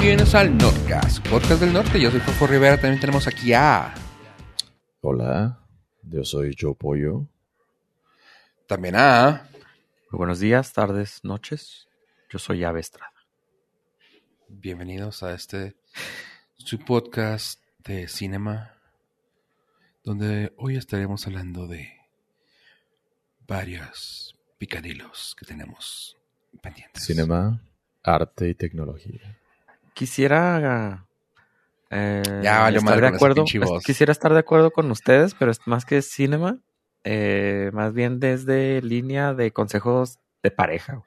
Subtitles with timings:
[0.00, 2.00] Bienvenidos al Nordcast, podcast del norte.
[2.00, 2.80] Yo soy Fofo Rivera.
[2.80, 3.92] También tenemos aquí a.
[5.02, 5.60] Hola,
[6.02, 7.28] yo soy Joe Pollo.
[8.66, 9.46] También a.
[10.10, 11.86] Muy buenos días, tardes, noches.
[12.30, 13.12] Yo soy Ave Estrada.
[14.48, 15.76] Bienvenidos a este
[16.56, 18.72] su podcast de cinema,
[20.02, 21.92] donde hoy estaremos hablando de
[23.46, 26.16] varios picadilos que tenemos
[26.62, 27.04] pendientes.
[27.04, 27.60] Cinema,
[28.02, 29.39] arte y tecnología.
[29.94, 31.06] Quisiera
[31.90, 33.44] eh, Ya valió estar madre de acuerdo.
[33.84, 36.58] Quisiera estar de acuerdo con ustedes, pero es más que cinema,
[37.04, 41.02] eh, más bien desde línea de consejos de pareja,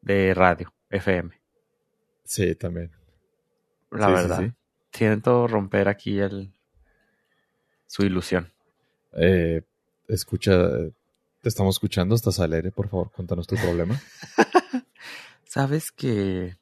[0.00, 1.30] de radio, FM.
[2.24, 2.90] Sí, también.
[3.90, 4.52] La Sí, sí, verdad, sí.
[4.92, 6.52] siento romper aquí el
[7.86, 8.52] su ilusión.
[9.12, 9.62] Eh,
[10.06, 10.52] escucha,
[11.42, 14.00] te estamos escuchando, estás al aire, por favor, cuéntanos tu problema.
[15.44, 16.56] Sabes que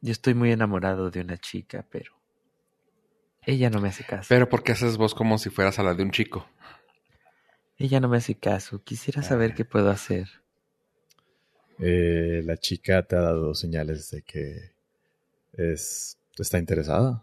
[0.00, 2.12] yo estoy muy enamorado de una chica, pero
[3.42, 4.26] ella no me hace caso.
[4.28, 6.46] Pero ¿por qué haces voz como si fueras a la de un chico?
[7.76, 8.82] Ella no me hace caso.
[8.82, 9.54] Quisiera saber Ah.
[9.56, 10.28] qué puedo hacer.
[11.78, 14.72] Eh, la chica te ha dado señales de que
[15.52, 17.22] es, está interesada.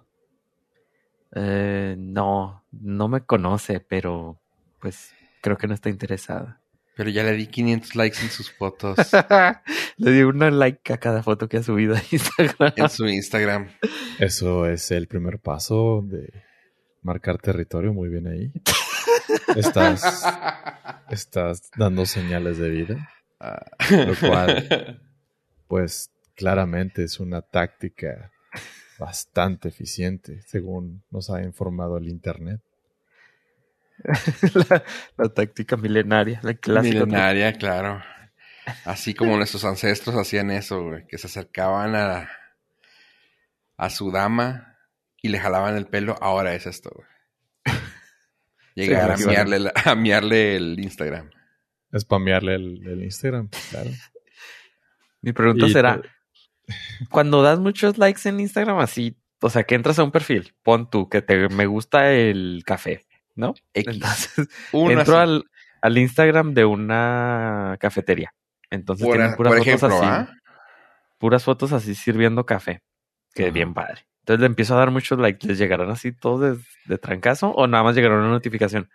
[1.35, 4.39] Eh, no, no me conoce, pero
[4.79, 6.61] pues creo que no está interesada.
[6.95, 8.97] Pero ya le di 500 likes en sus fotos
[9.97, 12.73] Le di una like a cada foto que ha subido a Instagram.
[12.75, 13.67] en su Instagram.
[14.19, 16.31] Eso es el primer paso de
[17.01, 18.51] marcar territorio, muy bien ahí.
[19.55, 20.25] Estás,
[21.09, 23.09] estás dando señales de vida,
[23.89, 24.99] lo cual
[25.67, 28.31] pues claramente es una táctica
[28.97, 32.61] bastante eficiente, según nos ha informado el Internet.
[34.69, 34.83] la,
[35.17, 37.05] la táctica milenaria, la clásica.
[37.05, 38.01] Milenaria, claro.
[38.83, 42.29] Así como nuestros ancestros hacían eso, güey, que se acercaban a,
[43.77, 44.75] a su dama
[45.21, 47.07] y le jalaban el pelo, ahora es esto, güey.
[48.75, 51.29] Llegar a, miarle, la- a miarle el Instagram.
[51.97, 53.89] Spamearle el, el Instagram, claro.
[55.21, 56.09] Mi pregunta Y será, te-
[57.09, 60.89] cuando das muchos likes en Instagram así, o sea, que entras a un perfil, pon
[60.89, 63.04] tú que te me gusta el café,
[63.35, 63.53] ¿no?
[63.73, 63.93] X.
[63.95, 65.43] Entonces, Uno entro al,
[65.81, 68.33] al Instagram de una cafetería.
[68.69, 70.29] Entonces por, tienen puras por fotos ejemplo, así, ¿ah?
[71.19, 72.81] puras fotos así sirviendo café.
[73.33, 73.51] Que Ajá.
[73.53, 74.05] bien padre.
[74.21, 75.45] Entonces le empiezo a dar muchos likes.
[75.47, 78.89] ¿Les llegarán así todos de, de trancazo o nada más llegará una notificación?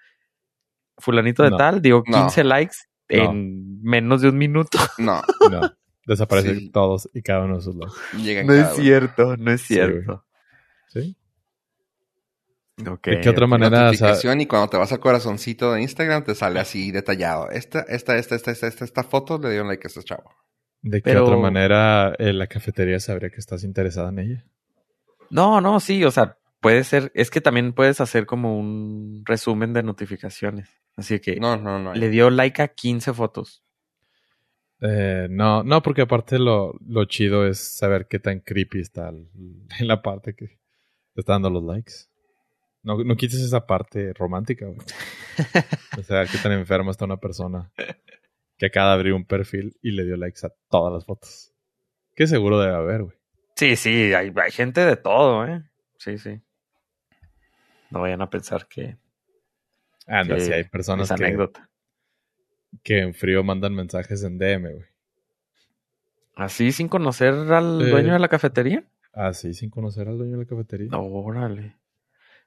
[0.99, 1.57] Fulanito de No.
[1.57, 2.19] tal, digo No.
[2.23, 2.77] 15 likes
[3.09, 3.31] No.
[3.31, 4.79] en menos de un minuto.
[4.99, 5.61] No, No,
[6.07, 6.71] desaparecen Sí.
[6.71, 8.45] todos y cada uno de sus likes.
[8.45, 10.27] No es cierto, no es Sí, cierto.
[10.89, 11.17] ¿Sí?
[12.89, 13.69] Ok, ¿De qué otra manera?
[13.69, 17.51] o sea, Notificación y cuando te vas al corazoncito de Instagram te sale así detallado.
[17.51, 20.31] Esta, esta, esta, esta, esta, esta, esta foto le dio un like a este chavo.
[20.83, 24.45] ¿De qué Pero- otra manera eh, la cafetería sabría que estás interesada en ella?
[25.31, 29.73] No, no, sí, o sea, puede ser, es que también puedes hacer como un resumen
[29.73, 30.69] de notificaciones.
[30.97, 31.95] Así que No, no, no.
[31.95, 33.63] le dio like a 15 fotos.
[34.83, 39.29] Eh, no, no, porque aparte lo, lo chido es saber qué tan creepy está el-
[39.35, 40.47] en la parte que
[41.15, 41.93] te está dando los likes.
[42.83, 44.79] No, no quites esa parte romántica, güey.
[45.99, 47.71] O sea, qué tan enferma está una persona
[48.59, 51.53] que acaba de abrir un perfil y le dio likes a todas las fotos.
[52.15, 53.17] Qué seguro debe haber, güey.
[53.57, 55.63] Sí, sí, hay, hay gente de todo, ¿eh?
[55.99, 56.41] Sí, sí.
[57.91, 58.97] No vayan a pensar que
[60.07, 61.69] Anda, que si hay personas que, anécdota.
[62.83, 64.87] que en frío mandan mensajes en DM, güey.
[66.37, 67.91] ¿Así sin conocer al Eh.
[67.91, 68.85] dueño de la cafetería?
[69.13, 70.91] Así, sin conocer al dueño de la cafetería.
[70.97, 71.77] Órale.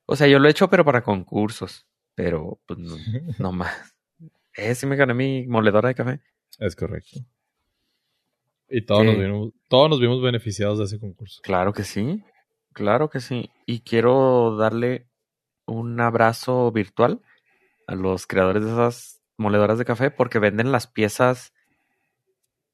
[0.06, 1.88] O sea, yo lo he hecho, pero para concursos.
[2.16, 2.96] Pero, pues, no,
[3.40, 3.96] no más.
[4.56, 6.22] Eh, sí me gané mi moledora de café.
[6.60, 7.20] Es correcto.
[8.70, 11.42] Y todos, nos vimos, todos nos vimos beneficiados de ese concurso.
[11.44, 12.24] Claro que sí.
[12.74, 13.52] Claro que sí.
[13.66, 15.08] Y quiero darle
[15.66, 17.22] un abrazo virtual
[17.88, 21.54] a los creadores de esas moledoras de café porque venden las piezas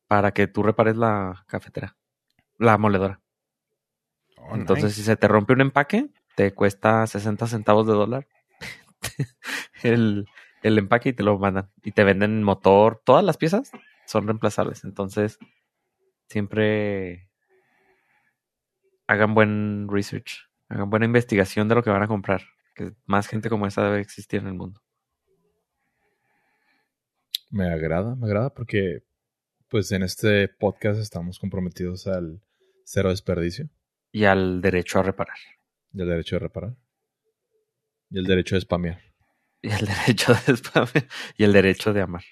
[0.07, 1.97] para que tú repares la cafetera.
[2.57, 3.21] La moledora.
[4.37, 4.95] Oh, Entonces, nice.
[4.95, 6.09] si se te rompe un empaque,
[6.39, 8.25] te cuesta 60 centavos de dólar
[9.83, 10.25] el,
[10.63, 11.69] el empaque y te lo mandan.
[11.83, 13.01] Y te venden motor.
[13.03, 13.73] Todas las piezas
[14.05, 14.85] son reemplazables.
[14.85, 15.37] Entonces,
[16.29, 17.27] siempre
[19.05, 20.49] hagan buen research.
[20.69, 22.43] Hagan buena investigación de lo que van a comprar.
[22.73, 24.81] Que más gente como esa debe existir en el mundo.
[27.49, 29.03] Me agrada, me agrada porque
[29.67, 32.39] pues en este podcast estamos comprometidos al
[32.85, 33.67] cero desperdicio
[34.13, 35.35] Y al derecho a reparar.
[35.93, 36.75] Y al derecho de reparar
[38.11, 39.01] y el derecho de spamear
[39.61, 40.87] Y el derecho de spam.
[41.37, 42.23] Y el derecho de amar.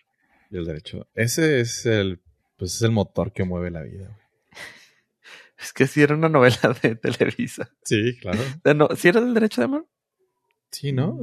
[0.49, 1.07] y el derecho.
[1.13, 2.21] Ese es el
[2.55, 4.07] pues es el motor que mueve la vida.
[4.07, 4.17] güey.
[5.59, 7.69] Es que sí era una novela de Televisa.
[7.83, 8.39] Sí, claro.
[8.75, 9.85] No, ¿Sí era el derecho de amar?
[10.71, 11.17] Sí, ¿no?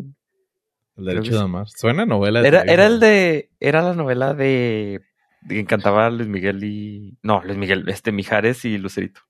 [0.97, 1.69] El Creo derecho que de amar.
[1.69, 2.75] Suena novela de Era, Televisa.
[2.75, 3.51] era el de.
[3.61, 5.01] Era la novela de.
[5.43, 7.19] de que encantaba Luis Miguel y.
[7.23, 9.21] No, Luis Miguel, este Mijares y Lucerito.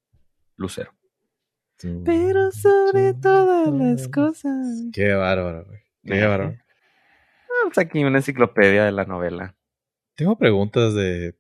[0.57, 0.93] Lucero.
[2.05, 4.67] Pero sobre todas las cosas.
[4.93, 5.81] Qué bárbaro, güey.
[6.05, 6.57] Qué bárbaro.
[7.63, 9.55] Vamos aquí una enciclopedia de la novela.
[10.17, 11.35] Tengo preguntas de.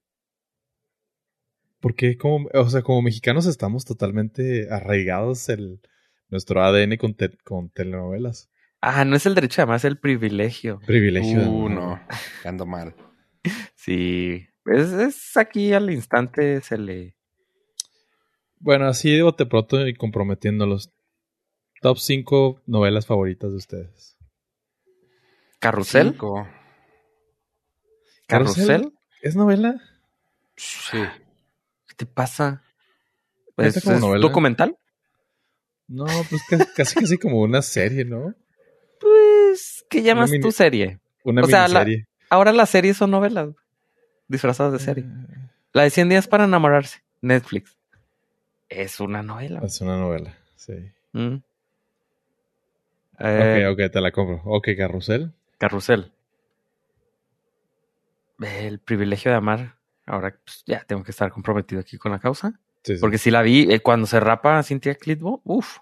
[1.80, 5.80] ¿Por qué, como, o sea, como mexicanos estamos totalmente arraigados el
[6.30, 8.50] nuestro ADN con, te- con telenovelas?
[8.80, 10.80] Ah, no es el derecho de amar, es el privilegio.
[10.86, 11.40] Privilegio.
[11.40, 11.70] de Uh, amor.
[11.70, 12.00] no.
[12.44, 12.94] Ando mal.
[13.76, 14.46] Sí.
[14.64, 17.16] Es, es aquí al instante se le.
[18.58, 20.90] Bueno, así de bote pronto y comprometiéndolos.
[21.80, 24.16] Top 5 novelas favoritas de ustedes.
[25.58, 26.10] ¿Carrusel?
[26.12, 26.48] Cinco.
[28.26, 28.92] ¿Carrusel?
[29.22, 29.80] ¿Es novela?
[30.56, 30.98] Sí.
[31.88, 32.62] ¿Qué te pasa?
[33.54, 34.20] ¿Cuenta ¿Es, novela?
[34.20, 34.76] documental?
[35.86, 38.34] No, pues ca- casi casi como una serie, ¿no?
[39.00, 41.00] Pues, ¿qué llamas mini- tu serie?
[41.24, 42.06] Una O sea, la- miniserie.
[42.30, 43.50] Ahora las series son novelas
[44.28, 45.04] disfrazadas de serie.
[45.04, 47.76] Eh, La de 100 días para enamorarse, Netflix.
[48.74, 49.60] Es una novela.
[49.62, 50.74] Es una novela, sí.
[51.12, 51.36] Mm.
[53.20, 54.42] Eh, ok, ok, te la compro.
[54.44, 55.32] Ok, Carrusel.
[55.58, 56.12] Carrusel.
[58.40, 59.76] El privilegio de amar.
[60.06, 62.60] Ahora pues, ya tengo que estar comprometido aquí con la causa.
[62.82, 63.00] Sí, sí.
[63.00, 65.78] Porque si la vi eh, cuando se rapa Cintia Clitbo, uff.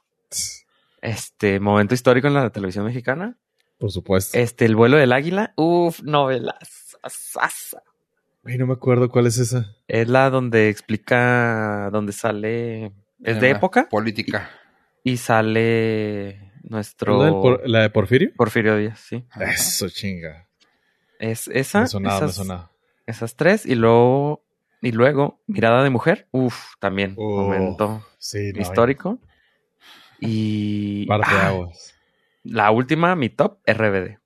[1.00, 3.36] Este momento histórico en la televisión mexicana.
[3.78, 4.38] Por supuesto.
[4.38, 6.96] Este, el vuelo del águila, uff, novelas.
[8.44, 9.76] Ay, no me acuerdo cuál es esa.
[9.86, 12.92] Es la donde explica, donde sale,
[13.22, 14.50] es de época Política.
[15.04, 18.32] y sale nuestro ¿La, del por- la de Porfirio?
[18.36, 19.24] Porfirio Díaz, sí.
[19.30, 19.44] Ajá.
[19.52, 20.48] Eso, chinga.
[21.18, 22.70] Es esa, Me sonaba, me esas, sonaba.
[23.06, 24.44] esas tres y luego,
[24.80, 29.18] y luego, mirada de mujer, uff, también, Oh, momento Sí, no, histórico.
[30.18, 31.94] Y Parte de ah, aguas.
[32.44, 34.18] la última, mi top, RBD.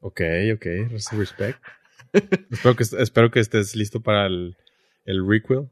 [0.00, 0.20] Ok,
[0.54, 0.66] ok.
[1.12, 1.60] Respect.
[2.50, 4.56] Espero, que, espero que estés listo para el,
[5.04, 5.68] el requel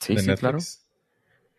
[0.00, 0.40] Sí, de sí, Netflix.
[0.40, 0.58] claro.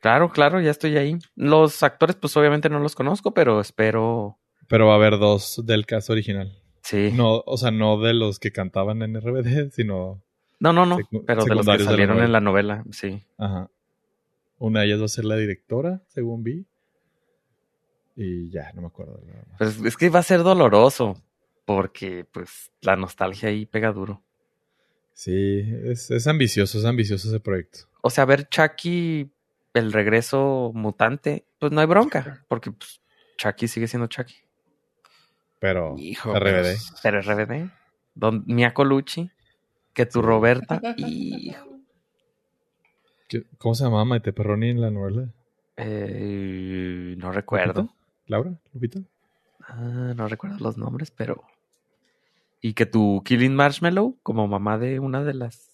[0.01, 1.17] Claro, claro, ya estoy ahí.
[1.35, 4.37] Los actores, pues obviamente no los conozco, pero espero.
[4.67, 6.61] Pero va a haber dos del cast original.
[6.83, 7.11] Sí.
[7.11, 10.21] No, o sea, no de los que cantaban en RBD, sino.
[10.59, 10.99] No, no, no.
[11.25, 13.23] Pero de los que la salieron en la novela, sí.
[13.39, 13.71] Ajá.
[14.59, 16.67] Una de ellas va a ser la directora, según vi.
[18.15, 19.19] Y ya, no me acuerdo.
[19.25, 19.57] nada más.
[19.57, 21.19] Pues es que va a ser doloroso.
[21.65, 24.21] Porque, pues, la nostalgia ahí pega duro.
[25.13, 27.79] Sí, es, es ambicioso, es ambicioso ese proyecto.
[28.01, 29.31] O sea, ver Chucky,
[29.73, 32.45] el regreso mutante, pues no hay bronca.
[32.47, 33.01] Porque, pues,
[33.37, 34.35] Chucky sigue siendo Chucky.
[35.59, 36.33] Pero Hijo.
[36.37, 36.75] RBD.
[37.01, 37.71] Pero RBD,
[38.13, 39.31] Don Mia Colucci,
[39.93, 40.25] que tu Sí.
[40.25, 41.79] Roberta, hijo.
[43.27, 45.33] ¿qué- ¿cómo se llamaba Maite Perroni en la novela?
[45.77, 47.81] Eh, no recuerdo.
[47.81, 47.95] ¿Lupita?
[48.27, 48.59] ¿Laura?
[48.73, 48.99] ¿Lupita?
[49.67, 51.43] Ah, no recuerdo los nombres, pero.
[52.65, 55.69] Y que tu Killing Marshmallow, como mamá de una de las.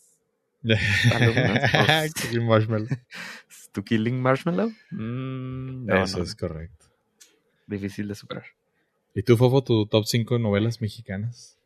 [1.15, 2.13] Alumnas, pues.
[2.21, 2.87] Cookie Marshmallow.
[3.71, 4.69] ¿Tu Killing Marshmallow?
[4.91, 6.87] Mm, no, Eso no, es correcto.
[7.65, 8.43] difícil de superar.
[9.15, 11.57] ¿Y tú, Fofo, tu top 5 novelas mexicanas?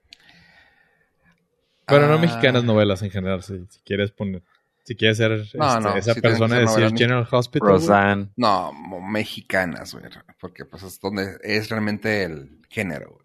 [1.88, 2.18] Bueno, no Ah.
[2.20, 4.44] mexicanas, novelas en general, si, si quieres poner.
[4.84, 7.68] Si quieres ser este, no, esa persona de decir General Hospital.
[7.70, 8.30] Roseanne.
[8.36, 10.06] No, mexicanas, güey.
[10.40, 13.25] Porque pues es donde es realmente el género, güey.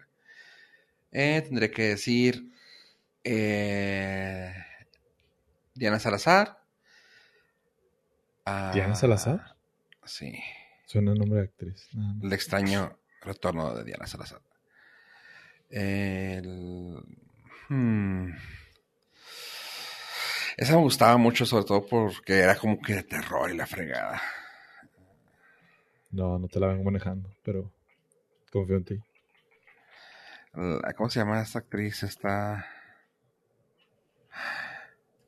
[1.11, 2.51] Eh, tendré que decir
[3.23, 4.53] eh,
[5.75, 6.63] Diana Salazar.
[8.45, 9.55] Ah, ¿Diana Salazar?
[10.05, 10.39] Sí.
[10.85, 11.87] Suena nombre de actriz.
[11.93, 12.23] nada más.
[12.23, 14.41] El extraño retorno de Diana Salazar.
[15.69, 16.97] El...
[17.69, 18.29] hmm.
[20.57, 24.21] Esa me gustaba mucho, sobre todo porque era como que de terror y la fregada.
[26.11, 27.71] No, no te la vengo manejando, pero
[28.51, 29.01] confío en ti.
[30.53, 32.03] ¿Cómo se llama esta actriz?
[32.03, 32.65] Esta.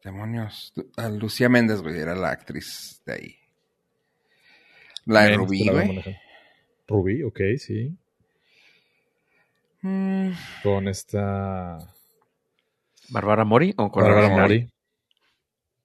[0.04, 0.74] Demonios.
[0.98, 3.36] Ah, Lucía Méndez, güey, era la actriz de ahí.
[5.06, 6.18] La de Rubí, güey.
[6.88, 7.98] Rubí, ok, sí.
[9.82, 10.32] Mm,
[10.64, 11.78] Con esta
[13.10, 14.30] ¿Bárbara Mori o con Bárbara?
[14.30, 14.70] Mori.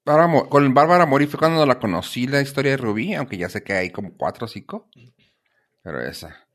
[0.05, 3.63] Bárbara con Bárbara Mori fue cuando la conocí la historia de Rubí, aunque ya sé
[3.63, 4.89] que hay como cuatro o cinco.
[5.83, 6.48] Pero esa.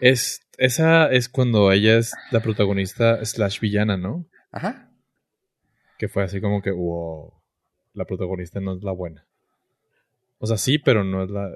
[0.00, 4.26] Es, esa es cuando ella es la protagonista slash villana, ¿no?
[4.52, 4.90] Ajá.
[5.98, 7.32] Que fue así como que, wow,
[7.94, 9.26] la protagonista no es la buena.
[10.38, 11.50] O sea, sí, pero no es la...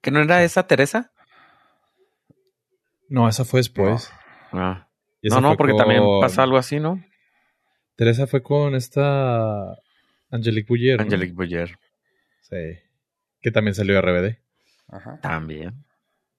[0.00, 1.12] ¿Que no era esa Teresa?
[3.08, 4.10] No, esa fue después.
[4.52, 4.88] Ah.
[5.20, 7.04] Y esa No, no, porque con- también pasa algo así, ¿no?
[7.96, 9.76] Teresa fue con esta
[10.30, 10.98] Angelique Boyer.
[10.98, 11.04] ¿no?
[11.04, 11.78] Angelique Boyer.
[12.42, 12.78] Sí.
[13.40, 14.38] que también salió RBD.
[14.88, 15.20] Ajá.
[15.20, 15.84] También.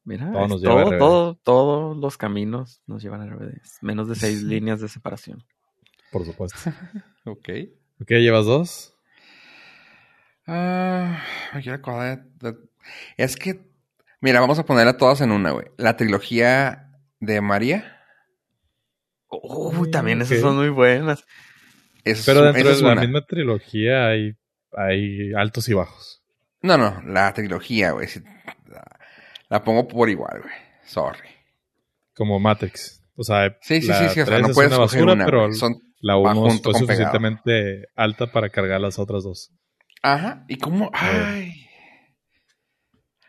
[0.07, 3.59] Mira, Todo nos todo, todos los caminos nos llevan a RBD.
[3.81, 5.43] Menos de seis líneas de separación.
[6.11, 6.57] Por supuesto.
[7.25, 7.49] Ok.
[8.01, 8.93] ok, llevas dos.
[10.45, 11.21] Ah,
[11.53, 12.57] me quiero acordar de- de-
[13.17, 13.59] Es que,
[14.21, 15.65] mira, vamos a ponerla todas en una, güey.
[15.75, 18.01] La trilogía de María.
[19.29, 20.25] Uy, también ok.
[20.27, 21.25] esas son muy buenas.
[22.05, 23.01] Es, Pero dentro de la una.
[23.01, 24.37] misma trilogía hay,
[24.71, 26.23] hay altos y bajos.
[26.61, 28.07] No, no, la trilogía, güey.
[29.49, 30.53] La, pongo por igual, güey.
[30.83, 31.29] Sorry.
[32.15, 33.01] Como Matrix.
[33.15, 34.21] O sea, Sí, sí, la sí, sí.
[34.21, 35.53] O sea, tres no es puedes una escoger basura, una, pero.
[35.53, 35.75] Son...
[35.99, 36.79] la va 1 junto fue pegado.
[36.79, 39.51] suficientemente alta para cargar las otras dos.
[40.03, 40.45] Ajá.
[40.47, 40.89] ¿Y cómo?
[40.93, 41.53] Ay.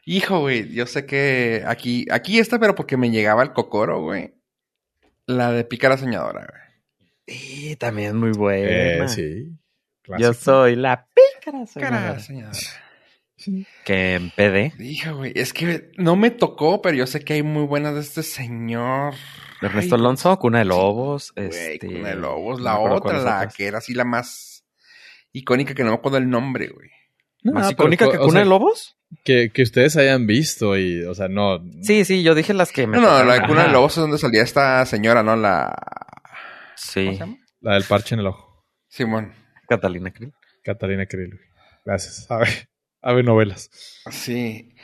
[0.04, 0.72] Hijo, güey.
[0.72, 2.06] Yo sé que aquí...
[2.10, 4.34] Aquí está, pero porque me llegaba el cocoro, güey.
[5.26, 7.36] La de Pícara Soñadora, güey.
[7.38, 9.08] Sí, también muy Eh, buena.
[9.08, 9.52] sí.
[10.18, 11.64] Yo soy la pícara.
[11.64, 12.18] Pícara soñadora.
[12.20, 12.58] Soñadora.
[13.84, 15.32] Que en PD, Hijo, güey.
[15.34, 19.14] Es que no me tocó, pero yo sé que hay muy buenas de este señor.
[19.62, 21.32] Ernesto Ay, Alonso, Cuna de Lobos.
[21.36, 22.58] Güey, este, Cuna de Lobos.
[22.58, 23.54] no La otra, la otras.
[23.56, 24.64] que era así la más
[25.32, 26.90] icónica, que no me acuerdo el nombre, güey.
[27.42, 28.96] No, ¿Más pero icónica que o Cuna sea, de Lobos?
[29.24, 31.60] Que, que ustedes hayan visto y, o sea, no.
[31.82, 33.72] Sí, sí, yo dije las que me No, no, la de Cuna de.
[33.72, 35.36] Lobos es donde salía esta señora, ¿no?
[35.36, 35.74] La...
[35.74, 37.36] ¿Cómo Sí, se llama?
[37.60, 38.64] La del parche en el ojo.
[38.88, 39.32] Simón.
[39.68, 40.32] Catalina Krill.
[40.64, 41.30] Catalina Krill.
[41.30, 41.48] güey.
[41.84, 42.30] Gracias.
[42.30, 42.68] A ver,
[43.02, 43.70] a ver novelas.
[44.10, 44.74] Sí.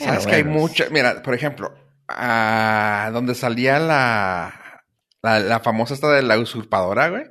[0.00, 0.90] Ah, Sabes que hay muchas.
[0.90, 1.74] Mira, por ejemplo,
[2.08, 4.82] ah, donde salía la,
[5.22, 7.24] la, la famosa esta de la usurpadora, güey.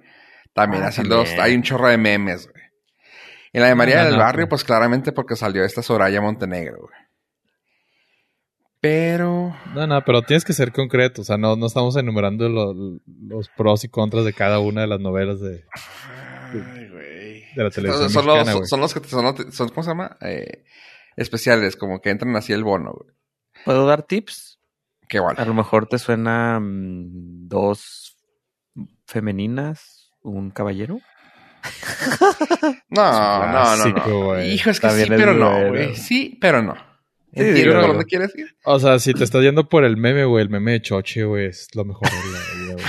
[0.53, 1.29] También Ah, así los.
[1.39, 2.63] Hay un chorro de memes, güey.
[3.53, 6.77] En la de María no, del no, Barrio, pues claramente porque salió esta Soraya Montenegro,
[6.79, 6.99] güey.
[8.79, 9.55] Pero.
[9.75, 11.21] No, no, pero tienes que ser concreto.
[11.21, 12.73] O sea, no, no estamos enumerando lo-
[13.27, 15.63] los pros y contras de cada una de las novelas de.
[16.53, 16.90] Ay, güey.
[17.55, 18.67] De la televisión Son, mexicana, los, güey.
[18.67, 20.17] son los que son, los- son- ¿cómo se llama?
[20.21, 20.63] Eh,
[21.15, 23.15] especiales, como que entran así el bono, güey.
[23.65, 24.59] ¿Puedo dar tips?
[25.07, 25.41] Qué vale.
[25.41, 28.17] A lo mejor te suena mm, dos
[29.05, 30.99] femeninas, un caballero.
[32.89, 34.43] No, no, no.
[34.43, 35.95] Hijo, es que También sí, es pero no, güey.
[35.95, 36.75] Sí, pero no.
[37.33, 38.55] Sí, Entiendo por dónde quieres ir.
[38.65, 41.45] O sea, si te estás yendo por el meme, güey, el meme de Choche, güey,
[41.47, 42.85] es lo mejor de la vida, güey.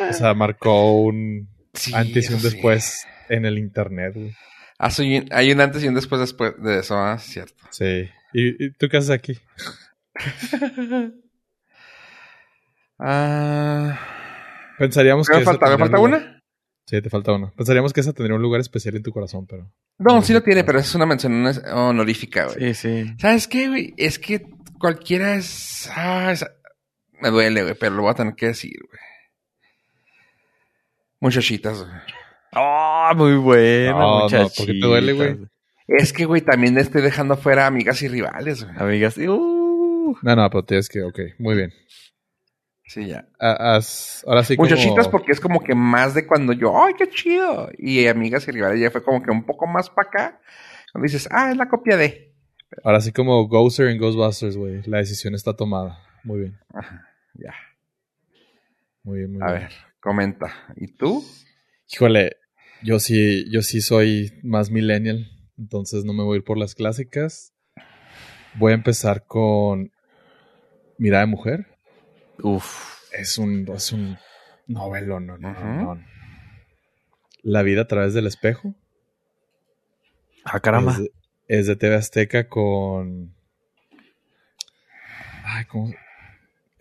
[0.10, 2.50] O sea, marcó un Sí, antes y un sí.
[2.50, 4.34] después en el internet, güey.
[4.78, 7.64] Ah, soy hay un antes y un después después de eso, ah, es cierto.
[7.70, 8.08] Sí.
[8.32, 9.38] ¿Y, y tú qué haces aquí?
[12.98, 13.98] Ah,
[14.78, 15.38] Pensaríamos que.
[15.38, 16.42] ¿Me falta, ¿me tendría falta un lugar- una?
[16.86, 17.50] Sí, te falta una.
[17.52, 19.70] Pensaríamos que esa tendría un lugar especial en tu corazón, pero.
[19.98, 22.74] No, sí lo tiene, pero es una mención honorífica, güey.
[22.74, 23.14] Sí, sí.
[23.18, 23.94] ¿Sabes qué, güey?
[23.96, 24.46] Es que
[24.78, 25.88] cualquiera es...
[25.94, 26.46] Ah, es-
[27.20, 29.00] Me duele, güey, pero lo voy a tener que decir, güey.
[31.20, 32.00] Muchachitas, güey.
[32.54, 34.56] ¡Oh, muy buena, No, no, muchachitas.
[34.56, 35.38] ¿por qué te duele, güey?
[35.86, 38.76] Es que, güey, también estoy dejando fuera amigas y rivales, güey.
[38.78, 41.02] Amigas, uh, No, no, pero tienes que.
[41.02, 41.72] Ok, muy bien.
[42.86, 43.26] Sí, ya.
[43.38, 44.68] Haz- ahora sí como...
[44.68, 47.68] Muchachitas porque es como que más de cuando yo, ¡ay, qué chido!
[47.76, 50.40] Y amigas y rivales ya fue como que un poco más para acá.
[50.92, 52.32] Cuando dices, ah, es la copia de...
[52.82, 54.80] Ahora sí como Ghoster en Ghostbusters, güey.
[54.86, 55.98] La decisión está tomada.
[56.24, 56.58] Muy bien.
[56.72, 57.52] Ajá, ya.
[59.02, 59.62] Muy bien, muy A bien.
[59.64, 60.52] ver, comenta.
[60.76, 61.24] ¿Y tú?
[61.92, 62.36] Híjole,
[62.82, 66.74] yo sí, yo sí soy más millennial, entonces no me voy a ir por las
[66.74, 67.52] clásicas.
[68.54, 69.90] Voy a empezar con
[70.98, 71.66] Mirada de Mujer.
[72.42, 72.96] uf.
[73.12, 74.18] Es un, es un
[74.66, 75.64] novelo, no, no, Ujú.
[75.94, 76.04] no.
[77.42, 78.74] La vida a través del espejo.
[80.44, 80.92] Ah, caramba.
[80.92, 81.12] Es, de-
[81.48, 83.34] es de TV Azteca con.
[85.44, 85.94] Ay, ¿cómo?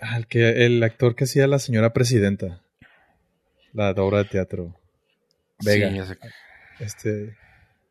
[0.01, 2.61] Ah, el, que, el actor que hacía la señora presidenta.
[3.73, 4.75] La obra de teatro.
[5.63, 5.89] Vega.
[5.89, 6.17] Sí, ya sé.
[6.79, 7.35] Este.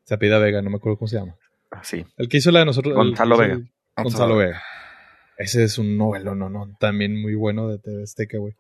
[0.05, 1.35] Se Vega, no me acuerdo cómo se llama.
[1.71, 2.05] Ah, Sí.
[2.17, 2.95] El que hizo la de nosotros.
[2.95, 3.55] Gonzalo Vega.
[3.55, 4.63] el- Gonzalo Vega.
[5.39, 6.75] Ese es un novelo, no, no.
[6.79, 8.55] También muy bueno de TV Azteca, güey.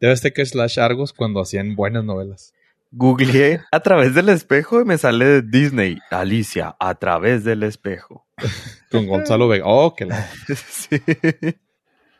[0.00, 2.52] TV Azteca slash Argos cuando hacían buenas novelas.
[2.92, 5.98] Googleé a través del espejo y me sale de Disney.
[6.10, 8.26] Alicia, a través del espejo.
[8.90, 9.64] Con Gonzalo Vega.
[9.66, 10.22] Oh, que la.
[10.56, 10.96] sí.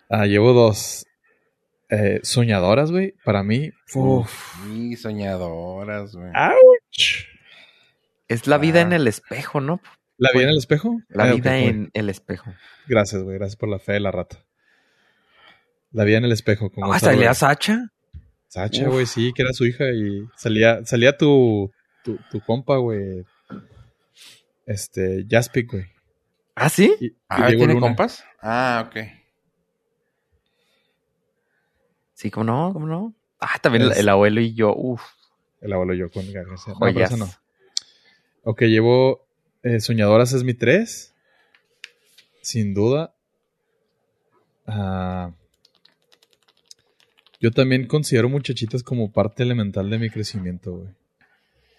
[0.08, 1.06] Ah, llevo dos.
[1.90, 3.14] Eh, soñadoras, güey.
[3.24, 3.70] Para mí.
[3.94, 4.30] Uf.
[4.64, 6.30] Sí, soñadoras, güey.
[6.34, 7.26] ¡Auch!
[8.28, 8.82] Es la vida Ah.
[8.82, 9.80] en el espejo, ¿no?
[10.16, 11.00] ¿La vi en el espejo?
[11.08, 12.52] La Ah, vida en el espejo.
[12.86, 13.38] Gracias, güey.
[13.38, 14.44] Gracias por la fe de la rata.
[15.92, 16.70] La vi en el espejo.
[16.70, 17.34] Con Ah, salía.
[17.34, 17.88] Sacha.
[18.46, 21.70] Sacha, güey, sí, que era su hija y salía, salía tu,
[22.04, 23.24] tu, tu compa, güey.
[24.66, 25.86] Este, Jaspic, güey.
[26.54, 26.94] ¿Ah, sí?
[27.00, 27.86] Y, y Ah, Diego ¿tiene Luna.
[27.86, 28.24] compas?
[28.42, 28.96] Ah, ok.
[32.20, 32.70] Sí, ¿cómo no?
[32.74, 33.14] ¿Cómo no?
[33.38, 34.74] Ah, también el, Es- el abuelo y yo.
[34.76, 35.00] Uf,
[35.62, 36.74] El abuelo yo con García.
[36.78, 37.30] No, pero no.
[38.44, 39.26] Ok, llevo
[39.62, 41.14] eh, Soñadoras es mi 3.
[42.42, 43.14] Sin duda.
[44.66, 45.30] Ah,
[47.40, 50.88] yo también considero muchachitas como parte elemental de mi crecimiento, güey.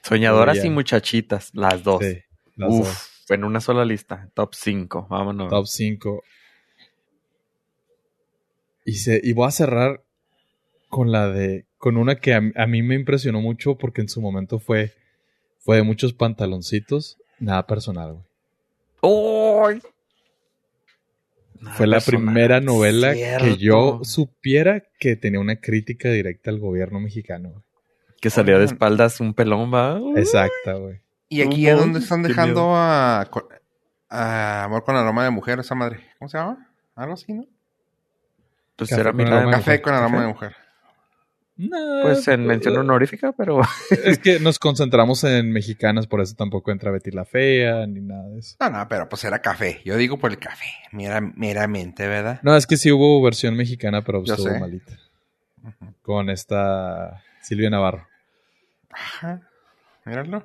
[0.02, 2.04] Soñadoras y muchachitas, las dos.
[2.04, 2.18] Sí,
[2.56, 3.30] las Uf, dos.
[3.30, 4.28] en una sola lista.
[4.34, 5.06] Top 5.
[5.08, 5.52] Vámonos.
[5.52, 6.24] Top 5.
[8.86, 10.04] Y, se, y voy a cerrar
[10.92, 11.66] con la de.
[11.80, 14.94] Con una que a, a mí me impresionó mucho porque en su momento fue.
[15.58, 17.18] Fue de muchos pantaloncitos.
[17.40, 19.74] Nada personal, güey.
[19.74, 19.82] ¡Ay!
[21.60, 26.60] Nada Fue la personal, primera novela que yo supiera que tenía una crítica directa al
[26.60, 27.50] gobierno mexicano.
[27.50, 27.64] güey.
[28.20, 30.00] Que salió de espaldas un pelón, va.
[30.16, 31.00] Exacta, güey.
[31.30, 33.28] ¿Y aquí es donde están dejando a,
[34.10, 36.00] a Amor con aroma de mujer, esa madre?
[36.20, 36.68] ¿Cómo se llama?
[36.96, 37.46] Algo así, ¿no?
[38.76, 39.82] Pues Café era de Café mujer.
[39.82, 40.22] con aroma Café.
[40.22, 40.56] de mujer.
[41.70, 43.62] No, Pues en mención honorífica, pero
[44.04, 48.28] Es que nos concentramos en mexicanas, por eso tampoco entra Betty la Fea ni nada
[48.30, 48.56] de eso.
[48.60, 49.80] No, no, pero pues era café.
[49.86, 50.66] Yo digo por el café.
[50.92, 52.40] Mera- meramente, ¿verdad?
[52.42, 54.60] No, es que sí hubo versión mexicana, pero Yo estuvo sé.
[54.60, 54.94] malita.
[56.02, 58.08] Con esta Silvia Navarro.
[58.90, 59.42] Ajá.
[60.06, 60.44] Míralo.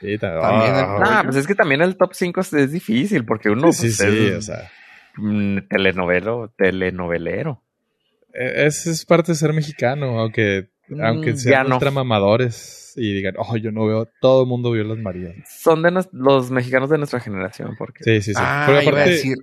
[0.00, 3.24] Sí, ta- También el- Ah, nah, pues es que también el top 5 es, difícil
[3.24, 4.70] porque uno sí, pues, sí, es o sea.
[5.16, 7.62] mm, telenovelo, telenovelero.
[8.38, 11.74] E- Es, es parte de ser mexicano, aunque, Mm, aunque sean no.
[11.76, 15.34] ultramamadores y digan, oh, yo no veo, todo el mundo vio las Marías.
[15.60, 18.40] Son de nos- los mexicanos de nuestra generación porque Sí, sí, sí.
[18.42, 19.36] Ah, Pero iba a decir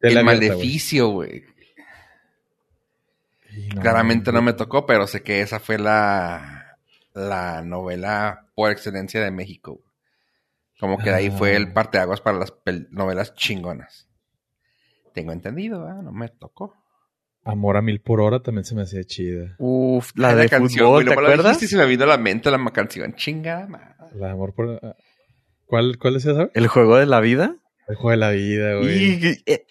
[0.00, 1.44] el abierta, maleficio, güey.
[3.74, 6.76] No, Claramente no me tocó, pero sé que esa fue la,
[7.14, 9.72] la novela por excelencia de México.
[9.74, 9.92] güey.
[10.80, 11.74] Como que de ahí fue el Ah.
[11.74, 12.52] parteaguas para las
[12.90, 14.08] novelas chingonas.
[15.14, 16.00] Tengo entendido, ¿ah?
[16.02, 16.74] No me tocó.
[17.44, 19.56] Amor a mil por hora también se me hacía chida.
[19.58, 21.62] Uf, la de canción, fútbol, güey, ¿te acuerdas?
[21.62, 23.14] y se me vino a la mente la canción.
[23.14, 23.86] Chingada madre.
[24.14, 24.78] La de amor por...
[24.82, 24.94] ah,
[25.66, 26.50] ¿Cuál, cuál es esa?
[26.54, 27.56] El juego de la vida.
[27.88, 29.14] El juego de la vida, güey.
[29.24, 29.64] Y, eh,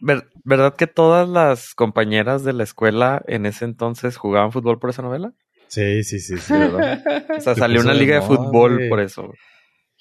[0.00, 4.90] ver- ¿Verdad que todas las compañeras de la escuela en ese entonces jugaban fútbol por
[4.90, 5.32] esa novela?
[5.68, 6.42] Sí, sí, sí, sí.
[6.42, 7.04] Sí, ¿verdad?
[7.36, 8.88] O sea, Se salió una liga de moda, fútbol güey.
[8.88, 9.32] por eso.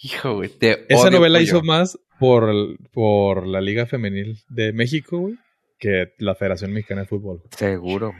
[0.04, 0.50] Hijo, güey.
[0.50, 1.43] te Esa odio, novela pollo.
[1.43, 2.52] hizo más por,
[2.91, 5.36] por la Liga Femenil de México, güey,
[5.82, 7.39] que la Federación Mexicana de Fútbol.
[7.39, 7.50] güey.
[7.58, 8.13] Seguro.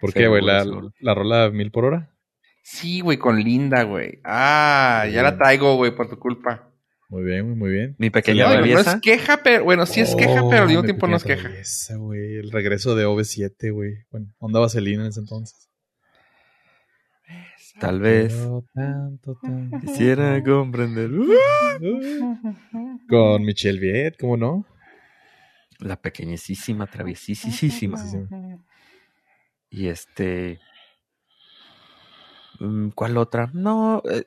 [0.00, 0.42] ¿Por qué, güey?
[0.42, 2.10] La, rola mil por hora.
[2.62, 4.20] Sí, güey, con Linda, güey.
[4.24, 6.70] Ah, ya la traigo, güey, por tu culpa.
[7.10, 7.94] Muy bien, güey, muy bien.
[7.98, 10.88] Mi pequeña No, es queja, pero bueno, sí es queja, Oh, pero al mismo mi
[10.88, 11.42] tiempo no es queja.
[11.42, 12.36] traviesa, güey.
[12.38, 13.92] El regreso de OV7, güey.
[14.10, 15.68] Bueno, onda vaselina en ese entonces.
[17.80, 19.78] Tal vez Pero tanto, tanto.
[19.80, 21.10] quisiera comprender.
[23.08, 24.66] Con Michelle Viet, ¿cómo no?
[25.78, 27.98] La pequeñísima, traviesísima.
[29.70, 30.60] Y este.
[32.60, 33.50] mm, ¿Cuál otra?
[33.52, 34.24] No, eh,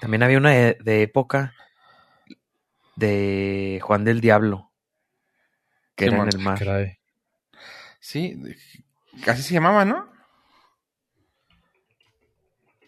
[0.00, 1.54] también había una de, de época
[2.96, 4.72] de Juan del Diablo.
[5.94, 6.58] Que era en el mar.
[6.58, 6.98] Caray.
[8.00, 8.40] Sí,
[9.24, 10.08] casi se llamaba, ¿no?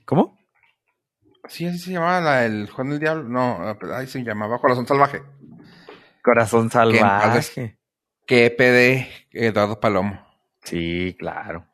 [0.05, 0.39] ¿Cómo?
[1.49, 3.29] Sí, así se llamaba la del Juan del Diablo.
[3.29, 5.23] No, ahí se llamaba Corazón Salvaje.
[6.23, 7.80] Corazón salvaje.
[8.31, 10.25] Que PD Eduardo Palomo.
[10.63, 11.67] Sí, claro.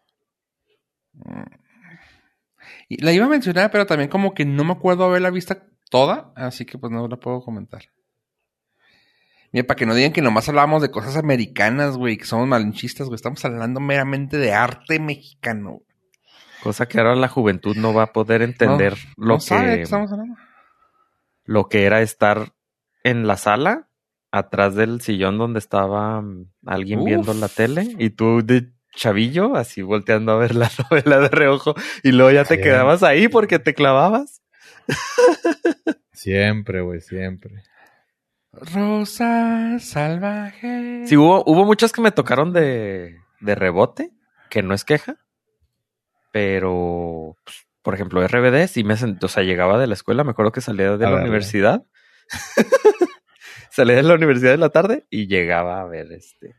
[2.89, 6.33] Y la iba a mencionar, pero también como que no me acuerdo haberla vista toda,
[6.35, 7.83] así que pues no la puedo comentar.
[9.53, 13.09] Mira, para que no digan que nomás hablábamos de cosas americanas, güey, que somos malinchistas,
[13.09, 13.17] güey.
[13.17, 15.83] Estamos hablando meramente de arte mexicano.
[16.63, 19.77] Cosa que ahora la juventud no va a poder entender lo, no sabe de que,
[19.77, 20.39] qué estamos hablando.
[21.45, 22.55] lo que era estar
[23.05, 23.86] en la sala,
[24.39, 27.07] atrás del sillón donde estaba mm, alguien Uf.
[27.07, 31.75] viendo la tele, y tú de chavillo, así volteando a ver la novela de reojo,
[32.03, 34.43] y luego ya te quedabas ahí porque te clavabas.
[36.13, 37.63] Siempre, güey, siempre.
[38.53, 41.03] Rosa salvaje.
[41.07, 44.13] Sí, hubo, hubo muchas que me tocaron de, de rebote,
[44.49, 45.17] que no es queja,
[46.33, 50.31] pero, pues, por ejemplo, RBD, sí me sent- o sea, llegaba de la escuela, me
[50.31, 51.21] acuerdo que salía de A la verla.
[51.23, 51.85] universidad,
[53.77, 56.57] salía de la universidad de la tarde y llegaba a ver este,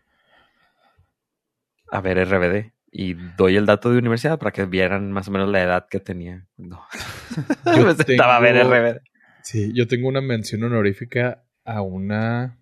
[1.91, 2.71] a ver RBD.
[2.91, 5.99] Y doy el dato de universidad para que vieran más o menos la edad que
[5.99, 6.47] tenía.
[6.57, 6.85] No.
[7.75, 9.01] Yo me sentaba a ver RBD.
[9.41, 12.57] Sí, yo tengo una mención honorífica a una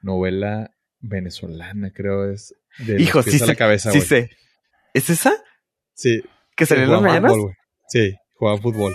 [0.00, 2.56] novela venezolana, creo es.
[2.78, 4.30] De Hijo, sí la sé, cabeza, sí sé.
[4.94, 5.32] ¿Es esa?
[5.94, 6.24] Sí.
[6.56, 7.32] ¿Que salía en las mañanas?
[7.32, 7.54] fútbol,
[7.86, 8.94] sí, jugaban fútbol.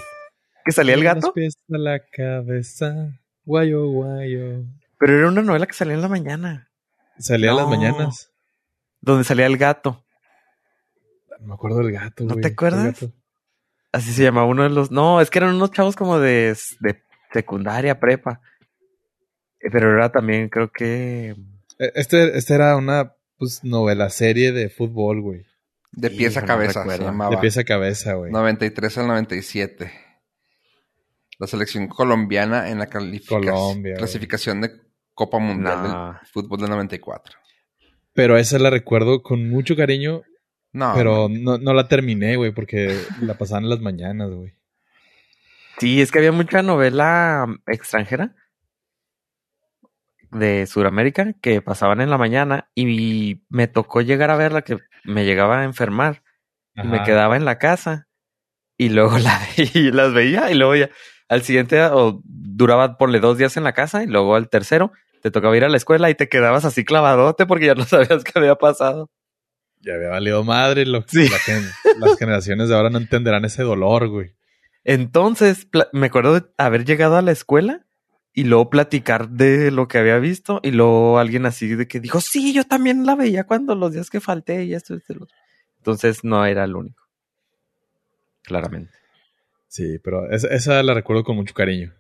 [0.66, 1.34] ¿Que salía el Los gato?
[1.34, 4.64] pies a la cabeza, guayo, guayo.
[5.00, 6.70] Pero era una novela que salía en la mañana.
[7.20, 7.70] Salía a las No.
[7.72, 8.32] mañanas.
[9.02, 10.04] Donde salía el gato.
[11.40, 13.06] No me acuerdo del gato, ¿No te acuerdas?
[13.92, 14.92] Así se llamaba uno de los.
[14.92, 18.42] No, es que eran unos chavos como de, de secundaria, prepa.
[19.60, 21.30] Eh, Pero era también, creo que.
[21.80, 25.46] Eh, Este, este era una pues, novela serie de fútbol, güey.
[25.92, 27.32] De pies a no cabeza se llamaba.
[27.36, 28.32] De pies a cabeza, güey.
[28.32, 29.92] 93 al 97.
[31.40, 34.72] La selección colombiana en la Colombia, clasificación de
[35.14, 36.14] Copa Mundial Nah.
[36.20, 37.38] del Fútbol del 94.
[38.14, 40.24] Pero esa la recuerdo con mucho cariño,
[40.74, 44.54] No, pero no, no la terminé, güey, porque la pasaban en las mañanas, güey.
[45.80, 48.36] Sí, es que había mucha novela mm, extranjera
[50.32, 55.24] de Sudamérica que pasaban en la mañana y me tocó llegar a verla que me
[55.26, 56.24] llegaba a enfermar
[56.76, 58.08] y me quedaba en la casa
[58.78, 60.90] y luego la veía, las veía y luego ya
[61.30, 65.32] al siguiente o duraba ponle dos días en la casa y luego al tercero te
[65.32, 68.32] tocaba ir a la escuela y te quedabas así clavadote porque ya no sabías qué
[68.40, 69.10] había pasado.
[69.82, 70.86] Ya había valido madre.
[70.86, 71.28] Lo, Sí.
[71.30, 74.34] la gen- las generaciones de ahora no entenderán ese dolor, güey.
[74.84, 77.86] Entonces, me acuerdo de haber llegado a la escuela
[78.34, 82.22] y luego platicar de lo que había visto y luego alguien así de que dijo,
[82.22, 85.14] sí, yo también la veía cuando los días que falté y esto y esto.
[85.14, 85.36] y lo otro".
[85.80, 87.04] Entonces no era el único.
[88.44, 88.94] Claramente.
[89.78, 91.94] Sí, pero esa, esa la recuerdo con mucho cariño.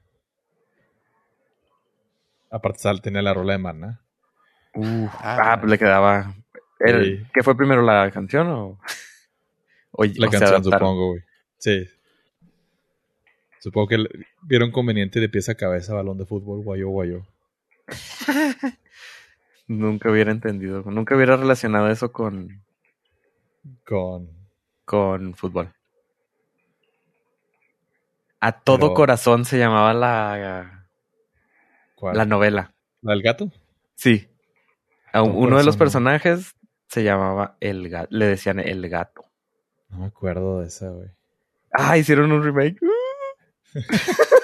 [2.49, 4.01] Aparte, Sal tenía la rola de Mana.
[5.19, 6.33] Ah, pues le quedaba...
[6.79, 7.23] el- Sí.
[7.31, 8.79] ¿Qué fue primero, la canción o...?
[9.91, 11.21] o- La o canción, supongo, güey.
[11.59, 11.87] Sí.
[13.59, 13.97] Supongo que
[14.41, 17.27] vieron conveniente de pieza a cabeza, balón de fútbol, guayo, guayo.
[19.67, 22.63] Nunca hubiera entendido, nunca hubiera relacionado eso con,
[23.85, 24.29] Con.
[24.83, 25.71] con fútbol.
[28.39, 30.87] A todo Pero- corazón se llamaba la,
[31.95, 32.17] ¿Cuál?
[32.17, 32.73] la novela.
[33.01, 33.51] ¿La del gato?
[33.95, 34.27] Sí.
[35.13, 36.55] A un- Todo uno de los personajes
[36.87, 38.07] se llamaba el gato.
[38.11, 39.25] Le decían el gato.
[39.89, 41.09] No me acuerdo de esa, güey.
[41.71, 42.77] Ah, hicieron un remake.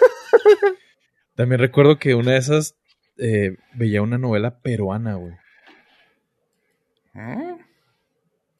[1.35, 2.75] También recuerdo que una de esas
[3.17, 5.33] eh, veía una novela peruana, güey.
[7.13, 7.57] ¿Mm?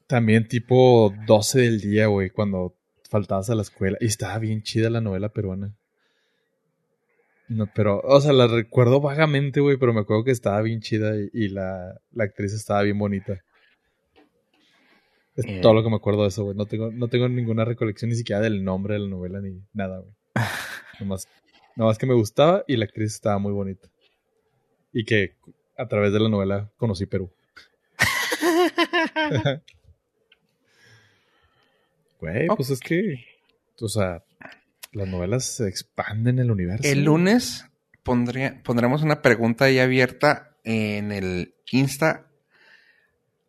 [0.07, 2.75] También tipo 12 del día, güey, cuando
[3.13, 3.97] faltabas a la escuela.
[4.01, 5.71] Y estaba bien chida la novela peruana.
[7.47, 11.15] No, pero, o sea, la recuerdo vagamente, güey, pero me acuerdo que estaba bien chida
[11.15, 13.43] y, y la, la actriz estaba bien bonita.
[15.35, 15.59] Es Eh.
[15.61, 16.57] todo lo que me acuerdo de eso, güey.
[16.57, 19.99] No tengo, no tengo ninguna recolección ni siquiera del nombre de la novela ni nada,
[19.99, 20.13] güey.
[20.99, 21.27] Nomás,
[21.75, 23.87] nomás que me gustaba y la actriz estaba muy bonita.
[24.91, 25.35] Y que
[25.77, 27.31] a través de la novela conocí Perú.
[32.23, 33.25] Güey, pues es que,
[33.81, 34.23] o sea,
[34.93, 36.87] las novelas se expanden el universo.
[36.87, 37.65] El lunes
[38.01, 42.27] pondría, pondremos una pregunta ahí abierta en el Insta.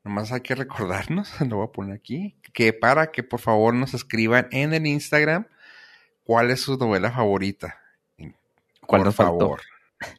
[0.03, 3.95] Nomás hay que recordarnos, lo voy a poner aquí, que para que por favor nos
[3.95, 5.47] escriban en el Instagram
[6.25, 7.81] cuál es su novela favorita.
[8.19, 9.39] ¿Cuál por nos faltó?
[9.39, 9.61] favor.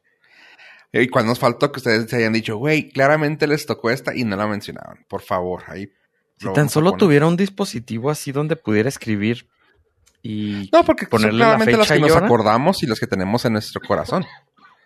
[0.94, 4.24] Y cuál nos faltó que ustedes se hayan dicho, güey, claramente les tocó esta y
[4.24, 5.04] no la mencionaban.
[5.10, 5.91] Por favor, ahí.
[6.38, 9.48] Si tan solo tuviera un dispositivo así donde pudiera escribir
[10.21, 10.69] y...
[10.74, 12.26] No, porque son ponerle la claramente las fecha que y nos hora.
[12.26, 14.26] acordamos y los que tenemos en nuestro corazón.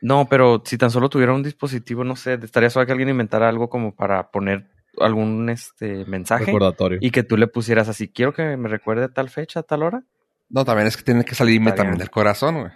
[0.02, 3.50] No, pero si tan solo tuviera un dispositivo, no sé, estaría suave que alguien inventara
[3.50, 4.68] algo como para poner
[5.00, 7.00] algún este mensaje Recordatorio.
[7.02, 9.84] y que tú le pusieras así, quiero que me recuerde a tal fecha, a tal
[9.84, 10.04] hora.
[10.50, 12.72] No, también es que tiene que salirme Estaría- también del corazón, güey.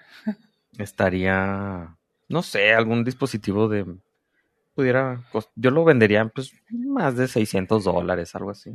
[0.77, 1.95] Estaría,
[2.29, 3.86] no sé, algún dispositivo de...
[4.75, 5.23] Pudiera,
[5.55, 8.71] yo lo vendería pues más de 600 dólares, algo así.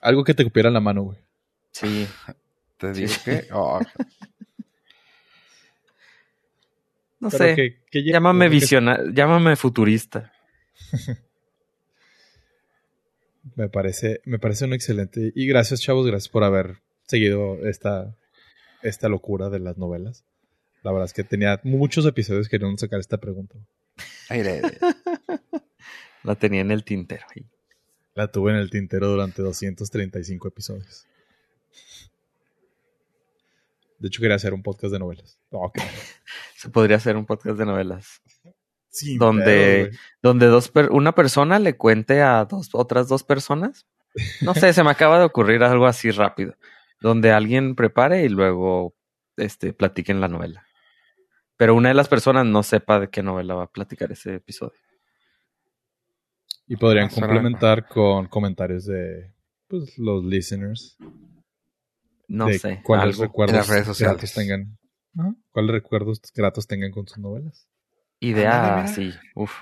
[0.00, 1.18] Algo que te cupiera en la mano, güey.
[1.72, 2.06] Sí,
[2.78, 3.20] Te digo Sí.
[3.24, 3.48] que.
[3.52, 3.80] oh,
[7.20, 7.54] no Pero sé.
[7.54, 10.32] que- que ya- Llámame que- visionario, llámame futurista.
[13.56, 15.30] Me parece, me parece un excelente.
[15.34, 18.16] Y gracias, chavos, gracias por haber seguido esta,
[18.82, 20.24] esta locura de las novelas.
[20.82, 23.54] La verdad es que tenía muchos episodios queriendo sacar esta pregunta.
[24.30, 24.62] aire.
[26.24, 27.24] La tenía en el tintero.
[28.14, 31.06] La tuve en el tintero durante 235 episodios.
[33.98, 35.38] De hecho, quería hacer un podcast de novelas.
[36.56, 38.22] Se podría hacer un podcast de novelas.
[38.90, 39.90] Sin Donde-.
[40.22, 43.86] Donde dos per- una persona le cuente a dos otras dos personas.
[44.42, 46.54] No sé, se me acaba de ocurrir algo así rápido.
[47.00, 48.94] Donde alguien prepare y luego
[49.36, 50.64] este, platiquen la novela.
[51.56, 54.78] Pero una de las personas no sepa de qué novela va a platicar ese episodio.
[56.66, 59.32] Y podrían Ah, complementar con comentarios de
[59.68, 60.96] pues, los listeners.
[62.28, 62.80] No de sé.
[62.82, 64.14] cuáles recuerdos En las redes sociales.
[64.16, 64.78] gratos tengan.
[65.50, 67.68] ¿Cuáles recuerdos gratos tengan con sus novelas?
[68.20, 69.14] Idea Ándale, así.
[69.34, 69.52] Uf.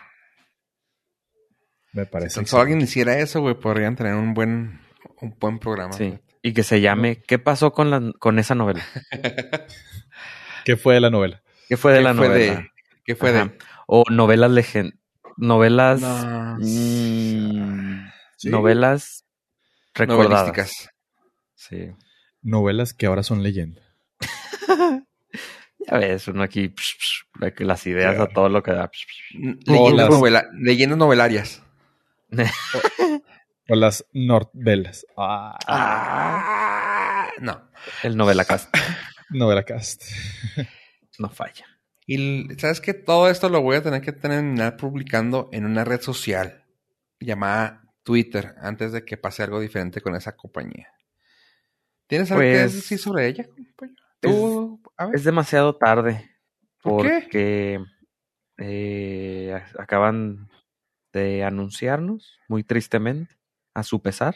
[1.92, 2.44] Me parece.
[2.46, 4.80] Si alguien hiciera eso, güey, podrían tener un buen,
[5.20, 5.92] un buen programa.
[5.92, 6.18] Sí.
[6.42, 8.82] Y que se llame ¿Qué pasó con, la, con esa novela?
[10.64, 11.42] ¿Qué fue de la novela?
[11.68, 12.54] ¿Qué fue de ¿Qué la fue novela?
[12.56, 12.68] de-
[13.04, 13.44] ¿Qué fue Ajá.
[13.46, 13.58] de?
[13.86, 14.94] O novelas legend...
[15.36, 16.00] Novelas...
[16.00, 16.58] No,
[18.36, 18.50] Sí.
[18.50, 19.24] Novelas
[19.94, 20.30] recordadas.
[20.48, 20.90] Novelísticas.
[21.54, 21.92] Sí.
[22.42, 23.80] Novelas que ahora son leyenda.
[25.84, 26.68] Ya ves, uno aquí...
[26.68, 28.30] psh, psh, las ideas Claro.
[28.30, 28.88] a todo lo que da.
[28.88, 29.34] psh, psh.
[29.66, 31.62] Leyendas, las- novela- leyendas novelarias.
[33.68, 35.06] O las novelas.
[35.16, 37.68] Ah, Ah, no.
[38.02, 38.74] El novela cast
[39.30, 40.02] novela cast.
[41.18, 41.64] no falla.
[42.06, 46.00] Y sabes que todo esto lo voy a tener que terminar publicando en una red
[46.00, 46.64] social
[47.20, 50.92] llamada Twitter antes de que pase algo diferente con esa compañía.
[52.06, 53.46] ¿Tienes algo que Pues, decir sobre ella?
[54.20, 54.80] Tú.
[55.12, 56.30] Es demasiado tarde.
[56.82, 57.20] ¿Por qué?
[57.22, 57.84] Porque
[58.58, 60.48] eh, acaban
[61.12, 63.36] de anunciarnos, muy tristemente,
[63.74, 64.34] a su pesar,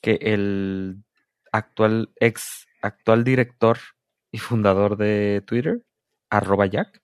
[0.00, 1.04] que el
[1.52, 3.78] actual ex actual director
[4.30, 5.82] y fundador de Twitter,
[6.30, 7.02] arroba Jack,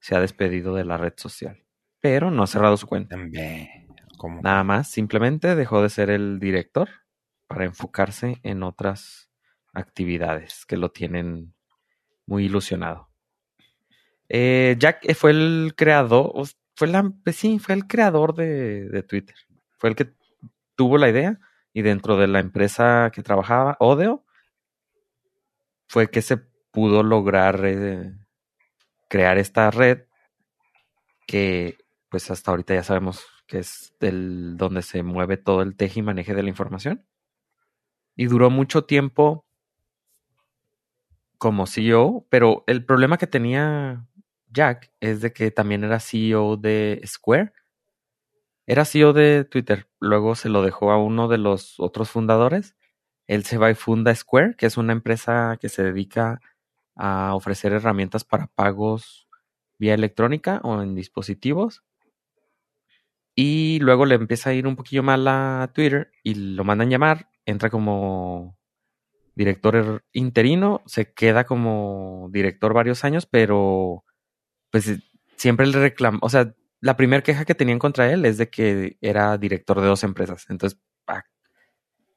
[0.00, 1.64] se ha despedido de la red social.
[2.00, 3.16] Pero no ha cerrado su cuenta.
[4.42, 6.88] Nada más, simplemente dejó de ser el director
[7.46, 9.30] para enfocarse en otras
[9.72, 11.54] actividades que lo tienen
[12.26, 13.08] muy ilusionado.
[14.28, 16.32] Eh, Jack fue el creador,
[16.76, 19.34] fue la, pues sí, fue el creador de, de Twitter.
[19.78, 20.12] Fue el que
[20.76, 21.38] tuvo la idea
[21.72, 24.24] y dentro de la empresa que trabajaba, Odeo,
[25.88, 26.36] fue que se
[26.70, 28.12] pudo lograr eh,
[29.10, 30.04] crear esta red
[31.26, 31.76] que
[32.08, 36.02] pues hasta ahorita ya sabemos que es el donde se mueve todo el teje y
[36.02, 37.04] maneje de la información.
[38.16, 39.44] Y duró mucho tiempo
[41.36, 44.06] como CEO, pero el problema que tenía
[44.48, 47.52] Jack es de que también era CEO de Square.
[48.66, 52.76] Era CEO de Twitter, luego se lo dejó a uno de los otros fundadores.
[53.26, 56.40] Él se va y funda Square, que es una empresa que se dedica
[57.00, 59.28] a ofrecer herramientas para pagos
[59.78, 61.82] vía electrónica o en dispositivos.
[63.34, 67.28] Y luego le empieza a ir un poquillo mal a Twitter y lo mandan llamar.
[67.46, 68.58] Entra como
[69.34, 74.04] director er- interino, se queda como director varios años, pero
[74.70, 75.00] pues eh,
[75.36, 78.98] siempre le reclama, o sea, la primera queja que tenían contra él es de que
[79.00, 80.46] era director de dos empresas.
[80.50, 81.24] Entonces, ah,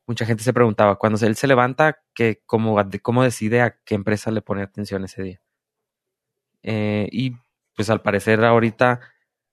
[0.06, 2.02] mucha gente se preguntaba, cuando él se levanta,
[2.46, 5.42] cómo, cómo decide a qué empresa le pone atención ese día.
[6.62, 7.34] Eh, y
[7.76, 9.02] pues al parecer ahorita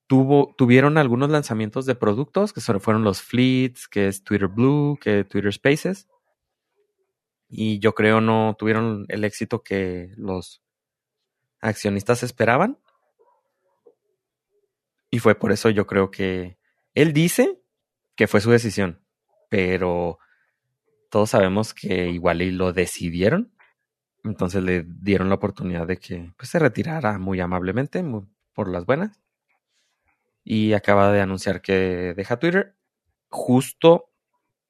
[0.07, 5.23] tuvo, tuvieron algunos lanzamientos de productos, que fueron los Fleets, que es Twitter Blue, que
[5.23, 6.07] Twitter Spaces.
[7.47, 10.61] Y yo creo no tuvieron el éxito que los
[11.61, 12.77] accionistas esperaban.
[15.09, 16.57] Y fue por eso yo creo que
[16.93, 17.61] él dice
[18.15, 19.01] que fue su decisión,
[19.49, 20.19] pero
[21.11, 23.53] todos sabemos que igual y lo decidieron.
[24.25, 28.85] Entonces le dieron la oportunidad de que pues, se retirara muy amablemente, muy- por las
[28.85, 29.21] buenas.
[30.43, 32.75] Y acaba de anunciar que deja Twitter
[33.29, 34.09] justo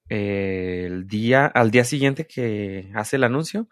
[0.10, 3.70] eh, el día, al día siguiente que hace el anuncio,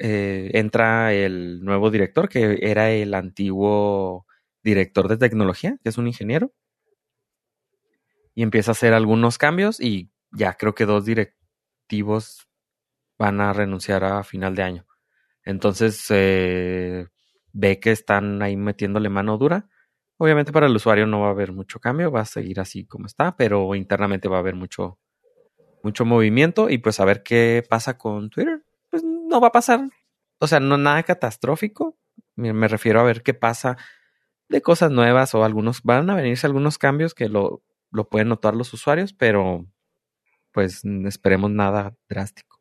[0.00, 4.26] eh, entra el nuevo director, que era el antiguo
[4.62, 6.52] director de tecnología, que es un ingeniero.
[8.34, 11.04] Y empieza a hacer algunos cambios y ya creo que dos
[13.18, 14.86] van a renunciar a final de año.
[15.44, 16.06] Entonces
[17.52, 19.68] ve que están ahí metiéndole mano dura.
[20.16, 23.06] Obviamente para el usuario no va a haber mucho cambio, va a seguir así como
[23.06, 24.98] está, pero internamente va a haber mucho,
[25.82, 28.62] mucho movimiento y pues a ver qué pasa con Twitter.
[28.90, 29.88] Pues no va a pasar,
[30.38, 31.96] o sea, no nada catastrófico.
[32.36, 33.76] Me, me refiero a ver qué pasa
[34.48, 38.54] de cosas nuevas o algunos, van a venirse algunos cambios que lo, lo pueden notar
[38.54, 39.66] los usuarios, pero
[40.52, 42.60] pues esperemos nada drástico.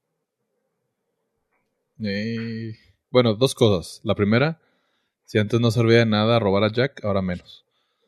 [2.02, 2.76] Eh,
[3.12, 4.02] bueno, dos cosas.
[4.04, 4.60] La primera,
[5.26, 7.66] si antes no servía de nada robar a Jack, ahora menos.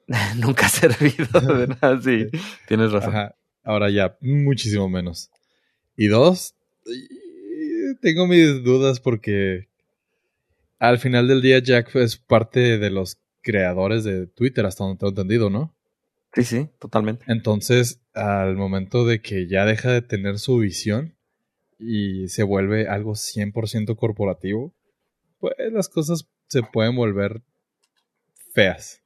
[0.37, 2.27] Nunca ha servido de nada, sí,
[2.67, 3.15] tienes razón.
[3.15, 3.35] Ajá.
[3.63, 5.29] Ahora ya, muchísimo menos.
[5.95, 6.55] Y dos,
[8.01, 9.67] tengo mis dudas porque
[10.79, 15.09] al final del día Jack es parte de los creadores de Twitter, hasta donde tengo
[15.09, 15.75] entendido, ¿no?
[16.33, 17.25] Sí, sí, totalmente.
[17.27, 21.15] Entonces, al momento de que ya deja de tener su visión
[21.77, 24.73] y se vuelve algo 100% corporativo,
[25.39, 27.41] pues las cosas se pueden volver
[28.53, 29.01] feas.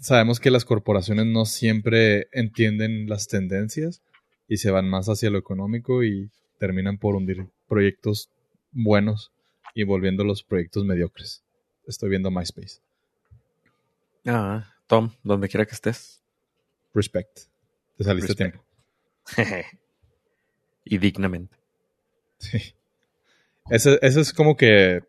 [0.00, 4.02] Sabemos que las corporaciones no siempre entienden las tendencias
[4.46, 8.30] y se van más hacia lo económico y terminan por hundir proyectos
[8.70, 9.32] buenos
[9.74, 11.42] y volviendo los proyectos mediocres.
[11.86, 12.80] Estoy viendo MySpace.
[14.26, 16.22] Ah, Tom, donde quiera que estés.
[16.94, 17.48] Respect.
[17.96, 18.64] Te saliste a tiempo.
[20.84, 21.56] y dignamente.
[22.38, 22.76] Sí.
[23.70, 25.02] Eso es como que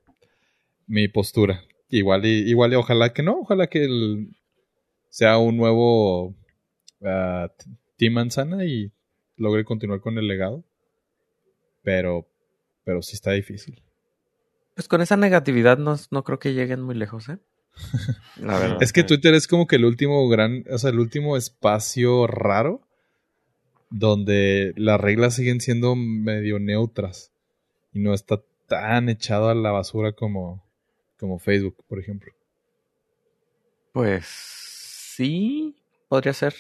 [0.88, 1.64] mi postura.
[1.90, 4.36] Igual y, igual y ojalá que no, ojalá que el-
[5.10, 6.34] sea un nuevo
[7.04, 7.48] ah,
[7.98, 8.92] Team Manzana y
[9.38, 10.64] logre continuar con el legado.
[11.84, 12.28] Pero,
[12.84, 13.84] pero sí está difícil.
[14.74, 17.38] Pues con esa negatividad no, no creo que lleguen muy lejos, ¿eh?
[18.42, 18.78] La verdad.
[18.82, 22.82] Es que Twitter es como que el último gran, o sea, el último espacio raro
[23.90, 27.32] donde las reglas siguen siendo medio neutras
[27.94, 30.64] y no está tan echado a la basura como,
[31.18, 32.34] como Facebook, por ejemplo.
[33.94, 35.76] Pues sí,
[36.10, 36.54] podría ser.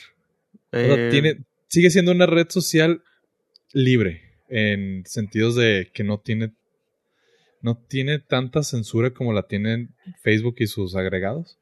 [0.71, 3.03] O sea, Eh, tiene, sigue siendo una red social
[3.73, 6.53] libre en sentidos de que no tiene
[7.65, 11.57] no tiene tanta censura como la tienen Facebook y sus agregados,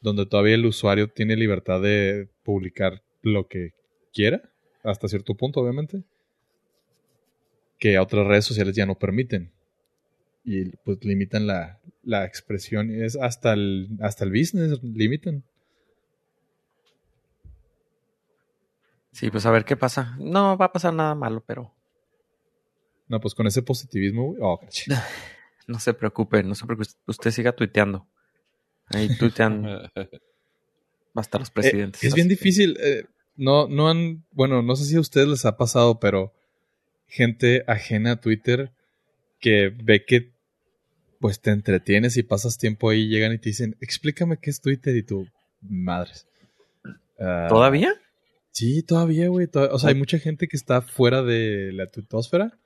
[0.00, 3.72] donde todavía el usuario tiene libertad de publicar lo que
[4.12, 4.42] quiera,
[4.82, 6.02] hasta cierto punto, obviamente,
[7.78, 9.52] que otras redes sociales ya no permiten.
[10.44, 15.44] Y pues limitan la, la expresión, es hasta el, hasta el business limitan.
[19.12, 20.16] Sí, pues a ver qué pasa.
[20.18, 21.72] No va a pasar nada malo, pero
[23.08, 24.60] No, pues con ese positivismo, güey, oh,
[25.66, 26.88] no se preocupe, no se preocupe.
[27.06, 28.06] Usted siga tuiteando.
[28.86, 29.66] Ahí tuitean
[31.14, 32.02] hasta los presidentes.
[32.02, 32.76] Eh, es bien difícil.
[32.80, 33.04] eh,
[33.36, 36.32] no, no han, bueno, no sé si a ustedes les ha pasado, pero
[37.06, 38.72] gente ajena a Twitter
[39.40, 40.32] que ve que
[41.20, 44.94] pues te entretienes y pasas tiempo ahí, llegan y te dicen, explícame qué es Twitter
[44.94, 45.26] y tú,
[45.62, 46.26] madres.
[47.18, 47.94] Ah, ¿Todavía?
[48.50, 49.48] Sí, todavía, güey.
[49.52, 52.58] o sea, hay mucha gente que está fuera de la tuitosfera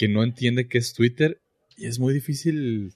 [0.00, 1.42] que no entiende qué es Twitter
[1.76, 2.94] y es muy difícil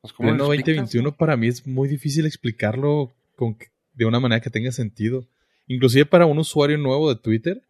[0.00, 4.04] Pues, ¿cómo Pleno lo explicas, 2021 para mí es muy difícil explicarlo con que- de
[4.04, 5.26] una manera que tenga sentido.
[5.66, 7.60] Inclusive para un usuario nuevo de Twitter,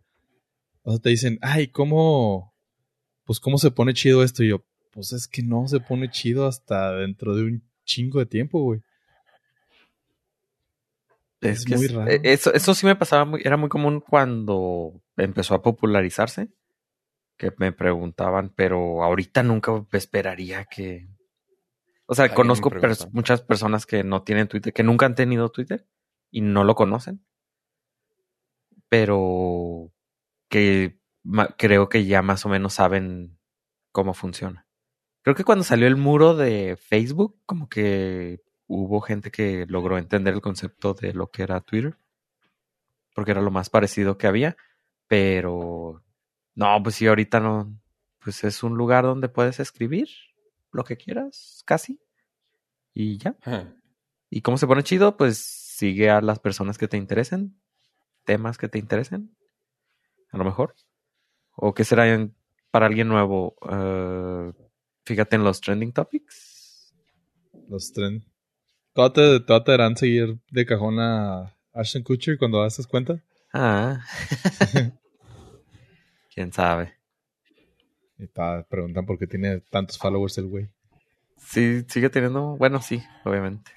[0.82, 2.52] o sea, te dicen, ay, ¿cómo?
[3.24, 6.46] Pues cómo se pone chido esto y yo, pues es que no se pone chido
[6.46, 8.82] hasta dentro de un chingo de tiempo, güey.
[11.40, 12.10] Es, Es que muy es- raro.
[12.10, 16.48] eh, Eso, eso sí me pasaba muy, era muy común cuando empezó a popularizarse.
[17.38, 21.08] Que me preguntaban, pero ahorita nunca esperaría que.
[22.06, 25.48] O sea, Alguien conozco pers- muchas personas que no tienen Twitter, que nunca han tenido
[25.50, 25.86] Twitter
[26.30, 27.24] y no lo conocen.
[28.88, 29.92] Pero
[30.48, 30.98] que
[31.58, 33.38] creo que ya más o menos saben
[33.92, 34.66] cómo funciona.
[35.22, 40.34] Creo que cuando salió el muro de Facebook, como que hubo gente que logró entender
[40.34, 41.96] el concepto de lo que era Twitter.
[43.14, 44.56] Porque era lo más parecido que había.
[45.06, 46.02] Pero
[46.58, 47.72] no, pues sí, ahorita no.
[48.18, 50.08] Pues es un lugar donde puedes escribir
[50.72, 52.00] lo que quieras, casi.
[52.92, 53.36] Y ya.
[53.42, 53.72] Ajá.
[54.28, 55.16] ¿Y cómo se pone chido?
[55.16, 57.58] Pues sigue a las personas que te interesen,
[58.24, 59.34] temas que te interesen,
[60.32, 60.74] a lo mejor.
[61.54, 62.34] ¿O qué será en-
[62.70, 63.54] para alguien nuevo?
[63.70, 64.52] Eh,
[65.04, 66.92] fíjate en los trending topics.
[67.68, 68.24] Los tren.
[68.92, 73.22] ¿Todas te, todas te harán seguir de cajón a Ashton Kutcher cuando haces cuenta?
[73.54, 74.00] Ah.
[76.38, 76.94] ¿Quién sabe?
[78.16, 80.68] Y ta- preguntan por qué tiene tantos followers el güey.
[81.36, 82.56] Sí, sigue teniendo.
[82.56, 83.72] Bueno, sí, obviamente.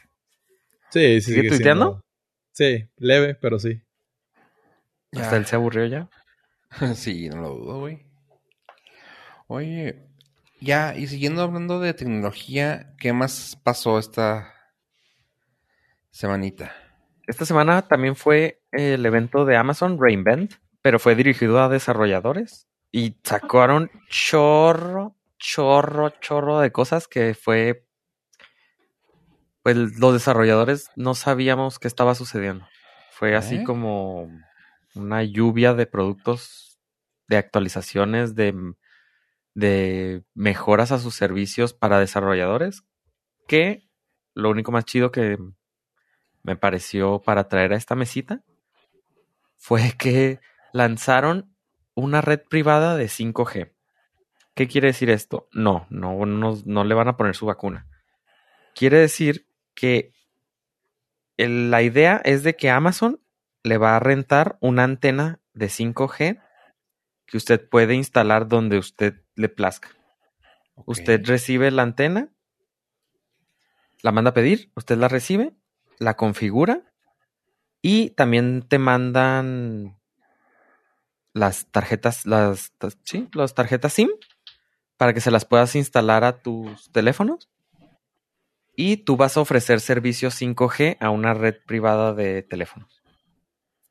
[0.92, 1.32] Sí, sí.
[1.34, 2.04] ¿Sigue tuiteando?
[2.54, 3.82] siendo- Sí, leve, pero sí.
[5.12, 5.24] Ya.
[5.24, 6.08] Hasta él se aburrió ya.
[6.94, 8.06] Sí, no lo dudo, güey.
[9.48, 10.04] Oye,
[10.60, 14.54] ya, y siguiendo hablando de tecnología, ¿qué más pasó esta
[16.12, 16.72] semanita?
[17.26, 23.16] Esta semana también fue el evento de Amazon Reinvent, pero fue dirigido a desarrolladores y
[23.24, 27.86] sacaron chorro, chorro, chorro de cosas que fue,
[29.64, 32.68] pues los desarrolladores no sabíamos qué estaba sucediendo.
[33.12, 33.64] Fue así ¿Eh?
[33.64, 34.30] como
[34.96, 36.80] una lluvia de productos,
[37.28, 38.74] de actualizaciones, de,
[39.54, 42.84] de mejoras a sus servicios para desarrolladores,
[43.48, 43.88] que
[44.34, 45.38] lo único más chido que
[46.44, 48.44] me pareció para traer a esta mesita
[49.58, 50.40] fue que
[50.74, 51.56] lanzaron
[51.96, 53.74] una red privada de 5G.
[54.56, 55.48] ¿Qué quiere decir esto?
[55.52, 57.88] No, no, no, no le van a poner su vacuna.
[58.76, 60.14] Quiere decir que
[61.38, 63.22] el- la idea es de que Amazon
[63.64, 66.40] le va a rentar una antena de 5G
[67.26, 69.90] que usted puede instalar donde usted le plazca.
[70.86, 72.30] Usted recibe la antena,
[74.02, 75.54] la manda a pedir, usted la recibe,
[76.00, 76.82] la configura
[77.82, 80.01] y también te mandan
[81.34, 82.74] las tarjetas, las,
[83.04, 84.10] sí, las tarjetas SIM
[84.98, 87.50] para que se las puedas instalar a tus teléfonos.
[88.76, 93.02] Y tú vas a ofrecer servicios 5G a una red privada de teléfonos.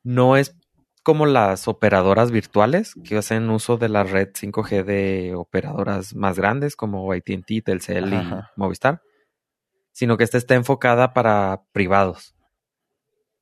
[0.03, 0.57] No es
[1.03, 6.77] como las operadoras virtuales que hacen uso de la red 5G de operadoras más grandes
[6.77, 8.53] como AT&T, Telcel Ajá.
[8.57, 9.03] y Movistar,
[9.93, 12.35] sino que esta está enfocada para privados.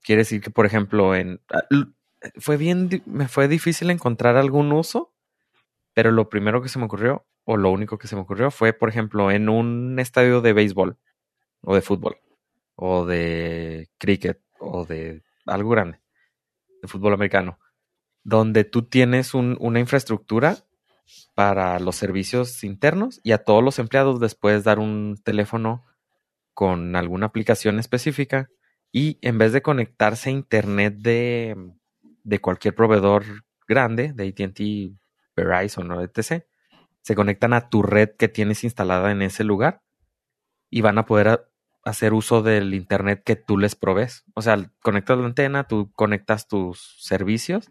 [0.02, 1.40] Quiere decir que, por ejemplo, en
[2.38, 5.12] fue bien, me fue difícil encontrar algún uso,
[5.94, 8.72] pero lo primero que se me ocurrió, o lo único que se me ocurrió, fue,
[8.72, 10.98] por ejemplo, en un estadio de béisbol,
[11.62, 12.18] o de fútbol,
[12.76, 16.00] o de cricket, o de algo grande,
[16.82, 17.58] de fútbol americano,
[18.24, 20.58] donde tú tienes un- una infraestructura
[21.34, 25.84] para los servicios internos y a todos los empleados les puedes dar un teléfono
[26.54, 28.48] con alguna aplicación específica
[28.92, 31.56] y en vez de conectarse a internet de,
[32.28, 33.24] de cualquier proveedor
[33.66, 34.60] grande, de ATT,
[35.34, 36.44] Verizon o etc.,
[37.00, 39.82] se conectan a tu red que tienes instalada en ese lugar
[40.68, 41.48] y van a poder
[41.84, 44.24] hacer uso del internet que tú les provees.
[44.34, 47.70] O sea, conectas la antena, tú conectas tus servicios,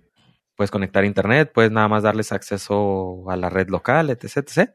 [0.55, 4.37] puedes conectar internet, puedes nada más darles acceso a la red local, etc.
[4.37, 4.71] etc.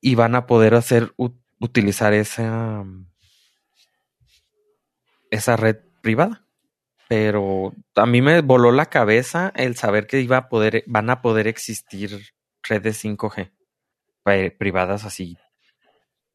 [0.00, 1.12] y van a poder hacer
[1.58, 2.84] utilizar esa
[5.32, 6.46] esa red privada.
[7.14, 11.20] Pero a mí me voló la cabeza el saber que iba a poder, van a
[11.20, 12.32] poder existir
[12.62, 13.50] redes 5G
[14.24, 15.36] eh, privadas así.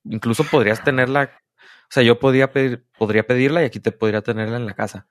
[0.04, 4.58] Incluso podrías tenerla, o sea, yo podría pedir, podría pedirla y aquí te podría tenerla
[4.58, 5.08] en la casa.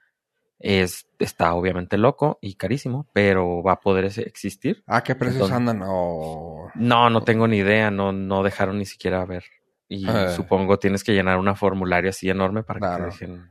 [0.60, 4.84] Es, está obviamente loco y carísimo, pero va a poder existir.
[4.86, 5.82] ¿A qué precios Entonces- andan?
[5.84, 6.70] O...
[6.76, 9.42] No, no tengo ni idea, no, no dejaron ni siquiera ver.
[9.88, 10.28] Y Eh.
[10.28, 13.50] supongo tienes que llenar un formulario así enorme para que te dejen.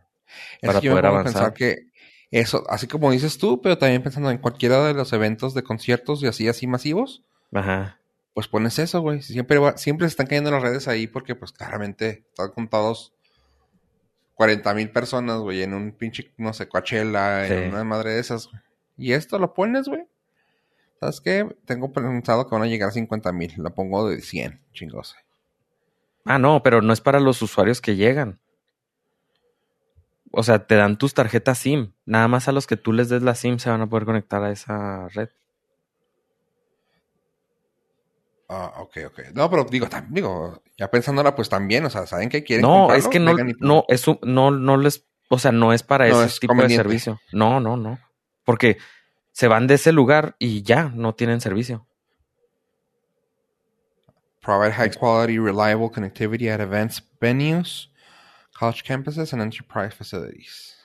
[0.62, 1.34] Es para que yo me poder avanzar.
[1.34, 1.78] pensar que
[2.32, 6.22] eso, así como dices tú, pero también pensando en cualquiera de los eventos de conciertos
[6.24, 7.24] y así, así masivos,
[7.54, 8.00] Ajá.
[8.34, 9.22] pues pones eso, güey.
[9.22, 13.14] Siempre, va- siempre se están cayendo las redes ahí porque, pues, claramente están contados
[14.36, 18.48] 40 mil personas, güey, en un pinche, no sé, Coachella, en una madre de esas,
[18.50, 18.62] güey.
[18.98, 20.04] Y esto lo pones, güey.
[21.00, 21.48] ¿Sabes qué?
[21.66, 23.54] Tengo pensado que van a llegar a 50 mil.
[23.58, 25.16] Lo pongo de 100, chingos.
[26.24, 28.40] Ah, no, pero no es para los usuarios que llegan.
[30.32, 31.94] O sea, te dan tus tarjetas SIM.
[32.06, 34.44] Nada más a los que tú les des la SIM se van a poder conectar
[34.44, 35.30] a esa red.
[38.50, 39.20] Ah, ok, ok.
[39.34, 42.62] No, pero digo, digo, ya pensándola, pues también, o sea, ¿saben qué quieren?
[42.64, 45.82] No, es que no, y- no, es un- no, no les, o sea, no es
[45.82, 47.20] para No ese es tipo de servicio.
[47.32, 47.98] No, no, no.
[48.44, 48.78] Porque
[49.32, 51.88] se van de ese lugar y ya no tienen servicio.
[54.42, 57.92] Provide high quality, reliable connectivity at events, venues,
[58.58, 60.76] college campuses, and enterprise facilities.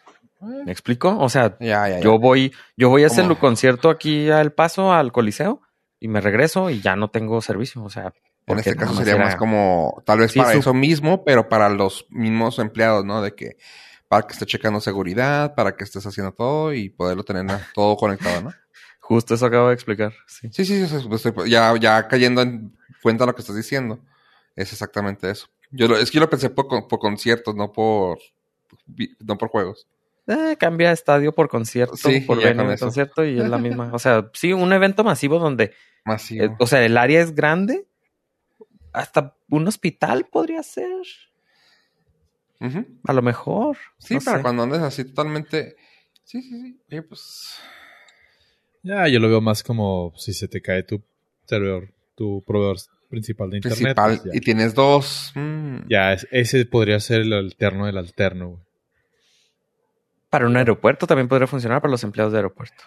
[0.40, 1.18] ¿Me explico?
[1.18, 1.56] O sea,
[2.02, 5.60] yo voy, yo voy a hacer el concierto aquí al paso, al Coliseo,
[5.98, 7.82] y me regreso y ya no tengo servicio.
[7.84, 8.12] O sea,
[8.46, 11.48] en este caso sería era- más como, tal vez Sí, para su- eso mismo, pero
[11.50, 13.20] para los mismos empleados, ¿no?
[13.20, 13.56] De que
[14.08, 17.44] para que esté checando seguridad, para que estés haciendo todo y poderlo tener
[17.74, 18.52] todo conectado, ¿no?
[19.00, 20.12] Justo eso acabo de explicar.
[20.26, 20.48] Sí.
[20.52, 24.00] Sí, sí, sí, sí, estoy- ya, ya cayendo en cuenta lo que estás diciendo.
[24.56, 25.48] Es exactamente eso.
[25.70, 28.18] Yo lo- es que yo lo pensé por, por conciertos, no por,
[29.20, 29.86] no por juegos.
[30.26, 32.86] Eh, cambia estadio por concierto, Sí, por ya venue con de eso.
[32.86, 33.90] concierto y es la misma.
[33.92, 35.72] O sea, sí, un evento masivo donde,
[36.04, 36.44] Masivo.
[36.44, 37.86] eh, o sea, el área es grande.
[38.92, 40.90] Hasta un hospital podría ser.
[42.60, 42.84] Ujú.
[43.04, 43.76] A lo mejor.
[43.98, 44.42] Sí, no para sé.
[44.42, 45.76] cuando andes así totalmente.
[46.24, 46.80] Sí, sí, sí.
[46.90, 47.56] Oye, pues.
[48.82, 51.02] Ya, yo lo veo más como si se te cae tu
[51.46, 52.76] servidor, tu proveedor
[53.10, 53.78] principal de internet.
[53.78, 54.20] Principal.
[54.22, 55.32] pues y tienes dos.
[55.34, 58.62] mm, Ya, es- ese podría ser el alterno del alterno, güey.
[60.30, 62.84] Para un aeropuerto también podría funcionar para los empleados de aeropuerto.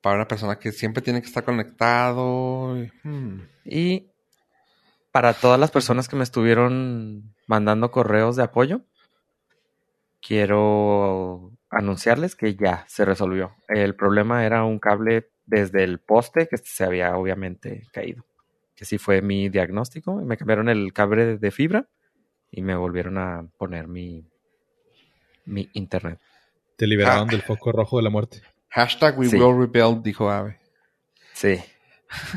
[0.00, 2.76] Para una persona que siempre tiene que estar conectado.
[2.82, 3.48] y, mm.
[3.66, 4.06] Y
[5.12, 8.80] para todas las personas que me estuvieron mandando correos de apoyo,
[10.22, 13.54] quiero anunciarles que ya se resolvió.
[13.68, 18.24] El problema era un cable desde el poste que se había obviamente caído.
[18.76, 20.14] Que sí fue mi diagnóstico.
[20.16, 21.88] Me cambiaron el cable de fibra
[22.50, 24.24] y me volvieron a poner mi,
[25.46, 26.20] mi internet.
[26.76, 27.32] Te liberaron Ah.
[27.32, 28.42] del foco rojo de la muerte.
[28.68, 29.36] Hashtag we Sí.
[29.38, 30.58] will rebuild, dijo Ave.
[31.32, 31.58] Sí.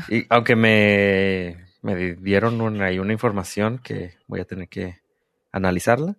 [0.08, 5.00] Y aunque me, me di- dieron una, ahí una información que voy a tener que
[5.52, 6.16] analizarla,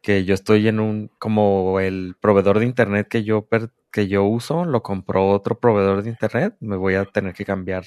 [0.00, 4.24] que yo estoy en un, como el proveedor de internet que yo, per- que yo
[4.24, 7.84] uso, lo compró otro proveedor de internet, me voy a tener que cambiar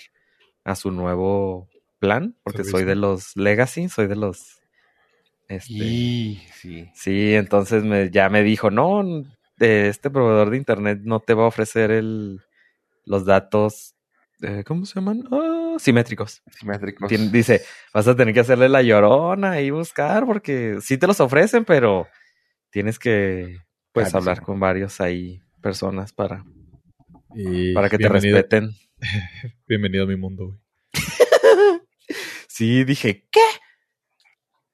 [0.65, 4.61] a su nuevo plan, porque soy de los legacy, soy de los...
[5.47, 6.89] Este, Y sí.
[6.93, 9.03] Sí, entonces me, ya me dijo, no,
[9.59, 12.41] este proveedor de internet no te va a ofrecer el,
[13.05, 13.95] los datos,
[14.41, 15.23] eh, ¿cómo se llaman?
[15.31, 16.41] Ah, simétricos.
[16.49, 17.09] Simétricos.
[17.09, 17.61] Tien- dice,
[17.93, 22.07] vas a tener que hacerle la llorona y buscar porque sí te los ofrecen, pero
[22.71, 23.59] tienes que
[23.91, 26.43] pues hablar con varios ahí personas para,
[27.35, 28.71] Y para que te respeten.
[29.67, 30.59] Bienvenido a mi mundo, güey.
[32.47, 33.41] Sí, dije, ¿qué?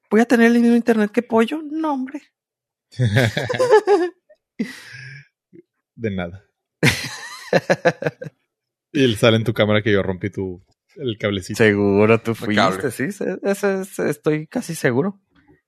[0.08, 1.60] ¿Voy a tener el mismo internet que pollo?
[1.68, 2.20] No, hombre.
[5.96, 6.44] De nada.
[8.92, 10.64] y sale en tu cámara que yo rompí tu
[10.96, 11.56] el cablecito.
[11.56, 13.04] Seguro tú fuiste, sí,
[13.42, 15.20] ese es- estoy casi seguro.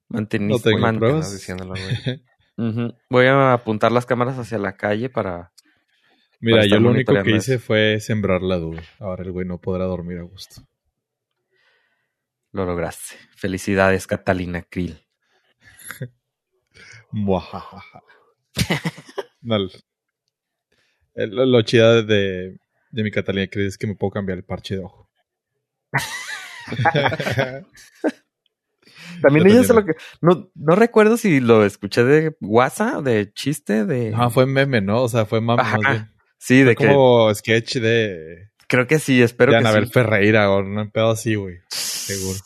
[0.07, 1.33] Manteniste, No tengo pruebas.
[1.33, 2.93] Diciéndolo, güey.
[3.09, 5.51] Voy a apuntar las cámaras hacia la calle para...
[6.41, 8.81] Mira, yo lo único que hice fue sembrar la duda.
[8.99, 10.61] Ahora el güey no podrá dormir a gusto.
[12.51, 13.15] Lo lograste.
[13.35, 14.99] Felicidades, Catalina Krill.
[19.41, 19.55] No,
[21.15, 22.57] el- lo, lo chida de,
[22.91, 25.09] de mi Catalina que es que me puedo cambiar el parche de ojo.
[29.21, 29.93] También ella se lo que...
[30.21, 34.11] No, no recuerdo si lo escuché de WhatsApp, de chiste, de...
[34.11, 35.03] no, fue meme, ¿no?
[35.03, 36.11] O sea, fue mam- Ajá, más bien.
[36.45, 36.93] Sí, de Fue que...
[36.93, 39.91] como sketch de, Creo que sí, espero de que Anabel sí.
[39.93, 41.57] Ferreira o un pedo así, güey.
[41.69, 42.39] seguro.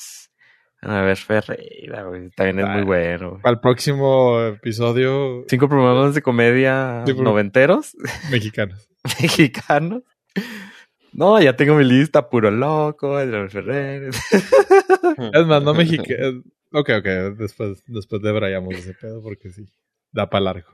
[0.82, 2.30] A ver, Ferreira, güey.
[2.32, 2.74] También es Ah.
[2.76, 3.30] muy bueno.
[3.32, 3.42] güey.
[3.42, 7.96] Para el próximo episodio, Cinco programas de comedia Sí, noventeros,
[8.32, 8.90] mexicanos.
[9.22, 10.04] mexicanos.
[11.12, 14.10] No, ya tengo mi lista, puro loco, Anabel Ferreira.
[15.34, 16.44] Es más, no mexicano.
[16.72, 17.06] Ok, ok,
[17.38, 19.66] después, después debrayamos ese pedo porque sí,
[20.12, 20.70] da para largo.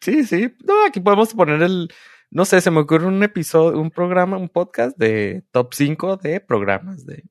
[0.00, 0.54] Sí, sí.
[0.64, 1.90] No, aquí podemos poner el.
[2.32, 6.40] No sé, se me ocurre un episodio, un programa, un podcast de top 5 de
[6.40, 7.24] programas de.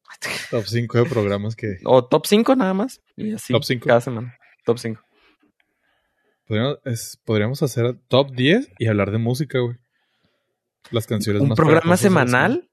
[0.52, 3.02] Top 5 de programas que O top 5 nada más.
[3.16, 3.54] Y así.
[3.54, 3.88] Top cinco.
[3.88, 4.38] Cada semana.
[4.66, 5.02] Top 5.
[6.46, 9.78] podríamos, es- podríamos hacer top 10 y hablar de música, güey.
[10.92, 12.70] Las canciones Un más programa semanal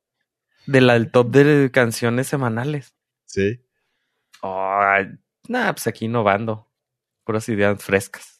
[0.66, 2.94] de la, del top de canciones semanales.
[3.26, 3.60] semana.
[3.60, 3.60] Sí.
[4.42, 5.06] Ay,
[5.48, 6.68] nah, pues aquí innovando.
[7.24, 8.35] Puras ideas frescas.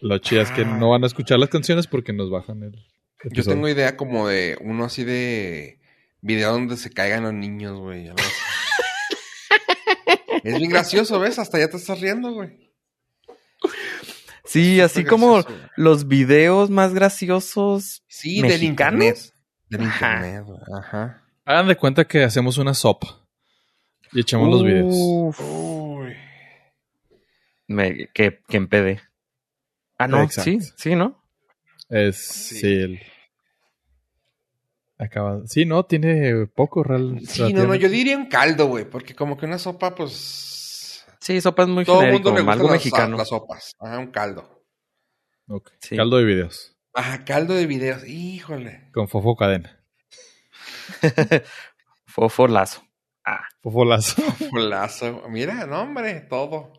[0.00, 0.76] Lo chido es que Ah.
[0.78, 2.72] no van a escuchar las canciones porque nos bajan el.
[2.72, 3.54] Yo episodio.
[3.56, 5.80] tengo idea como de uno así de
[6.20, 8.10] video donde se caigan los niños, güey.
[10.44, 11.38] es bien gracioso, ¿ves?
[11.38, 12.70] Hasta ya te estás riendo, güey.
[14.44, 18.04] Sí, así como gracioso, los videos más graciosos.
[18.06, 19.04] Sí, del ¿Mexicanos?
[19.04, 19.32] internet.
[19.68, 20.14] Del Ajá.
[20.16, 20.58] internet, güey.
[20.78, 21.22] Ajá.
[21.44, 23.26] Hagan de cuenta que hacemos una sopa
[24.12, 24.94] y echamos los videos.
[24.96, 26.14] Uf, Uy.
[27.66, 29.00] me- que, que empede.
[29.98, 30.50] Ah, no, Exacto.
[30.50, 31.22] sí, sí, ¿no?
[31.88, 32.16] Es.
[32.18, 32.56] Sí.
[32.56, 33.00] Sí, el.
[34.98, 35.42] Acaba.
[35.46, 37.20] Sí, no, tiene poco real.
[37.26, 38.84] Sí, no, no, yo diría un caldo, güey.
[38.88, 41.04] Porque como que una sopa, pues.
[41.20, 43.16] Sí, sopa es muy Todo el genérico, mundo le gusta algo las, mexicano.
[43.16, 43.74] las sopas.
[43.80, 44.64] Ajá, un caldo.
[45.48, 45.70] Ok.
[45.80, 45.96] Sí.
[45.96, 46.76] Caldo de videos.
[46.94, 48.06] Ajá, caldo de videos.
[48.06, 48.90] Híjole.
[48.92, 49.82] Con fofo cadena.
[52.06, 52.82] Fofo lazo.
[53.24, 54.22] Ah, Fofo lazo.
[54.50, 55.24] Folazo.
[55.28, 56.72] Mira, no, hombre, todo.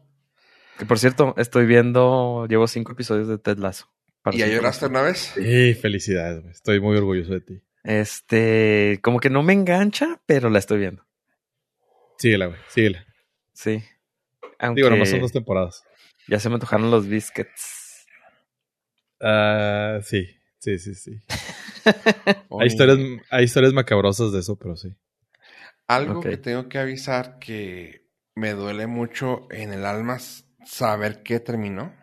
[0.77, 3.57] Que por cierto, estoy viendo, llevo cinco episodios de Ted.
[4.21, 5.31] Para ¿Y ya lloraste una vez?
[5.35, 6.51] Sí, felicidades, güey.
[6.51, 7.61] Estoy muy orgulloso de ti.
[7.83, 11.05] Este, como que no me engancha, pero la estoy viendo.
[12.17, 12.59] Síguela, güey.
[12.67, 13.05] Síguela.
[13.53, 13.83] Sí.
[14.59, 15.83] Aunque Digo, nomás son dos temporadas.
[16.27, 18.05] ya se me antojaron los biscuits.
[19.21, 20.27] Ah, sí.
[20.59, 21.19] Sí, sí, sí.
[22.59, 22.97] Hay historias,
[23.29, 24.93] hay historias macabrosas de eso, pero sí.
[25.87, 26.25] Algo Ok.
[26.29, 28.05] que tengo que avisar que
[28.35, 30.17] me duele mucho en el alma
[30.65, 31.93] saber qué terminó.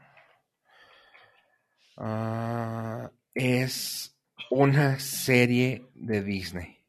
[1.97, 4.17] Ah, es
[4.51, 6.85] una serie de Disney.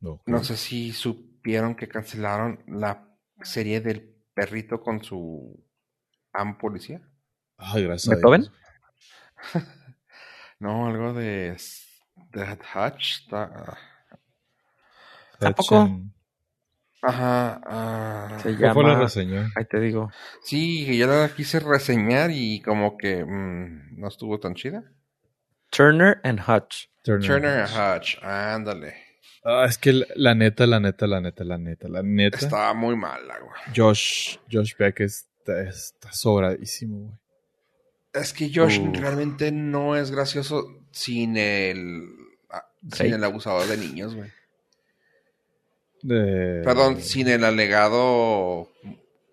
[0.00, 3.08] No, No sé si supieron que cancelaron la
[3.42, 5.64] serie del perrito con su
[6.32, 7.00] amo policía.
[7.56, 8.14] Ay, gracias.
[8.14, 8.46] ¿Beethoven?
[10.60, 11.56] No, algo de
[12.30, 13.28] The Hatch.
[13.28, 13.76] ta-
[15.38, 15.88] ¿Tampoco?
[17.06, 17.60] Ajá.
[17.66, 19.50] ah, Se ¿Cuál fue la reseña?
[19.56, 20.10] Ahí te digo.
[20.42, 24.84] Sí, que yo la quise reseñar y como que mm, no estuvo tan chida.
[25.70, 26.88] Turner and Hutch.
[27.02, 27.26] Turner.
[27.26, 28.94] Turner Hatch, ándale.
[29.44, 32.38] Ah, es que la, la neta, la neta, la neta, la neta, la neta.
[32.38, 33.52] Estaba muy mala, güey.
[33.76, 37.18] Josh, Josh Beck está, está sobradísimo, güey.
[38.14, 38.96] Es que Josh Uf.
[38.98, 42.08] realmente no es gracioso sin el
[42.48, 44.30] ah, sin el abusador de niños, güey.
[46.06, 48.70] De- Perdón, sin el alegado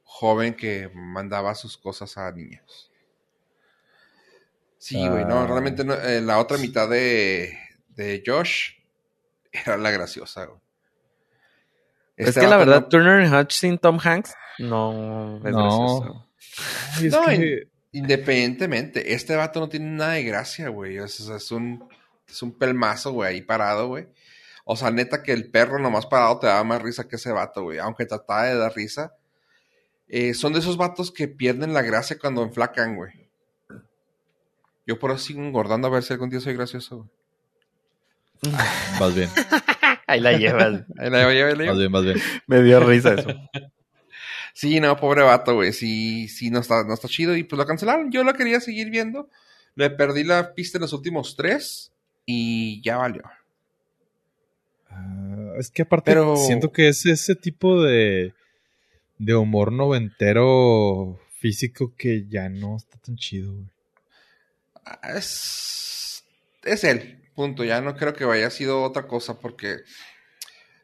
[0.03, 2.89] joven que mandaba sus cosas a niños.
[4.77, 5.47] Sí, güey, no, Ah.
[5.47, 7.57] realmente no, eh, la otra mitad de,
[7.89, 8.71] de Josh
[9.51, 10.59] era la graciosa, güey.
[12.17, 15.59] es Este que la verdad, no- Turner Hutch sin Tom Hanks no es No.
[15.61, 16.27] gracioso.
[16.97, 20.95] Ay, es No, que- Independientemente, este vato no tiene nada de gracia, güey.
[20.97, 21.89] Es, es un,
[22.29, 24.07] es un pelmazo, güey, ahí parado, güey.
[24.71, 27.63] O sea, neta que el perro nomás parado te da más risa que ese vato,
[27.63, 27.79] güey.
[27.79, 29.13] Aunque trataba de dar risa.
[30.07, 33.11] Eh, son de esos vatos que pierden la gracia cuando enflacan, güey.
[34.87, 37.09] Yo por eso sigo engordando a ver si algún día soy gracioso, güey.
[38.97, 39.29] Vas bien.
[40.07, 40.85] Ahí la llevas.
[40.97, 41.67] Ahí la llevo, ahí la llevo.
[41.67, 42.21] Vas bien, vas bien.
[42.47, 43.29] Me dio risa eso.
[44.53, 45.73] Sí, no, pobre vato, güey.
[45.73, 47.35] Sí, sí, no está, no está chido.
[47.35, 48.09] Y pues lo cancelaron.
[48.09, 49.29] Yo lo quería seguir viendo.
[49.75, 51.93] Le perdí la pista en los últimos tres.
[52.25, 53.23] Y ya valió.
[54.91, 58.33] Ah, es que aparte Pero- siento que es ese tipo de,
[59.17, 63.67] de humor noventero físico que ya no está tan chido, güey.
[64.85, 66.23] Ah, Es,
[66.63, 67.17] es él.
[67.35, 67.63] Punto.
[67.63, 69.39] Ya no creo que vaya sido otra cosa.
[69.39, 69.77] Porque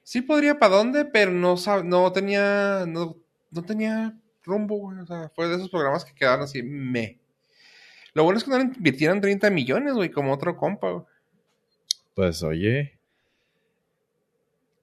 [0.04, 2.86] sí podría para dónde, pero no, sab- no tenía.
[2.88, 3.18] No,
[3.52, 5.00] no tenía rumbo, güey.
[5.00, 6.64] O sea, fue de esos programas que quedaron así.
[6.64, 7.20] Me.
[8.14, 11.06] Lo bueno es que no le invirtieron 30 millones, güey, como otro compa, güey.
[12.16, 12.97] Pues oye.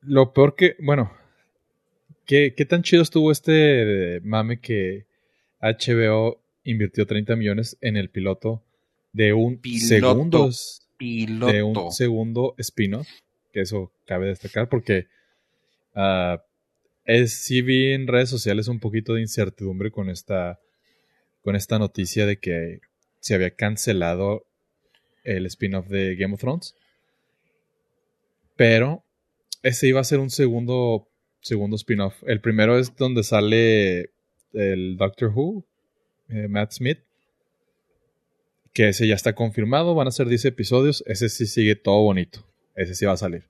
[0.07, 1.13] Lo peor que, bueno,
[2.27, 5.07] ¿qué, qué tan chido estuvo este mame que
[5.61, 8.63] HBO invirtió 30 millones en el piloto
[9.13, 9.87] de un Piloto.
[9.87, 11.53] segundos Piloto.
[11.53, 13.09] de un segundo spin-off,
[13.53, 15.07] que eso cabe destacar porque
[15.95, 16.43] ah,
[17.05, 20.59] es, sí vi en redes sociales un poquito de incertidumbre con esta,
[21.43, 22.81] con esta noticia de que
[23.21, 24.47] se había cancelado
[25.23, 26.75] el spin-off de Game of Thrones.
[28.57, 29.05] Pero
[29.65, 31.09] ese iba a ser un segundo,
[31.41, 32.23] segundo spin-off.
[32.27, 34.11] El primero es donde sale
[34.53, 35.65] el Doctor Who,
[36.29, 36.99] eh, Matt Smith.
[38.75, 41.03] Que ese ya está confirmado, van a ser 10 episodios.
[41.07, 42.47] Ese sí sigue todo bonito.
[42.77, 43.45] Ese sí va a salir.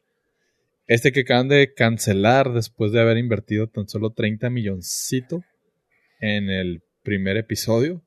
[0.86, 5.42] Este que acaban de cancelar después de haber invertido tan solo 30 milloncito
[6.20, 8.02] en el primer episodio,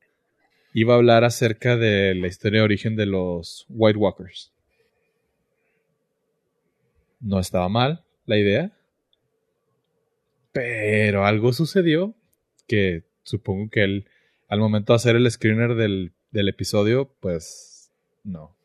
[0.72, 4.52] iba a hablar acerca de la historia de origen de los White Walkers.
[7.20, 8.72] No estaba mal la idea,
[10.52, 12.14] pero algo sucedió
[12.66, 14.08] que supongo que él,
[14.48, 17.90] al momento de hacer el screener del, del episodio, pues
[18.24, 18.56] no,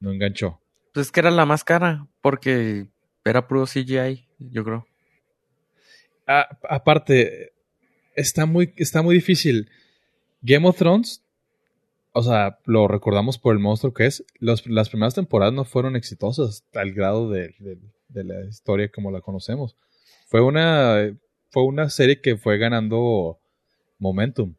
[0.00, 0.60] no enganchó.
[0.92, 2.88] Pues es que era la más cara, porque
[3.24, 4.86] era puro CGI, yo creo.
[6.26, 7.52] A- aparte,
[8.14, 9.70] está muy, está muy difícil.
[10.42, 11.22] Game of Thrones,
[12.18, 14.24] o sea, lo recordamos por el monstruo que es.
[14.40, 17.54] Las primeras temporadas no fueron exitosas al grado de,
[18.08, 19.76] la historia como la conocemos.
[20.26, 21.16] Fue una,
[21.50, 23.38] fue una serie que fue ganando
[24.00, 24.56] momentum.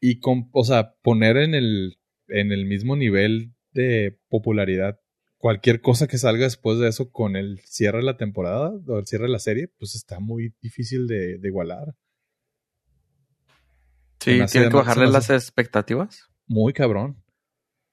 [0.00, 1.96] Y con, o sea, poner en el,
[2.28, 5.00] en el mismo nivel de popularidad
[5.38, 9.06] cualquier cosa que salga después de eso con el cierre de la temporada o el
[9.06, 11.94] cierre de la serie, pues está muy difícil de igualar.
[14.20, 16.28] Sí, tienen que bajarle las expectativas.
[16.46, 17.22] Muy cabrón.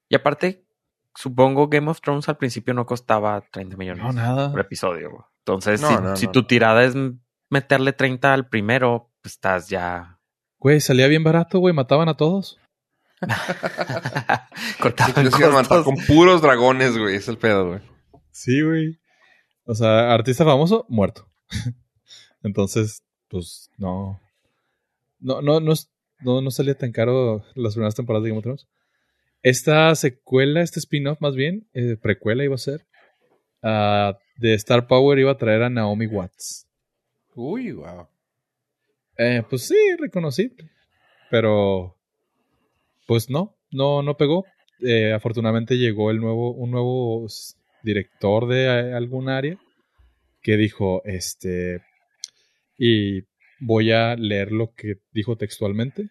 [0.08, 0.66] Y aparte,
[1.14, 4.50] supongo Game of Thrones al principio no costaba 30 millones No, nada.
[4.50, 5.10] por episodio.
[5.10, 5.22] güey.
[5.40, 6.94] Entonces, No, si, no, si no, tu tirada es
[7.50, 10.18] meterle 30 al primero, pues estás ya...
[10.58, 12.58] Güey, salía bien barato, güey, mataban a todos.
[14.80, 17.16] Cortaban iban a con puros dragones, güey.
[17.16, 17.80] Es el pedo, güey.
[18.30, 18.98] Sí, güey.
[19.64, 21.28] O sea, artista famoso, muerto.
[22.42, 24.20] Entonces, pues no.
[25.18, 25.90] No, no, no, es-
[26.20, 28.66] no, no salía tan caro las primeras temporadas de Game of Thrones.
[29.42, 32.86] Esta secuela, este spin-off más bien, eh, precuela iba a ser,
[33.62, 36.66] ah, de Star Power iba a traer a Naomi Watts.
[37.34, 38.08] Uy, wow.
[39.18, 40.70] Eh, pues sí, reconocible.
[41.30, 41.96] Pero,
[43.06, 44.44] pues no, no, no pegó.
[44.80, 47.26] Eh, afortunadamente llegó el nuevo, un nuevo
[47.82, 49.58] director de algún área
[50.42, 51.82] que dijo, este,
[52.78, 53.22] y
[53.60, 56.08] voy a leer lo que dijo textualmente.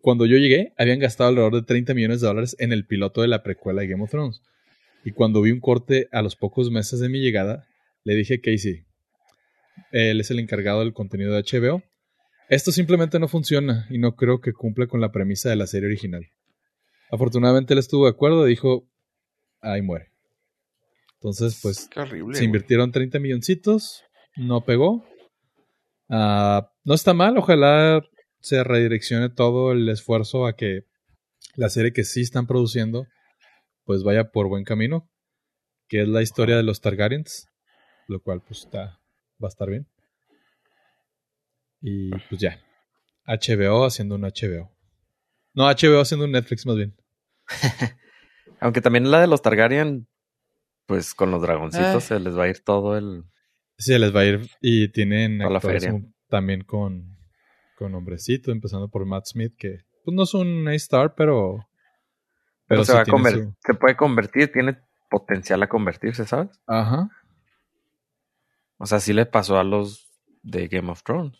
[0.00, 3.28] Cuando yo llegué, habían gastado alrededor de 30 millones de dólares en el piloto de
[3.28, 4.42] la precuela de Game of Thrones.
[5.04, 7.66] Y cuando vi un corte a los pocos meses de mi llegada,
[8.04, 8.84] le dije a Casey,
[9.92, 11.82] él es el encargado del contenido de HBO.
[12.48, 15.86] Esto simplemente no funciona y no creo que cumpla con la premisa de la serie
[15.86, 16.28] original.
[17.10, 18.88] Afortunadamente él estuvo de acuerdo y dijo,
[19.60, 20.10] ahí muere.
[21.14, 22.36] Entonces, pues, horrible.
[22.36, 24.02] se invirtieron 30 milloncitos,
[24.36, 25.04] no pegó.
[26.14, 28.02] Ah, no está mal, ojalá
[28.40, 30.84] se redireccione todo el esfuerzo a que
[31.54, 33.06] la serie que sí están produciendo,
[33.84, 35.08] pues vaya por buen camino,
[35.88, 37.48] que es la historia de los Targaryens,
[38.08, 39.00] lo cual pues está,
[39.42, 39.86] va a estar bien.
[41.80, 42.60] Y pues ya,
[43.26, 44.70] HBO haciendo un HBO.
[45.54, 46.94] No, HBO haciendo un Netflix más bien.
[48.60, 50.06] Aunque también la de los Targaryen,
[50.84, 52.00] pues con los dragoncitos Ay.
[52.02, 53.24] se les va a ir todo el...
[53.84, 55.94] Sí, les va a ir y tienen la feria.
[56.28, 57.16] también con,
[57.76, 61.66] con hombrecito, empezando por Matt Smith, que pues no es un A-star, pero...
[62.66, 64.78] Pero, se sí va a convertir, su- se puede convertir, tiene
[65.10, 66.50] potencial a convertirse, ¿sabes?
[66.66, 67.08] Ajá.
[68.78, 70.08] O sea, sí le pasó a los
[70.42, 71.36] de Game of Thrones.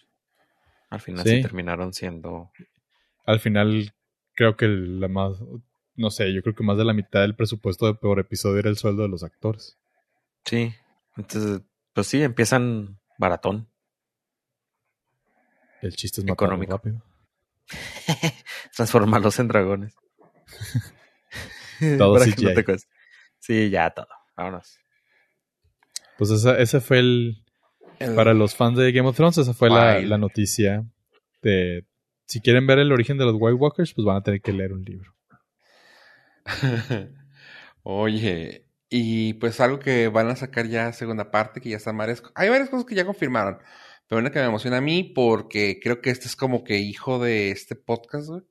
[0.91, 1.43] Al final sí, Sí.
[1.43, 2.51] terminaron siendo...
[3.25, 3.95] Al final
[4.35, 5.37] creo que la más,
[5.95, 8.69] no sé, yo creo que más de la mitad del presupuesto de por episodio era
[8.71, 9.79] el sueldo de los actores.
[10.45, 10.75] Sí.
[11.17, 11.63] Entonces,
[11.93, 13.69] pues sí, empiezan baratón.
[15.81, 16.73] El chiste es Económico.
[16.73, 17.03] rápido.
[18.77, 19.95] Transformarlos en dragones.
[21.99, 22.45] Todo Para que CGI.
[22.45, 22.89] no te cueste.
[23.41, 24.07] Sí, ya todo.
[24.37, 24.79] Vámonos.
[26.17, 27.45] Pues esa, ese fue el,
[27.99, 30.85] El- para los fans de Game of Thrones, esa fue la, la noticia
[31.43, 31.85] de,
[32.27, 34.73] si quieren ver el origen de los White Walkers, pues van a tener que leer
[34.73, 35.13] un libro.
[37.83, 38.65] Oye,
[38.95, 42.51] y pues algo que van a sacar ya segunda parte, que ya están varias Hay
[42.51, 43.59] varias cosas que ya confirmaron,
[44.07, 47.19] pero una que me emociona a mí porque creo que este es como que hijo
[47.19, 48.43] de este podcast, güey.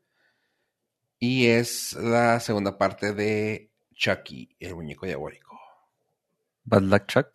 [1.20, 5.60] Y es la segunda parte de Chucky, el muñeco diabólico.
[6.64, 7.28] Bad Luck Chuck.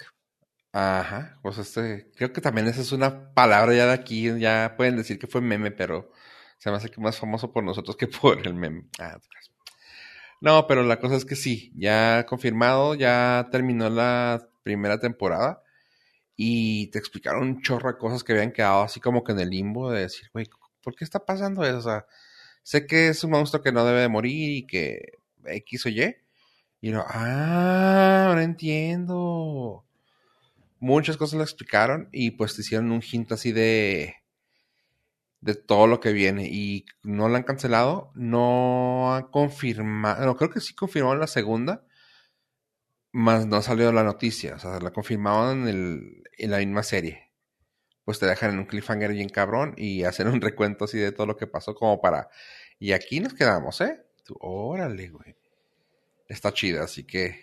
[0.72, 4.96] Ajá, pues este, creo que también esa es una palabra ya de aquí, ya pueden
[4.96, 6.10] decir que fue meme, pero
[6.58, 8.88] se me hace que más famoso por nosotros que por el meme.
[8.98, 9.16] Ah.
[10.40, 15.62] No, pero la cosa es que sí, ya confirmado, ya terminó la primera temporada
[16.36, 19.50] y te explicaron un chorro de cosas que habían quedado así como que en el
[19.50, 20.48] limbo de decir, güey,
[20.82, 21.78] ¿por qué está pasando eso?
[21.78, 22.06] O sea,
[22.62, 25.12] sé que es un monstruo que no debe de morir y que
[25.44, 26.16] X o Y.
[26.80, 29.86] Y lo, ah, ahora entiendo
[30.78, 34.16] muchas cosas lo explicaron y pues te hicieron un hint así de
[35.40, 40.50] de todo lo que viene y no la han cancelado, no han confirmado, no, creo
[40.50, 41.84] que sí confirmaron la segunda,
[43.12, 47.32] más no salió la noticia, o sea, la confirmaron en, el, en la misma serie.
[48.04, 51.26] Pues te dejan en un cliffhanger bien cabrón y hacen un recuento así de todo
[51.26, 52.28] lo que pasó como para...
[52.78, 54.04] Y aquí nos quedamos, ¿eh?
[54.24, 55.36] Tú, órale, güey.
[56.28, 57.40] Está chida, así que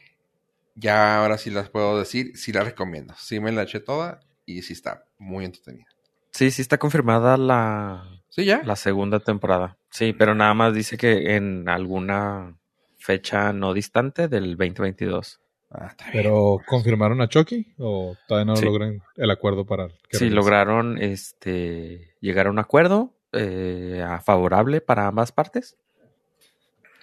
[0.75, 3.15] ya ahora sí las puedo decir, sí la recomiendo.
[3.17, 5.92] Sí me la eché toda y sí está muy entretenida.
[6.33, 8.61] Sí, sí está confirmada la, ¿Sí ya?
[8.63, 9.77] la segunda temporada.
[9.91, 12.57] Sí, pero nada más dice que en alguna
[12.97, 15.39] fecha no distante del 2022.
[15.69, 16.23] Ah, está bien.
[16.23, 17.73] Pero, ¿confirmaron a Chucky?
[17.77, 18.65] ¿O todavía no Sí.
[18.65, 20.35] logran el acuerdo para que Sí, regrese?
[20.35, 25.77] lograron este llegar a un acuerdo eh, a favorable para ambas partes.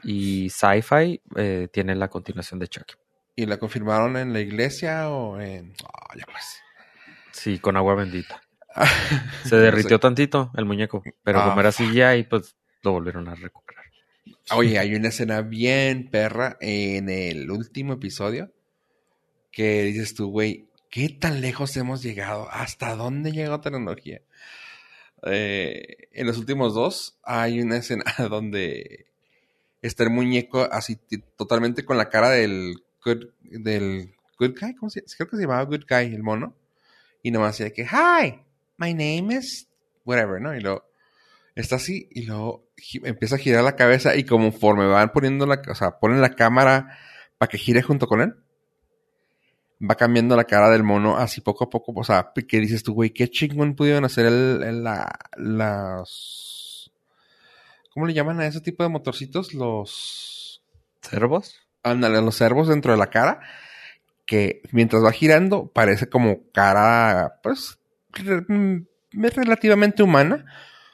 [0.02, 2.94] Y Sci-Fi eh, tiene la continuación de Chucky.
[3.36, 5.74] ¿Y la confirmaron en la iglesia o en...?
[5.84, 6.60] Ah, ya pues.
[7.32, 8.40] Sí, con agua bendita.
[9.44, 13.84] Se derritió tantito el muñeco, pero Ah, como era CGI, pues lo volvieron a recuperar.
[14.52, 18.52] Oye, hay una escena bien perra en el último episodio
[19.52, 22.48] que dices tú, güey, ¿qué tan lejos hemos llegado?
[22.50, 24.22] ¿Hasta dónde llegó tecnología?
[25.22, 29.06] Eh, en los últimos dos hay una escena donde
[29.82, 30.98] está el muñeco así
[31.36, 35.64] totalmente con la cara del good, del good guy, ¿cómo se Creo que se llamaba
[35.64, 36.54] good guy el mono.
[37.22, 38.40] Y nomás decía que, hi,
[38.80, 39.68] my name is
[40.04, 40.54] whatever, ¿no?
[40.56, 40.84] Y luego
[41.54, 42.64] está así y luego
[43.04, 46.98] empieza a girar la cabeza y conforme van poniendo la, o sea, ponen la cámara
[47.38, 48.34] para que gire junto con él,
[49.88, 52.94] va cambiando la cara del mono así poco a poco, o sea, que dices tú,
[52.94, 56.90] güey, qué chingón pudieron hacer el, el- la, las,
[57.92, 59.54] ¿cómo le llaman a ese tipo de motorcitos?
[59.54, 60.62] Los,
[61.02, 61.56] ¿Cervos?
[61.82, 63.40] ándale, los servos dentro de la cara,
[64.26, 67.78] que mientras va girando parece como cara, pues,
[68.48, 68.86] mm,
[69.34, 70.44] relativamente humana,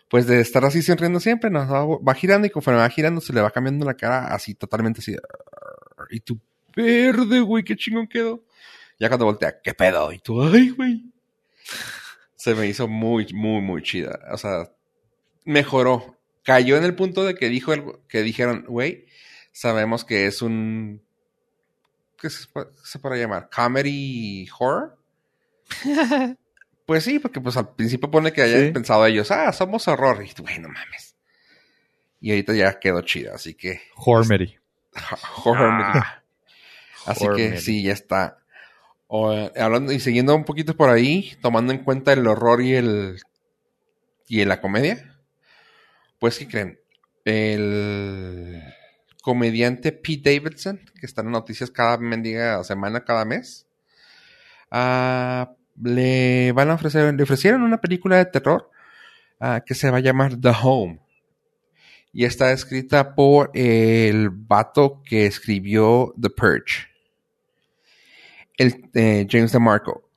[0.09, 3.41] pues de estar así sonriendo siempre, nos va, girando y conforme va girando se le
[3.41, 5.17] va cambiando la cara así totalmente así.
[6.11, 6.41] Y tú,
[6.75, 8.45] verde, güey, qué chingón quedó.
[8.99, 10.13] Ya cuando voltea, ¿qué pedo?
[10.13, 11.05] Y tú, ay, güey.
[12.37, 14.21] Se me hizo muy, muy, muy chida.
[14.33, 14.71] O sea,
[15.45, 16.17] mejoró.
[16.45, 19.07] Cayó en el punto de que dijo el- que dijeron, güey,
[19.53, 21.03] sabemos que es un
[22.21, 22.47] ¿qué se,
[22.85, 23.51] se puede llamar?
[23.55, 24.97] Comedy horror.
[26.87, 28.71] Pues sí, porque pues al principio pone que hayan Sí.
[28.73, 30.25] pensado ellos, ah, somos horror.
[30.25, 31.17] Y tú, güey, no mames.
[32.21, 34.57] Y ahorita ya quedó chida, así que Hormery.
[35.45, 35.71] horror.
[35.73, 36.23] Ah.
[37.07, 38.39] así que sí, ya está.
[39.09, 43.21] O, hablando y siguiendo un poquito por ahí, tomando en cuenta el horror y el
[44.29, 45.17] y la comedia,
[46.19, 46.81] pues ¿qué creen?
[47.25, 48.63] El
[49.23, 53.67] comediante Pete Davidson, que está en noticias cada mendiga semana, cada mes,
[54.73, 55.53] ah,
[55.83, 58.71] le van a ofrecer, le ofrecieron una película de terror
[59.41, 61.01] ah, que se va a llamar The Home.
[62.13, 66.89] Y está escrita por el vato que escribió The Purge.
[68.57, 70.09] El, eh, James DeMarco.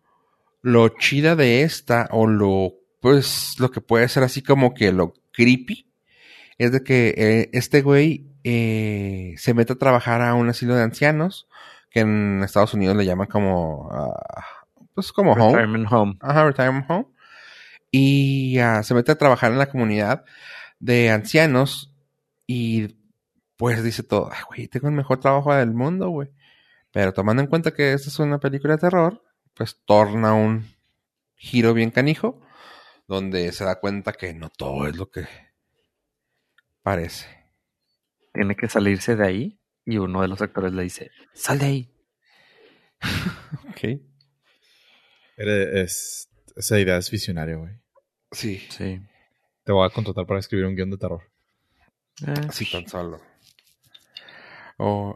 [0.61, 5.13] Lo chida de esta, o lo, pues, lo que puede ser así como que lo
[5.33, 5.89] creepy,
[6.57, 10.83] es de que eh, este güey eh, se mete a trabajar a un asilo de
[10.83, 11.47] ancianos,
[11.89, 14.58] que en Estados Unidos le llaman como, ah,
[14.99, 15.53] pues como home.
[15.55, 16.17] Retirement Home.
[16.21, 17.05] Ajá, retirement home.
[17.91, 20.25] Y ah, se mete a trabajar en la comunidad
[20.79, 21.93] de ancianos
[22.47, 22.97] Y
[23.57, 26.29] pues dice todo, "Ay, güey, tengo el mejor trabajo del mundo, güey.
[26.91, 29.23] Pero tomando en cuenta que esta es una película de terror,
[29.53, 30.65] pues torna un
[31.35, 32.41] giro bien canijo,
[33.07, 35.27] donde se da cuenta que no todo es lo que
[36.81, 37.27] parece.
[38.33, 41.93] Tiene que salirse de ahí y uno de los actores le dice, sal de ahí.
[43.69, 44.01] Ok.
[45.39, 47.73] Eres- es- esa idea es visionaria, güey.
[48.31, 49.01] Sí, Sí.
[49.63, 51.21] Te voy a contratar para escribir un guion de terror.
[52.27, 53.21] Eh, sí, tan solo.
[54.77, 55.15] O-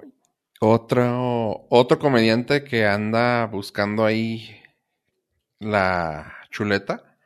[0.59, 4.61] otro, otro comediante que anda buscando ahí
[5.59, 7.17] la chuleta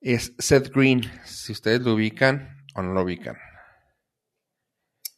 [0.00, 1.02] es Seth Green.
[1.24, 3.36] Si ustedes lo ubican o no lo ubican.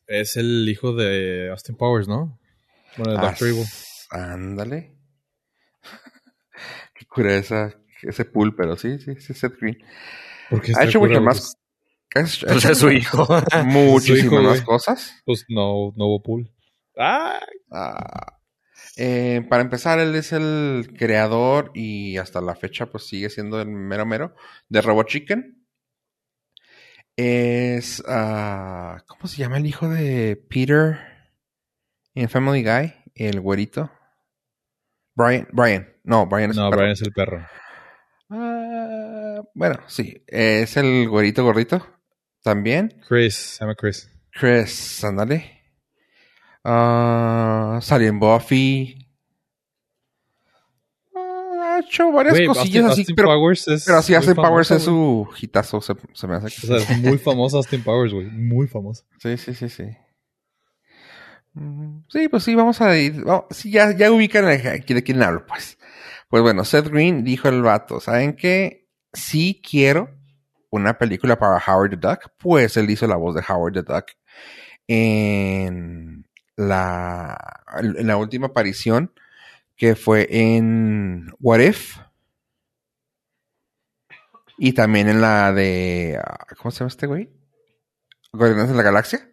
[0.07, 2.39] Es el hijo de Austin Powers, ¿no?
[2.97, 3.65] Bueno, de Doctor Evil.
[4.11, 4.97] Ándale.
[7.11, 9.77] Cura esa, ese pool, pero sí, sí, sí, Seth Green.
[10.49, 11.57] ¿Por qué Ha hecho mucho más.
[12.15, 13.27] ha hecho- ha Pues es su hijo.
[13.67, 15.15] Muchísimas Su hijo, más cosas.
[15.27, 16.51] Pues no, no hubo pool.
[16.97, 17.39] ¡Ah!
[17.71, 18.39] Ah,
[18.97, 23.69] eh, para empezar, él es el creador y hasta la fecha pues sigue siendo el
[23.69, 24.35] mero mero
[24.69, 25.65] de Robot Chicken.
[27.17, 28.03] Es...
[28.09, 30.99] ah, ¿Cómo se llama el hijo de Peter
[32.15, 32.95] en Family Guy?
[33.15, 33.91] El güerito.
[35.21, 35.49] Brian.
[35.53, 35.89] Brian.
[36.05, 36.81] No, Brian es No, el perro.
[36.81, 37.47] Brian es el perro.
[38.31, 40.23] Ah, bueno, sí.
[40.27, 41.87] Es el güerito gordito.
[42.43, 42.95] También.
[43.07, 44.11] Chris, se llama Chris.
[44.33, 45.61] Chris, ándale.
[46.64, 48.97] Ah, salió en Buffy.
[51.14, 53.85] Ah, ha hecho varias Güey, cosillas Austin, así, Austin pero, Powers es.
[53.85, 56.47] pero así Austin Powers famosa, es su hitazo, se, se me hace.
[56.47, 58.27] O sea, es muy famoso Austin Powers, güey.
[58.27, 59.05] Muy famoso.
[59.18, 59.85] Sí, sí, sí, sí.
[62.09, 63.25] Sí, pues sí, vamos a ir.
[63.25, 65.79] vamos- sí, ya, ya ubican a- de quién hablo, pues.
[66.29, 68.89] Pues bueno, Seth Green dijo el vato, ¿saben qué?
[69.13, 70.11] Sí quiero
[70.71, 74.07] una película para Howard the Duck, pues él hizo la voz de Howard the Duck
[74.87, 76.27] en
[76.57, 79.13] la, en la última aparición
[79.77, 81.99] que fue en What If
[84.59, 87.31] y también en la de ah, ¿cómo se llama este güey?
[88.33, 89.30] Guardianes de la Galaxia.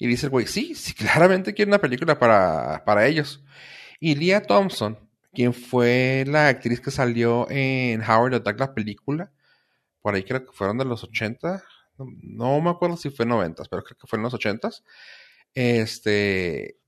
[0.00, 3.44] Y dice el güey, sí, sí, claramente quiere una película para, para ellos.
[4.00, 4.98] Y Leah Thompson,
[5.34, 9.32] quien fue la actriz que salió en Howard Duck, la película,
[10.02, 11.62] por ahí creo que fueron de los 80,
[11.98, 14.70] no, no me acuerdo si fue 90, pero creo que fue en los 80.
[15.54, 16.78] Este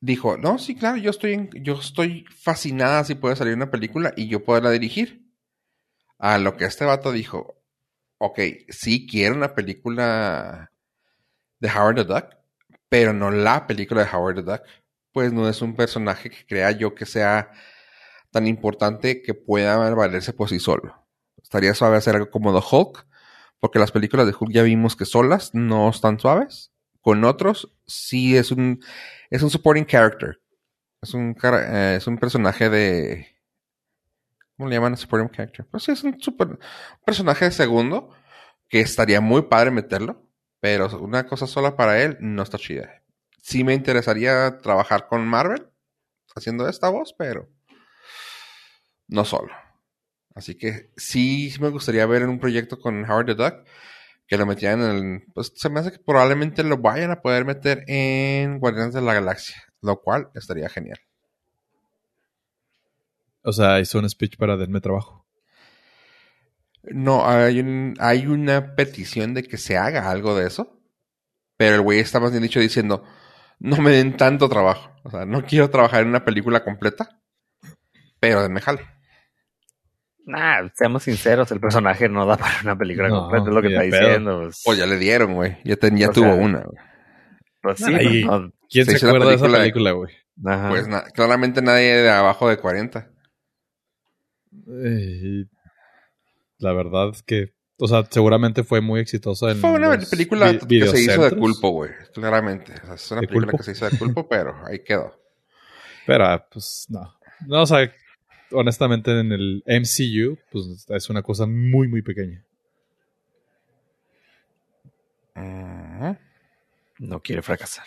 [0.00, 4.12] dijo, no, sí, claro, yo estoy, en- yo estoy fascinada si puede salir una película
[4.16, 5.22] y yo poderla dirigir.
[6.18, 7.56] A lo que este vato dijo,
[8.18, 8.40] ok,
[8.70, 10.71] sí quiero una película
[11.62, 12.36] de Howard the Duck,
[12.88, 14.62] pero no la película de Howard the Duck.
[15.12, 17.52] Pues no es un personaje que crea yo que sea
[18.30, 21.06] tan importante que pueda valerse por sí solo.
[21.40, 23.06] Estaría suave hacer algo como The Hulk,
[23.60, 26.72] porque las películas de Hulk ya vimos que solas no están suaves.
[27.00, 28.80] Con otros, sí es un,
[29.30, 30.40] es un supporting character.
[31.00, 33.28] Es un, eh, es un personaje de...
[34.56, 35.66] ¿Cómo le llaman supporting character?
[35.70, 36.58] Pues sí, es un super-
[37.04, 38.10] personaje de segundo
[38.68, 40.26] que estaría muy padre meterlo,
[40.62, 43.02] pero una cosa sola para él no está chida.
[43.42, 45.66] Sí me interesaría trabajar con Marvel
[46.36, 47.48] haciendo esta voz, pero
[49.08, 49.52] no solo.
[50.36, 53.66] Así que sí me gustaría ver en un proyecto con Howard the Duck
[54.28, 55.24] que lo metieran en el...
[55.34, 59.14] Pues se me hace que probablemente lo vayan a poder meter en Guardianes de la
[59.14, 61.00] Galaxia, lo cual estaría genial.
[63.42, 65.21] O sea, hizo un speech para denme trabajo.
[66.84, 70.80] No, hay, un- hay una petición de que se haga algo de eso,
[71.56, 73.04] pero el güey está más bien dicho diciendo,
[73.60, 74.90] no me den tanto trabajo.
[75.04, 77.20] O sea, no quiero trabajar en una película completa,
[78.18, 78.80] pero denme jale.
[80.24, 83.68] Nah, seamos sinceros, el personaje no da para una película No, completa, es lo que
[83.68, 84.00] está pedo.
[84.06, 84.40] diciendo.
[84.42, 85.58] Pues, Pues ya le dieron, güey.
[85.64, 86.78] Ya, ten- ya O tuvo sea, una, güey.
[87.60, 88.22] pues sí, Ay.
[88.24, 90.12] pero no- ¿Quién Se acuerda de esa película güey?
[90.70, 93.10] Pues na- claramente nadie de abajo de 40.
[94.68, 95.44] Eh,
[96.62, 100.52] la verdad es que, o sea, seguramente fue muy exitosa en Fue una los película
[100.52, 101.90] vi- que se hizo de culpo, güey.
[102.14, 102.72] Claramente.
[102.82, 103.58] O sea, es una ¿De película culpo?
[103.58, 105.18] que se hizo de culpo, pero ahí quedó.
[106.06, 107.12] Pero, ah, pues, no.
[107.46, 107.92] No, o sea,
[108.52, 112.44] honestamente en el MCU, pues es una cosa muy, muy pequeña.
[116.98, 117.84] No quiere fracasar.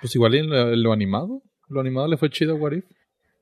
[0.00, 1.42] Pues igual y en lo, en lo animado.
[1.68, 2.84] Lo animado le fue chido a What If.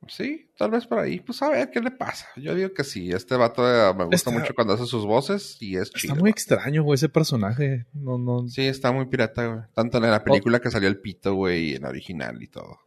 [0.07, 1.19] Sí, tal vez por ahí.
[1.19, 2.27] Pues a ver qué le pasa.
[2.35, 3.11] Yo digo que sí.
[3.11, 6.13] Este vato eh, me gusta Está- mucho cuando hace sus voces y es chido.
[6.13, 7.85] Está muy extraño, güey, ese personaje.
[7.93, 8.47] No, no.
[8.47, 9.59] Sí, está muy pirata, güey.
[9.73, 12.79] Tanto en la película que salió el pito, güey, y en la original y todo.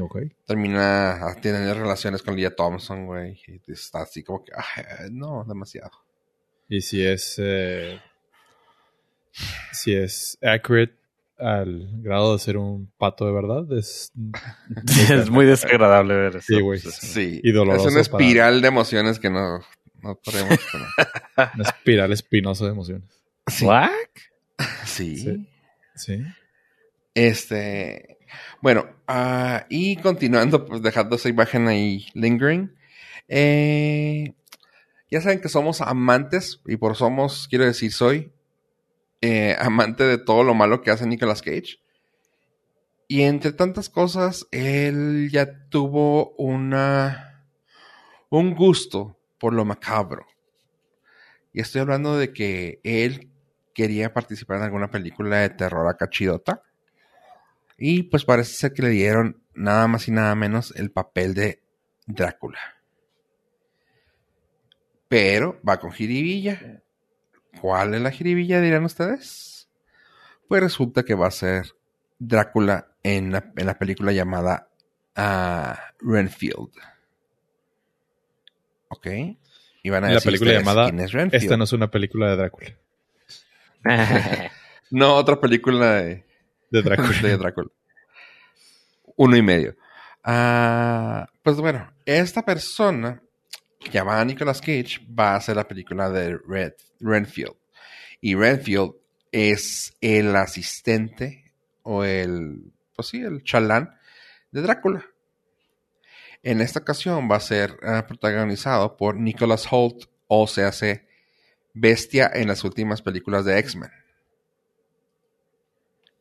[0.00, 0.18] Ok.
[0.46, 3.40] Termina a tener relaciones con Leah Thompson, güey.
[3.46, 5.90] Y está así como que, ah, no, demasiado.
[6.68, 8.00] Y si es eh,
[9.72, 10.94] si es accurate
[11.42, 14.12] al grado de ser un pato de verdad, es...
[15.10, 16.46] es muy desagradable ver eso.
[16.46, 16.78] Sí, güey.
[16.80, 17.40] Sí.
[17.42, 19.60] Y doloroso es una para- espiral de emociones que no,
[20.02, 20.88] no podemos poner.
[21.54, 23.08] Una espiral espinosa de emociones.
[23.46, 23.64] Sí.
[23.64, 23.90] ¿What?
[24.84, 25.16] Sí.
[25.16, 25.48] Sí.
[25.96, 26.22] Sí.
[27.14, 28.18] Este.
[28.60, 32.74] Bueno, ah, y continuando, pues dejando esa imagen ahí lingering.
[33.28, 34.34] eh,
[35.10, 38.32] ya saben que somos amantes, y por somos, quiero decir, soy
[39.22, 41.78] eh, amante de todo lo malo que hace Nicolas Cage.
[43.08, 47.46] Y entre tantas cosas, él ya tuvo una.
[48.30, 50.26] un gusto por lo macabro.
[51.52, 53.30] Y estoy hablando de que él
[53.74, 56.62] quería participar en alguna película de terror acá chidota.
[57.78, 61.62] Y pues parece ser que le dieron nada más y nada menos el papel de
[62.06, 62.60] Drácula.
[65.08, 66.81] Pero va con jiribilla.
[67.62, 69.68] ¿Cuál es la jiribilla, dirán ustedes?
[70.48, 71.76] Pues resulta que va a ser
[72.18, 74.68] Drácula en la, en la película llamada
[75.14, 76.72] ah, Renfield.
[78.88, 79.06] ¿Ok?
[79.84, 81.40] Y van a la decir película ustedes, llamada ¿quién es Renfield?
[81.44, 82.76] Esta no es una película de Drácula.
[84.90, 86.26] No, otra película de,
[86.68, 87.18] De Drácula.
[87.22, 87.70] de Drácula.
[89.14, 89.76] Uno y medio.
[90.24, 93.21] Ah, pues bueno, esta persona
[93.90, 97.56] llamada Nicolas Cage va a hacer la película de Red, Renfield.
[98.20, 98.92] Y Renfield
[99.32, 101.52] es el asistente
[101.82, 103.98] o el, pues sí, el chalán
[104.50, 105.04] de Drácula.
[106.42, 111.06] En esta ocasión va a ser ah, protagonizado por Nicholas Holt, o se hace
[111.74, 113.90] bestia en las últimas películas de X-Men.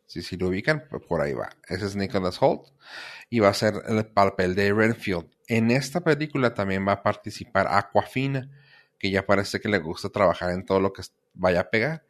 [0.05, 1.49] Si, si lo ubican, por ahí va.
[1.67, 2.67] Ese es Nicholas Holt.
[3.29, 5.29] Y va a ser el papel de Renfield.
[5.51, 8.49] En esta película también va a participar Aquafina,
[8.97, 11.01] que ya parece que le gusta trabajar en todo lo que
[11.33, 12.05] vaya a pegar.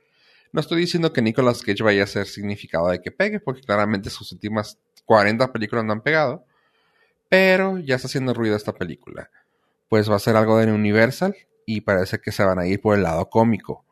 [0.52, 4.12] No estoy diciendo que Nicolas Cage vaya a ser significado de que pegue, porque claramente
[4.12, 6.46] sus últimas 40 películas no han pegado.
[7.30, 9.32] Pero ya está haciendo ruido esta película.
[9.90, 11.36] Pues va a ser algo de Universal
[11.66, 13.84] y parece que se van a ir por el lado cómico.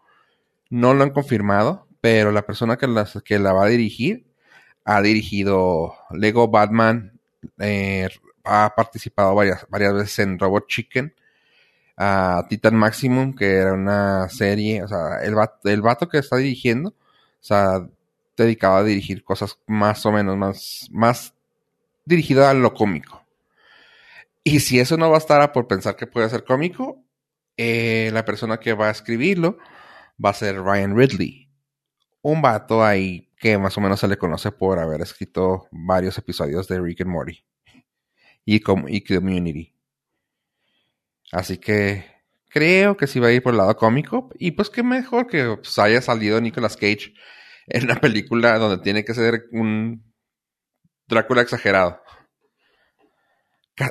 [0.70, 4.28] No lo han confirmado, pero la persona que la, va a dirigir
[4.86, 7.20] ha dirigido Lego Batman,
[7.58, 8.10] eh,
[8.50, 11.14] ha participado varias, varias veces en Robot Chicken,
[11.98, 16.90] a Titan Maximum, que era una serie, o sea, el, vato, el que está dirigiendo,
[16.90, 16.96] o
[17.42, 17.88] sea,
[18.38, 21.34] dedicado a dirigir cosas más o menos más, más
[22.06, 23.24] dirigido a lo cómico.
[24.44, 27.04] Y si eso no bastara por pensar que puede ser cómico,
[27.58, 29.58] eh, la persona que va a escribirlo
[30.24, 31.50] va a ser Ryan Ridley.
[32.22, 36.68] Un vato ahí que más o menos se le conoce por haber escrito varios episodios
[36.68, 37.44] de Rick and Morty
[38.46, 39.74] y, y Community.
[41.32, 42.06] Así que
[42.50, 44.30] creo que sí va a ir por el lado cómico.
[44.40, 47.14] Y pues qué mejor que pues, haya salido Nicolas Cage
[47.68, 50.04] en una película donde tiene que ser un
[51.08, 52.02] Drácula exagerado.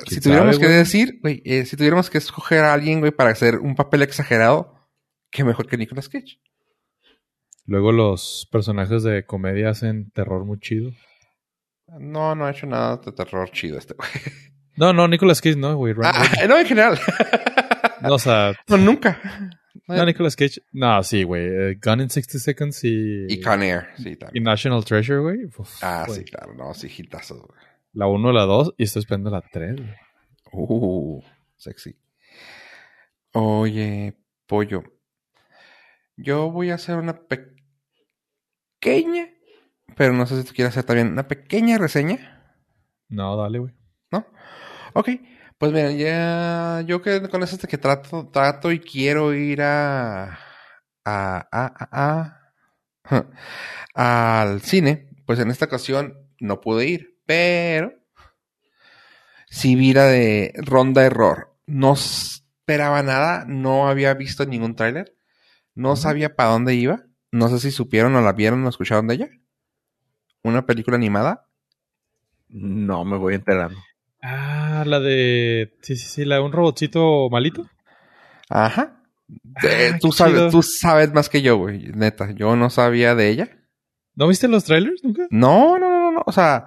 [0.07, 3.31] Si tuviéramos sabe, que decir, güey, eh, si tuviéramos que escoger a alguien, güey, para
[3.31, 4.87] hacer un papel exagerado,
[5.31, 6.39] qué mejor que Nicolas Cage.
[7.65, 10.91] Luego los personajes de comedia hacen terror muy chido.
[11.99, 14.09] No, no ha hecho nada de terror chido este güey.
[14.75, 15.93] No, no, Nicolas Cage no, güey.
[16.03, 16.99] Ah, no, en general.
[18.01, 19.19] No, o sea, no, nunca.
[19.87, 20.61] no, Nicolas Cage.
[20.71, 21.47] No, sí, güey.
[21.47, 23.25] Eh, Gun in 60 Seconds y...
[23.27, 24.43] Y Con Air, sí, y también.
[24.43, 25.39] National Treasure, güey.
[25.81, 27.59] Ah, sí, claro, no, sí, hitazos, güey.
[27.93, 29.95] La 1, la 2 y estoy esperando la 3, güey.
[30.51, 31.21] Uh,
[31.57, 31.97] sexy.
[33.33, 34.15] Oye,
[34.47, 34.83] pollo.
[36.15, 37.21] Yo voy a hacer una
[38.79, 39.29] pequeña,
[39.95, 42.41] pero no sé si tú quieres hacer también una pequeña reseña.
[43.09, 43.73] No, dale, güey.
[44.11, 44.25] ¿No?
[44.93, 45.09] Ok.
[45.57, 50.37] Pues mira, ya yo que con eso que trato, trato y quiero ir a, a,
[51.05, 52.39] a, a,
[53.03, 53.25] a-
[54.41, 57.93] al cine, pues en esta ocasión no pude ir, pero
[59.49, 61.55] sí vi la de Ronda Error.
[61.65, 65.15] No esperaba nada, no había visto ningún tráiler,
[65.75, 69.15] no sabía para dónde iba, no sé si supieron o la vieron o escucharon de
[69.15, 69.29] ella.
[70.43, 71.45] Una película animada.
[72.49, 73.77] No me voy enterando.
[74.21, 75.77] Ah, la de...
[75.81, 77.69] Sí, sí, sí, la de un robotcito malito.
[78.49, 78.95] Ajá.
[79.63, 80.49] Eh, Ah, tú, qué sabes, chido.
[80.49, 81.91] tú sabes más que yo, güey.
[81.93, 83.57] Neta, yo no sabía de ella.
[84.15, 85.27] ¿No viste los trailers nunca?
[85.29, 86.23] No, no, no, no, no.
[86.25, 86.65] O sea,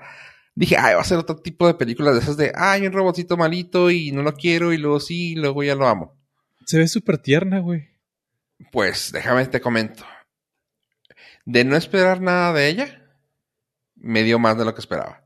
[0.55, 3.37] dije, ay, va a ser otro tipo de películas de esas de, ay, un robotcito
[3.37, 6.17] malito y no lo quiero y luego sí, y luego ya lo amo.
[6.65, 7.89] Se ve súper tierna, güey.
[8.71, 10.05] Pues déjame te comento.
[11.45, 13.02] De no esperar nada de ella,
[14.03, 15.23] me dio más de lo que esperaba.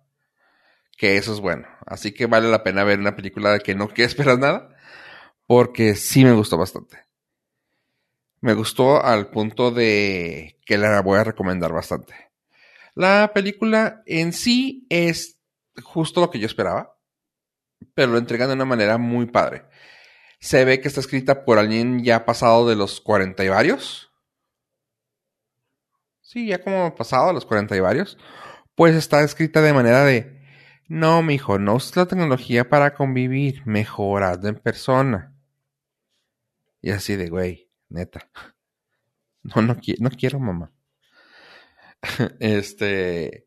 [0.96, 1.66] Que eso es bueno.
[1.86, 4.76] Así que vale la pena ver una película de que no que esperas nada,
[5.46, 7.04] porque sí me gustó bastante.
[8.40, 12.14] Me gustó al punto de que la voy a recomendar bastante.
[12.94, 15.38] La película en sí es
[15.82, 16.96] justo lo que yo esperaba,
[17.94, 19.64] pero lo entregan de una manera muy padre.
[20.38, 24.10] Se ve que está escrita por alguien ya pasado de los 40 y varios.
[26.20, 28.18] Sí, ya como pasado de los 40 y varios.
[28.76, 30.38] Pues está escrita de manera de,
[30.86, 35.34] no, mijo, no uses la tecnología para convivir, mejorando en persona.
[36.82, 38.30] Y así de, güey, neta.
[39.54, 40.72] No, no, no quiero, mamá.
[42.40, 43.46] este,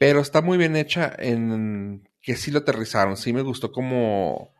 [0.00, 4.52] pero está muy bien hecha en que sí lo aterrizaron, sí me gustó como,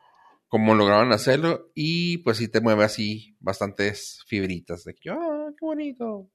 [0.46, 5.66] como lograron hacerlo y pues sí te mueve así bastantes fibritas de que, ¡ah, qué
[5.66, 6.30] bonito!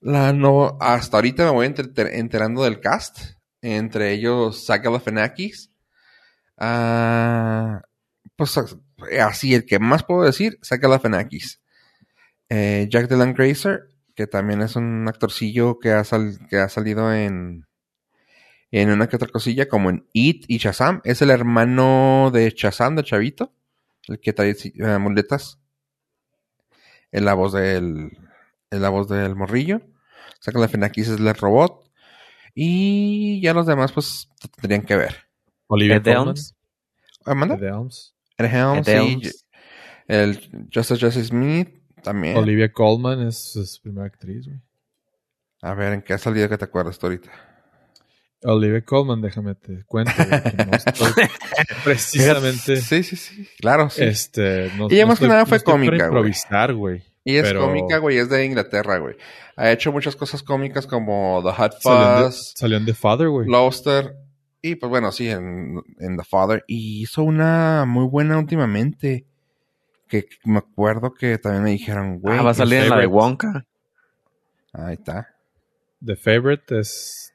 [0.00, 3.18] La no, hasta ahorita me voy enterando del cast,
[3.62, 5.72] entre ellos Zach Galifianakis.
[6.56, 7.82] Ah,
[8.36, 8.58] pues
[9.20, 11.60] así, el que más puedo decir, Zach Galifianakis.
[12.48, 16.02] Eh, Jack Dylan Grazer, que también es un actorcillo que ha,
[16.48, 17.66] que ha salido en,
[18.70, 21.00] en una que otra cosilla, como en It y Shazam.
[21.04, 23.52] Es el hermano de Shazam, de Chavito,
[24.06, 25.58] el que trae eh, muletas.
[27.10, 28.10] Es la voz del,
[28.70, 29.80] es la voz del morrillo.
[30.40, 31.88] Saca la Fenakis es el robot.
[32.54, 34.28] Y ya los demás, pues,
[34.60, 35.16] tendrían que ver.
[35.68, 36.34] Olivia Colman.
[37.24, 37.54] ¿Amanda?
[37.54, 38.14] Ed Helms.
[38.38, 39.46] Ed Helms,
[40.06, 41.68] el Justice Justice Smith
[42.02, 42.36] también.
[42.36, 44.60] Olivia Colman es su primera actriz, güey.
[45.60, 47.30] A ver, ¿en qué ha salido que te acuerdas ahorita?
[48.44, 50.12] Olivia Colman, déjame te cuento.
[51.84, 52.76] precisamente.
[52.76, 53.48] Sí, sí, sí.
[53.58, 54.04] Claro, sí.
[54.04, 57.02] Este, no, y más que nada fue cómica, improvisar, güey.
[57.28, 59.14] Y es cómica, güey, es de Inglaterra, güey.
[59.56, 62.54] Ha hecho muchas cosas cómicas como The Hot Fuzz.
[62.56, 63.46] Salió en The Father, güey.
[63.46, 64.16] Loster.
[64.62, 66.64] Y pues bueno, sí, en, en The Father.
[66.66, 69.26] Y hizo una muy buena últimamente
[70.08, 72.38] que me acuerdo que también me dijeron, güey.
[72.38, 73.66] Ah, va a salir en la de Wonka.
[74.72, 75.28] Ahí está.
[76.02, 77.34] The Favorite es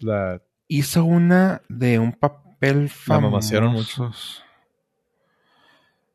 [0.00, 0.42] la.
[0.68, 3.54] Hizo una de un papel famoso.
[3.54, 4.43] La muchos.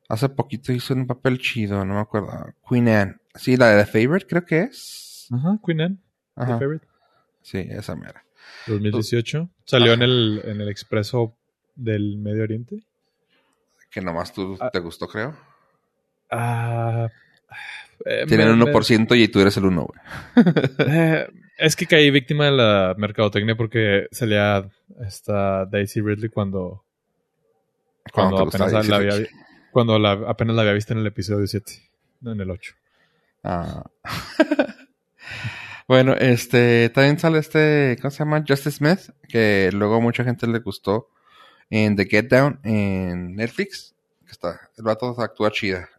[0.10, 2.54] Hace poquito hizo un papel chido, no me acuerdo.
[2.68, 3.16] Queen Anne.
[3.36, 5.28] Sí, la de The Favorite creo que es.
[5.32, 5.98] Ajá, Queen Anne.
[6.36, 6.88] The Favorite.
[7.44, 8.26] Sí, esa mera.
[8.66, 9.50] 2018.
[9.66, 11.38] Salió en el, en el Expreso
[11.76, 12.84] del Medio Oriente.
[13.92, 14.72] Que nomás tú ah.
[14.72, 15.36] te gustó, creo.
[16.32, 17.10] Ah,
[18.06, 20.00] eh, Tienen 1% y tú eres el 1, güey.
[20.90, 24.68] Eh, es que caí víctima de la mercadotecnia porque salía
[25.06, 26.84] esta Daisy Ridley cuando.
[28.12, 29.14] Cuando, apenas, la había,
[29.72, 29.96] cuando
[30.28, 31.72] apenas la había visto en el episodio 7,
[32.22, 32.74] no en el 8.
[33.44, 33.84] Ah.
[35.88, 36.90] bueno, este.
[36.90, 37.98] También sale este.
[38.02, 38.44] ¿Cómo se llama?
[38.48, 39.12] Justice Smith.
[39.28, 41.10] Que luego mucha gente le gustó
[41.70, 43.96] en The Get Down en Netflix.
[44.26, 44.70] Que está.
[44.78, 45.90] El vato actúa chida.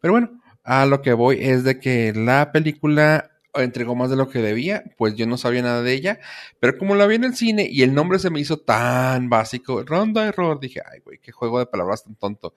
[0.00, 4.28] Pero bueno, a lo que voy es de que la película entregó más de lo
[4.28, 6.20] que debía, pues yo no sabía nada de ella,
[6.60, 9.82] pero como la vi en el cine y el nombre se me hizo tan básico,
[9.82, 12.54] ronda error, dije, ay güey, qué juego de palabras tan tonto.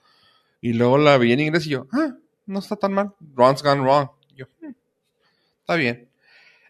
[0.63, 3.81] Y luego la vi en inglés y yo, ah, no está tan mal, Ron's Gone
[3.81, 4.07] Wrong.
[4.33, 4.71] yo, hmm,
[5.59, 6.09] está bien.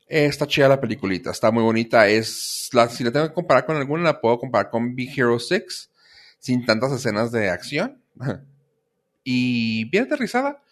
[0.07, 2.07] Está chida la peliculita, está muy bonita.
[2.07, 5.37] Es la, si la tengo que comparar con alguna, la puedo comparar con Big Hero
[5.37, 5.91] 6,
[6.39, 8.01] sin tantas escenas de acción.
[9.23, 10.63] y bien aterrizada.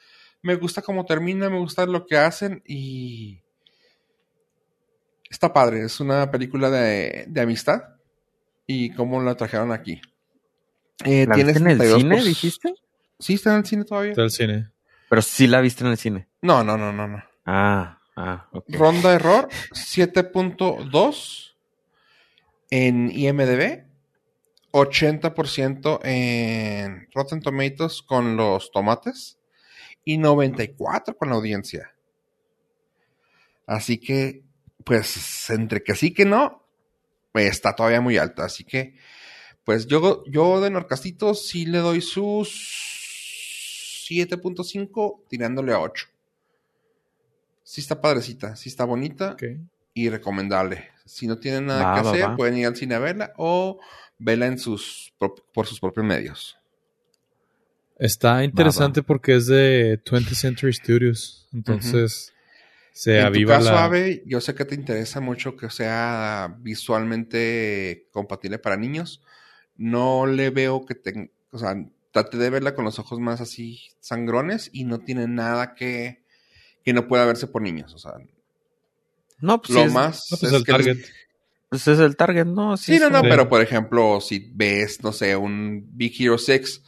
[0.42, 3.40] Me gusta cómo termina, me gusta lo que hacen y
[5.30, 5.86] está padre.
[5.86, 7.84] Es una película de, amistad
[8.66, 10.02] y cómo la trajeron aquí.
[11.06, 12.74] Eh, ¿La viste en el cine, dijiste?
[13.22, 14.12] Sí, está en el cine todavía.
[14.12, 14.70] Está en el cine.
[15.10, 16.28] Pero sí la viste en el cine.
[16.42, 17.24] No, no, no, no, no.
[17.46, 18.50] Ah, ah.
[18.68, 21.54] Ronda error 7.2
[22.70, 23.86] en IMDB
[24.72, 29.38] 80% en Rotten Tomatoes con los tomates
[30.04, 31.94] y 94% con la audiencia.
[33.68, 34.44] Así que,
[34.84, 36.66] pues, entre que sí que no,
[37.32, 38.46] pues, está todavía muy alta.
[38.46, 38.96] Así que,
[39.64, 42.91] pues yo, yo de Norcastito sí le doy sus
[44.10, 46.08] 7.5 tirándole a 8.
[47.64, 49.36] Sí está padrecita, sí está bonita
[49.94, 50.90] y recomendable.
[51.06, 53.80] Si no tienen nada que hacer, pueden ir al cine a verla o
[54.18, 56.58] vela en sus, por sus propios medios.
[58.02, 61.48] Está interesante porque es de 20th Century Studios.
[61.54, 62.34] Entonces
[62.94, 63.96] se en aviva tu caso,
[64.26, 69.22] yo sé que te interesa mucho que sea visualmente compatible para niños.
[69.78, 71.32] No le veo que te...
[71.52, 71.76] O sea,
[72.12, 76.24] trate de verla con los ojos más así sangrones y no tiene nada que,
[76.84, 77.94] que no pueda verse por niños.
[77.94, 78.14] O sea,
[79.40, 80.98] no, pues lo más pues es, target.
[81.70, 82.78] Pues es el target, ¿no?
[82.78, 86.84] Sí, no, no, pero por ejemplo, si ves, no sé, un Big Hero 6,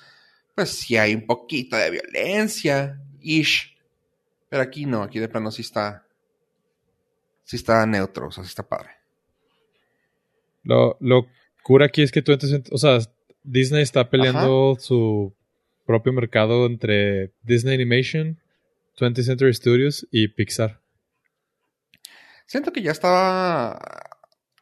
[0.56, 3.76] pues sí hay un poquito de violencia, ish.
[4.50, 6.06] Pero aquí no, aquí de plano sí está.
[7.44, 8.92] Sí está neutro, o sea, sí está padre.
[10.64, 11.28] Lo, lo
[11.62, 13.00] cura aquí es que tú entonces, o sea,
[13.44, 15.36] Disney está peleando su
[15.86, 18.40] propio mercado entre Disney Animation,
[18.98, 20.82] 20th Century Studios y Pixar.
[22.46, 23.80] Siento que ya estaba.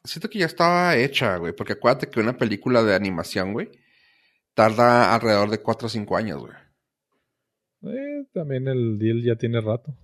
[0.03, 1.53] Siento que ya estaba hecha, güey.
[1.53, 3.69] Porque acuérdate que una película de animación, güey,
[4.53, 6.53] tarda alrededor de 4 o 5 años, güey.
[7.83, 9.95] Eh, también el deal ya tiene rato.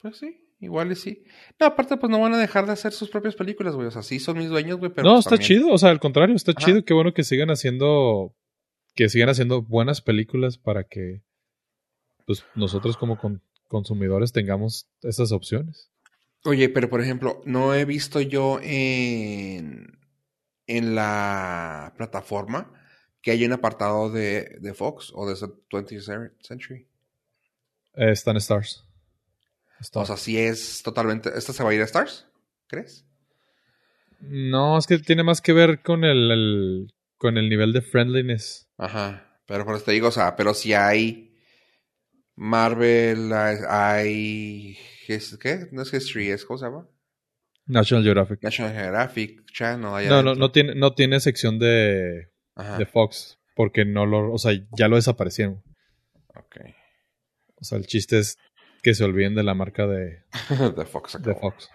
[0.00, 1.22] Pues sí, igual y sí.
[1.60, 3.86] No, aparte, pues no van a dejar de hacer sus propias películas, güey.
[3.86, 5.06] O sea, sí son mis dueños, güey, pero.
[5.08, 6.64] no, pues, está también- chido, o sea, al contrario, está Ajá.
[6.64, 6.84] chido.
[6.84, 8.34] Qué bueno que sigan haciendo.
[8.94, 11.22] Que sigan haciendo buenas películas para que.
[12.26, 15.90] Pues nosotros como con- consumidores tengamos esas opciones.
[16.44, 19.98] Oye, pero por ejemplo, no he visto yo en,
[20.66, 22.72] en la plataforma
[23.22, 26.86] que hay un apartado de, de Fox o de 20th Century.
[27.96, 28.84] Eh, están Stars.
[29.92, 31.30] O sea, sí es totalmente...
[31.36, 32.26] ¿Esta se va a ir a Stars?
[32.66, 33.04] ¿Crees?
[34.20, 38.68] no, es que tiene más que ver con el, el- con el nivel de friendliness.
[38.78, 39.38] Ajá.
[39.46, 41.36] Pero por eso te digo, o sea, pero si hay
[42.36, 44.76] Marvel, hay...
[45.06, 45.68] ¿Qué?
[45.72, 46.44] No es History, es...
[46.44, 46.88] ¿Cómo se llama?
[47.66, 48.42] National Geographic.
[48.42, 50.08] National Geographic Channel.
[50.08, 52.78] No, no, no tiene, no tiene sección de, Ajá.
[52.78, 53.38] de Fox.
[53.54, 55.62] Porque no lo, o sea, ya lo desaparecieron.
[56.34, 56.56] Ok.
[57.56, 58.36] O sea, el chiste es
[58.84, 60.22] que se olviden de la marca de,
[60.76, 61.20] de Fox.
[61.20, 61.34] de.
[61.34, 61.68] Fox.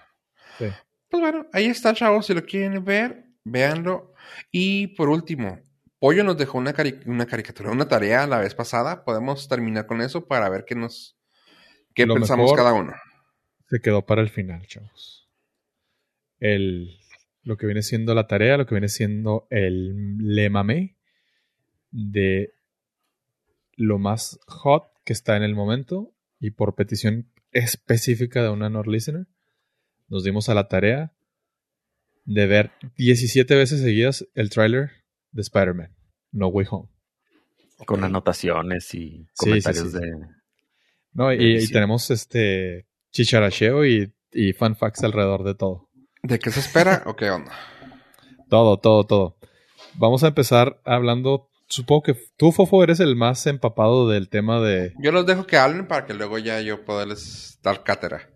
[0.58, 0.66] Sí.
[1.10, 2.26] Pues bueno, ahí está, chavos.
[2.28, 4.14] Si lo quieren ver, véanlo.
[4.52, 5.60] Y por último,
[6.00, 9.04] Pollo nos dejó una, cari- una caricatura, una tarea la vez pasada.
[9.04, 11.18] Podemos terminar con eso para ver qué nos
[11.96, 12.94] qué Lo pensamos mejor- cada uno.
[13.70, 15.28] Se quedó para el final, chavos.
[16.40, 16.96] El,
[17.44, 20.96] lo que viene siendo la tarea, lo que viene siendo el lemame
[21.92, 22.54] de
[23.76, 28.88] lo más hot que está en el momento y por petición específica de una Nord
[28.88, 29.28] listener,
[30.08, 31.14] nos dimos a la tarea
[32.26, 34.92] de ver 17 veces seguidas el tráiler
[35.32, 35.96] de Spider-Man,
[36.32, 36.90] No Way Home.
[37.86, 40.00] Con anotaciones y comentarios sí, sí.
[40.00, 40.12] de.
[41.14, 45.90] No, y, tenemos este chicharacheo y, y fun facts alrededor de todo.
[46.22, 47.52] ¿De qué se espera o qué onda?
[48.50, 49.38] Todo, todo, todo.
[49.96, 51.50] Vamos a empezar hablando.
[51.70, 54.94] Supongo que tú, Fofo, eres el más empapado del tema de.
[55.00, 58.30] Yo los dejo que hablen para que luego ya yo poderles dar cátedra.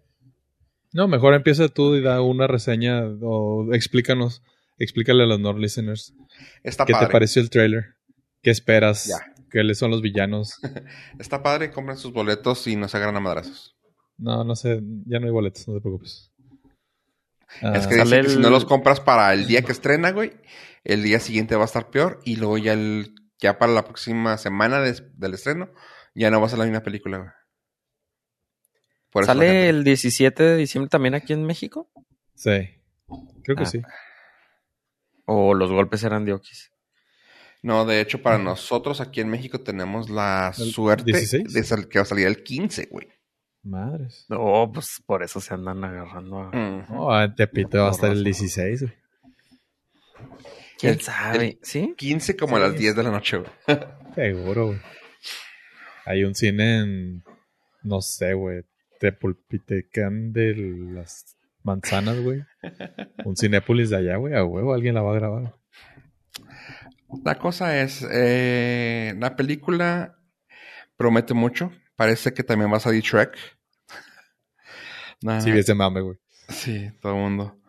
[0.91, 4.43] No, mejor empieza tú y da una reseña o explícanos,
[4.77, 6.13] explícale a los Nord listeners
[6.61, 7.07] Está qué padre.
[7.07, 7.95] te pareció el trailer,
[8.43, 9.33] qué esperas, Ya.
[9.49, 10.59] qué son los villanos.
[11.19, 13.75] Está padre, compren sus boletos y no se agarran a madrazos.
[14.19, 16.31] No, no sé, ya no hay boletos, no te preocupes.
[17.49, 20.11] es Ah, que sale dicen que si no los compras para el día que estrena,
[20.11, 20.33] güey,
[20.83, 24.37] el día siguiente va a estar peor y luego ya el ya para la próxima
[24.37, 25.69] semana del estreno
[26.15, 27.29] ya no va a ser la misma película, güey.
[29.11, 31.89] Por ¿Sale gente- el 17 de diciembre también aquí en México?
[32.33, 32.81] sí,
[33.43, 33.67] creo que Ah.
[33.67, 33.81] sí.
[35.25, 36.71] ¿O los golpes eran de Oquis?
[37.61, 41.53] No, de hecho, para nosotros aquí en México tenemos la ¿El suerte 16?
[41.53, 43.07] de sal- que va a salir el 15, güey.
[43.63, 44.25] Madres.
[44.27, 46.51] No, pues por eso se andan agarrando a...
[46.51, 48.23] No, en Tepito va a estar el Porrazo.
[48.41, 48.93] 16, güey.
[50.83, 51.59] ¿Quién el- sabe?
[51.61, 51.93] ¿Sí?
[51.97, 52.65] 15 como a Sí.
[52.67, 53.51] las 10 de la noche, güey.
[54.15, 54.79] Seguro, güey.
[56.05, 57.23] Hay un cine en.
[57.81, 58.63] No sé, güey.
[58.99, 60.53] Tepulpitecán de
[60.93, 62.43] las manzanas, güey.
[63.25, 64.33] Un Cinépolis de allá, güey.
[64.35, 65.55] A huevo, alguien la va a grabar.
[67.23, 70.17] La cosa es, eh, la película
[70.97, 71.71] promete mucho.
[71.95, 73.37] Parece que también va a salir Shrek.
[75.21, 76.17] Nah, Si ese mame, güey.
[76.49, 77.59] sí, todo el mundo.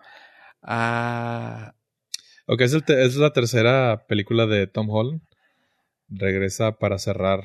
[0.62, 1.74] Ah,
[2.46, 5.22] Ok, es, el te- es la tercera película de Tom Holland.
[6.08, 7.44] Regresa para cerrar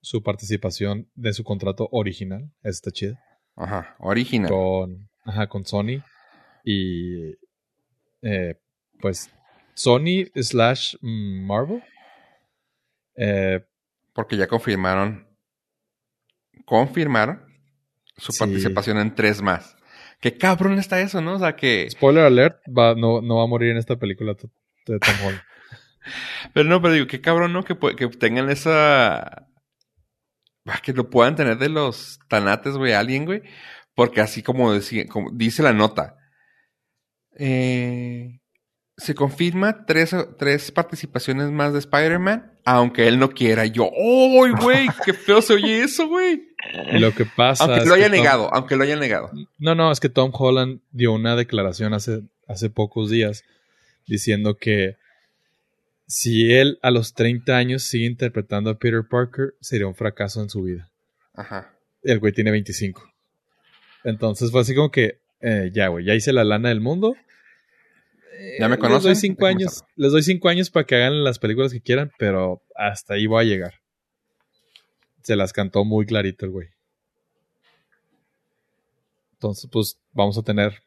[0.00, 2.50] su participación de su contrato original.
[2.62, 3.16] Está chido.
[3.56, 4.50] ajá, original.
[4.50, 6.02] con, ajá, con Sony
[6.64, 7.30] y
[8.22, 8.56] eh,
[9.00, 9.30] pues
[9.74, 11.82] Sony slash Marvel.
[13.16, 13.64] Eh,
[14.12, 15.26] Porque ya confirmaron,
[16.64, 17.42] confirmaron
[18.16, 18.38] su Sí.
[18.40, 19.73] participación en tres más.
[20.24, 21.34] Qué cabrón está eso, ¿no?
[21.34, 21.86] O sea que...
[21.90, 25.42] spoiler alert, va, no, no va a morir en esta película de Tom Holland.
[26.54, 27.62] Pero no, pero digo, qué cabrón, ¿no?
[27.62, 29.46] Que, que tengan esa...
[30.64, 33.42] Ah, Que lo puedan tener de los tanates, güey, alguien, güey.
[33.94, 36.16] Porque así como, decía, como dice la nota,
[37.38, 38.40] eh,
[38.96, 43.66] se confirma tres, tres participaciones más de Spider-Man, aunque él no quiera.
[43.66, 44.88] Yo, ¡oh, güey!
[45.04, 46.53] ¡Qué feo se oye eso, güey!
[46.92, 49.30] Lo que pasa Aunque es lo haya Tom- negado, aunque lo haya negado.
[49.58, 53.44] No, no, es que Tom Holland dio una declaración hace, hace pocos días
[54.06, 54.96] diciendo que
[56.06, 60.50] si él a los 30 años sigue interpretando a Peter Parker, sería un fracaso en
[60.50, 60.90] su vida.
[61.34, 61.72] Ajá.
[62.02, 63.02] el güey tiene 25.
[64.04, 67.16] Entonces fue así como que, eh, ya, güey, ya hice la lana del mundo.
[68.60, 69.10] ¿Ya me Eh, conocen?
[69.10, 71.80] Les doy cinco Déjame años, les doy cinco años para que hagan las películas que
[71.80, 73.74] quieran, pero hasta ahí voy a llegar.
[75.24, 76.68] Se las cantó muy clarito el güey.
[79.32, 80.82] Entonces, pues, vamos a tener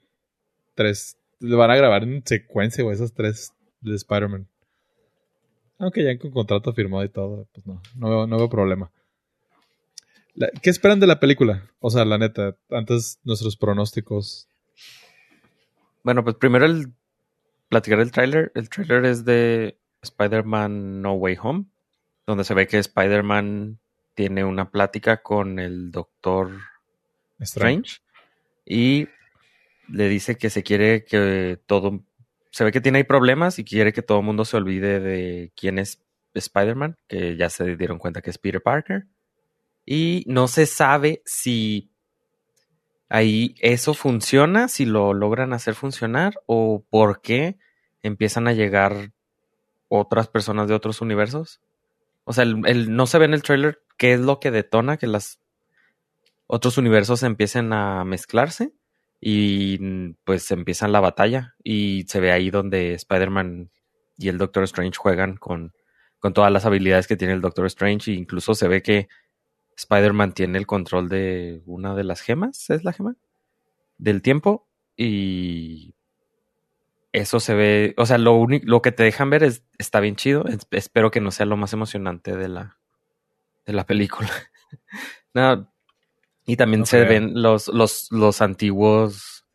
[0.73, 1.17] tres.
[1.39, 3.51] Le van a grabar en secuencia, güey, esas tres
[3.81, 4.47] de Spider-Man.
[5.79, 8.91] Aunque ya con contrato firmado y todo, pues no, no veo, no veo problema.
[10.61, 11.69] ¿Qué esperan de la película?
[11.79, 14.47] O sea, la neta, antes nuestros pronósticos.
[16.03, 16.93] Bueno, pues primero el
[17.69, 18.51] platicar el tráiler.
[18.55, 21.65] El tráiler es de Spider-Man No Way Home,
[22.25, 23.79] donde se ve que Spider-Man
[24.17, 26.49] tiene una plática con el Doctor
[27.39, 27.99] Strange
[28.65, 29.07] y
[29.87, 32.03] le dice que se quiere que todo
[32.49, 35.51] se ve que tiene ahí problemas y quiere que todo el mundo se olvide de
[35.55, 36.01] quién es
[36.33, 39.05] Spider-Man, que ya se dieron cuenta que es Peter Parker.
[39.85, 41.91] Y no se sabe si
[43.09, 47.57] ahí eso funciona, si lo logran hacer funcionar o por qué
[48.01, 49.11] empiezan a llegar
[49.89, 51.61] otras personas de otros universos.
[52.23, 54.97] O sea, el, el- no se ve en el trailer qué es lo que detona
[54.97, 55.39] que las
[56.47, 58.73] otros universos empiecen a mezclarse
[59.19, 61.55] y pues empieza la batalla.
[61.63, 63.71] Y se ve ahí donde Spider-Man
[64.17, 65.73] y el Doctor Strange juegan con,
[66.19, 68.11] con todas las habilidades que tiene el Doctor Strange.
[68.11, 69.07] E incluso se ve que
[69.77, 73.15] Spider-Man tiene el control de una de las gemas, ¿es la gema?
[73.97, 74.67] Del tiempo.
[74.97, 75.95] Y
[77.11, 80.45] eso se ve, o sea, lo lo que te dejan ver es, está bien chido,
[80.47, 82.76] Es- espero que no sea lo más emocionante de la,
[83.67, 84.29] de la película.
[85.33, 85.71] No,
[86.47, 87.09] y también No se creo.
[87.09, 89.45] ven los, los, los antiguos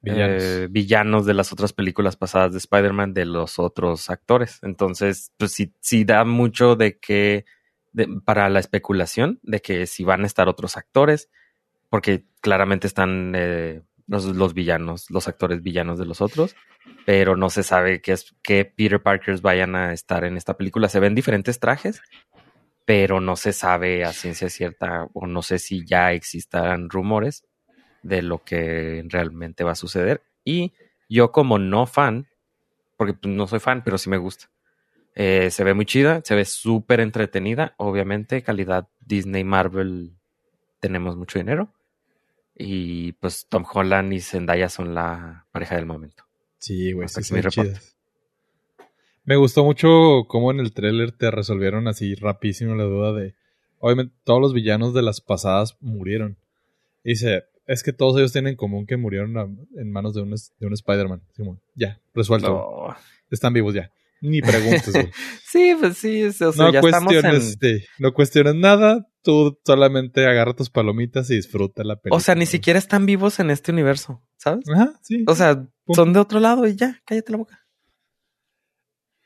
[0.00, 0.42] Villanos.
[0.42, 4.58] eh, villanos de las otras películas pasadas de Spider-Man de los otros actores.
[4.62, 7.44] Entonces, pues sí, sí da mucho de que,
[7.92, 11.28] de- para la especulación de que si van a estar otros actores,
[11.90, 16.56] porque claramente están eh, los, los villanos, los actores villanos de los otros,
[17.04, 20.88] pero no se sabe qué es qué Peter Parkers vayan a estar en esta película.
[20.88, 22.00] Se ven diferentes trajes,
[22.90, 27.44] pero no se sabe a ciencia cierta o no sé si ya existan rumores
[28.02, 30.24] de lo que realmente va a suceder.
[30.44, 30.72] Y
[31.08, 32.26] yo como no fan,
[32.96, 34.50] porque pues, no soy fan, pero sí me gusta.
[35.14, 40.16] eh, se ve muy chida, se ve súper entretenida, obviamente, calidad Disney Marvel,
[40.80, 41.72] tenemos mucho dinero.
[42.56, 46.24] Y pues Tom Holland y Zendaya son la pareja del momento.
[46.58, 47.80] Sí, güey, sí aquí mi son reporte.
[47.82, 47.96] chidas.
[49.30, 53.36] Me gustó mucho cómo en el tráiler te resolvieron así rapidísimo la duda de...
[53.78, 56.36] Obviamente todos los villanos de las pasadas murieron.
[57.04, 59.46] Y dice, es que todos ellos tienen en común que murieron a-
[59.80, 61.22] en manos de un, de un Spider-Man.
[61.76, 62.48] Ya, resuelto.
[62.48, 62.96] No.
[63.30, 63.92] Están vivos ya.
[64.20, 64.92] Ni preguntes.
[65.44, 66.82] Sí, pues sí, o sea, no ya en...
[66.90, 69.08] cuestiones, sí, no cuestiones nada.
[69.22, 72.16] Tú solamente agarra tus palomitas y disfruta la película.
[72.16, 74.64] O sea, ni siquiera están vivos en este universo, ¿sabes?
[74.74, 75.22] Ajá, sí.
[75.28, 77.59] O sea, son de otro lado y ya, cállate la boca.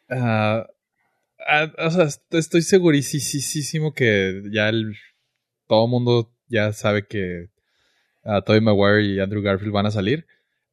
[0.09, 0.67] Ah,
[1.47, 4.97] ah, o sea, est- estoy segurísimo que ya el,
[5.67, 7.49] todo el mundo ya sabe que
[8.25, 10.27] ah, Tobey Maguire y Andrew Garfield van a salir.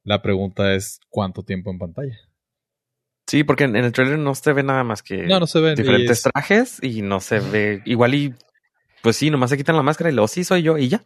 [0.04, 2.18] La pregunta es ¿cuánto tiempo en pantalla?
[3.26, 5.60] Sí, porque en, en el trailer no se ve nada más que No, no se
[5.60, 5.74] ven.
[5.74, 8.34] y diferentes es- trajes y no se ve igual y
[9.02, 11.02] pues sí, nomás se quitan la máscara y luego sí soy yo y ya.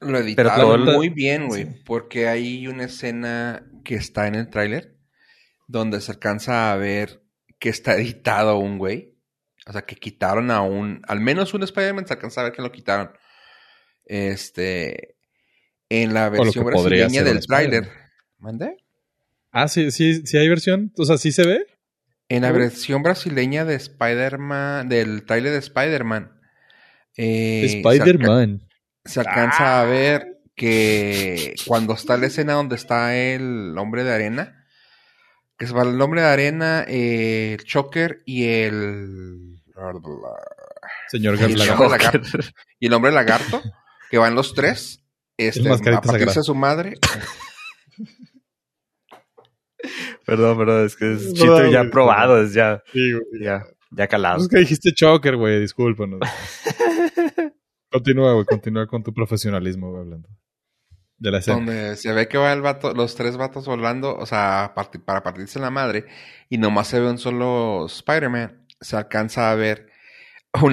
[0.00, 1.82] Lo editaron el- muy bien, güey, Sí.
[1.84, 4.96] porque hay una escena que está en el tráiler
[5.66, 7.22] donde se alcanza a ver
[7.60, 9.14] que está editado un güey.
[9.66, 11.02] O sea, que quitaron a un...
[11.06, 13.12] Al menos un Spider-Man se alcanza a ver que lo quitaron.
[14.04, 15.14] Este...
[15.88, 17.88] En la versión brasileña del tráiler.
[18.38, 18.76] ¿Mandé?
[19.50, 20.92] Ah, sí, sí, sí hay versión.
[20.96, 21.66] O sea, sí se ve.
[22.28, 26.32] En la versión brasileña de Spider-Man, del tráiler de Spider-Man.
[27.16, 28.68] eh, se alca- Spider-Man.
[29.04, 34.59] se alcanza a ver que cuando está la escena donde está el hombre de arena,
[35.60, 39.60] que se va el hombre de arena, eh, el Choker y el
[41.10, 42.38] Señor Y el lagarto,
[42.78, 43.60] y el hombre lagarto,
[44.10, 45.04] que van los tres,
[45.36, 46.94] este, a partirse a su madre.
[50.26, 54.40] Perdón, perdón, es que es No, chiste ya probado, es ya, Sí, ya, ya calado.
[54.40, 55.58] Es que dijiste Choker, güey.
[55.58, 56.20] Discúlpanos.
[57.90, 58.44] continúa, güey.
[58.44, 60.28] Continúa con tu profesionalismo, güey, hablando.
[61.20, 61.56] De la escena.
[61.58, 64.72] donde se ve que va el vato, los tres vatos volando, o sea,
[65.04, 66.06] para partirse la madre,
[66.48, 68.66] y nomás se ve un solo Spider-Man.
[68.80, 69.86] Se alcanza a ver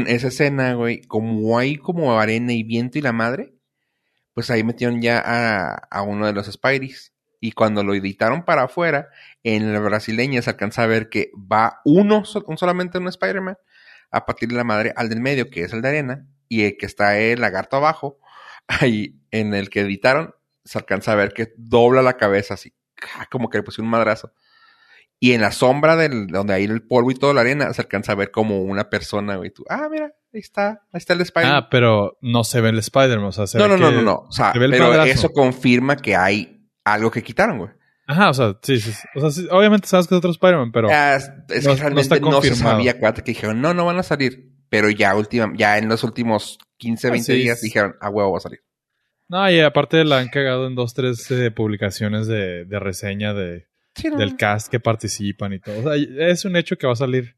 [0.07, 3.53] esa escena, güey, como hay como arena y viento y la madre,
[4.33, 7.13] pues ahí metieron ya a, uno de los Spideys.
[7.39, 9.09] Y cuando lo editaron para afuera,
[9.43, 13.57] en la brasileña se alcanza a ver que va uno, un- solamente un Spider-Man,
[14.09, 16.77] a partir de la madre al del medio, que es el de arena, y el
[16.77, 18.19] que está el lagarto abajo,
[18.67, 20.33] ahí en el que editaron,
[20.67, 22.73] se alcanza a ver que dobla la cabeza así,
[23.31, 24.33] como que le pusieron un madrazo.
[25.19, 28.11] Y en la sombra del, donde hay el polvo y toda la arena, se alcanza
[28.11, 29.49] a ver como una persona, güey.
[29.49, 31.55] Tú, ah, mira, ahí está, ahí está el Spider-Man.
[31.63, 33.95] Ah, pero no se ve el Spider-Man, o sea, se no, ve no, no, que-
[33.95, 34.15] no, no.
[34.27, 35.09] O sea, se pero madrazo.
[35.11, 37.71] eso confirma que hay algo que quitaron, güey.
[38.05, 38.91] Ajá, o sea, sí, sí.
[39.15, 40.87] O sea, sí, obviamente sabes que es otro Spider-Man, pero...
[40.91, 43.73] Ah, es, es no- que no realmente está no, se sabía, acuérdate que dijeron, no,
[43.73, 44.53] no van a salir.
[44.69, 47.39] Pero ya última, ya en los últimos 15, Ah, 20 sí.
[47.39, 48.59] días dijeron, a huevo va a salir.
[49.29, 53.67] No, y aparte la han cagado en dos, tres eh, publicaciones de, de reseña de,
[53.95, 55.79] Sí, no, del cast que participan y todo.
[55.79, 55.95] O sea,
[56.29, 57.35] es un hecho que va a salir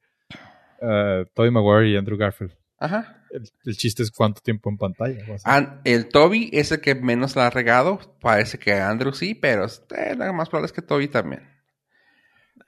[0.81, 2.53] uh, Tobey Maguire y Andrew Garfield.
[2.77, 3.25] Ajá.
[3.31, 5.17] El, el chiste es cuánto tiempo en pantalla.
[5.27, 5.41] va a ser.
[5.45, 7.99] Ah, el Toby es el que menos la ha regado.
[8.21, 11.47] Parece que Andrew sí, pero eh, lo más probable es que Toby también.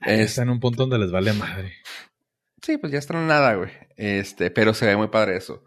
[0.00, 1.72] Es- Está en un punto donde les vale madre.
[2.60, 3.70] Sí, pues ya está en nada, güey.
[3.96, 5.64] Este, pero se ve muy padre eso.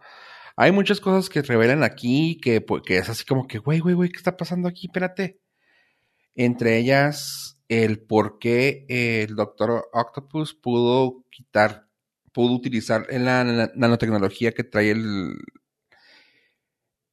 [0.58, 3.96] Hay muchas cosas que revelan aquí que, pues, que es así como que, güey, güey,
[3.96, 4.88] güey, ¿qué está pasando aquí?
[4.88, 5.40] Espérate.
[6.36, 11.88] Entre ellas, el por qué el Doctor Octopus pudo quitar,
[12.32, 15.36] pudo utilizar en la, na- nanotecnología que trae el,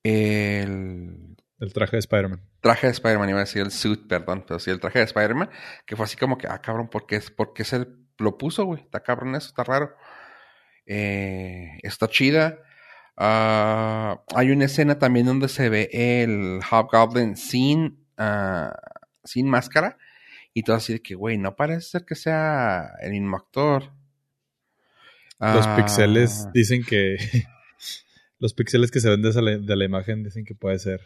[0.04, 2.42] el El traje de Spider-Man.
[2.60, 5.50] traje de Spider-Man, iba a decir el suit, perdón, pero sí el traje de Spider-Man,
[5.86, 7.86] que fue así como que, ah, cabrón, ¿por qué, es- por qué se
[8.18, 8.82] lo puso, güey?
[8.82, 9.94] Está cabrón eso, está raro.
[10.86, 12.58] Eh, está chida.
[13.16, 18.72] Ah, hay una escena también donde se ve el Hobgoblin sin, ah,
[19.24, 19.98] sin máscara.
[20.54, 23.84] Y todo así de que, güey, no parece ser que sea el mismo actor.
[25.40, 27.16] Los Ah, pixeles dicen que...
[28.38, 31.00] los pixeles que se ven de, la- de la imagen dicen que puede ser...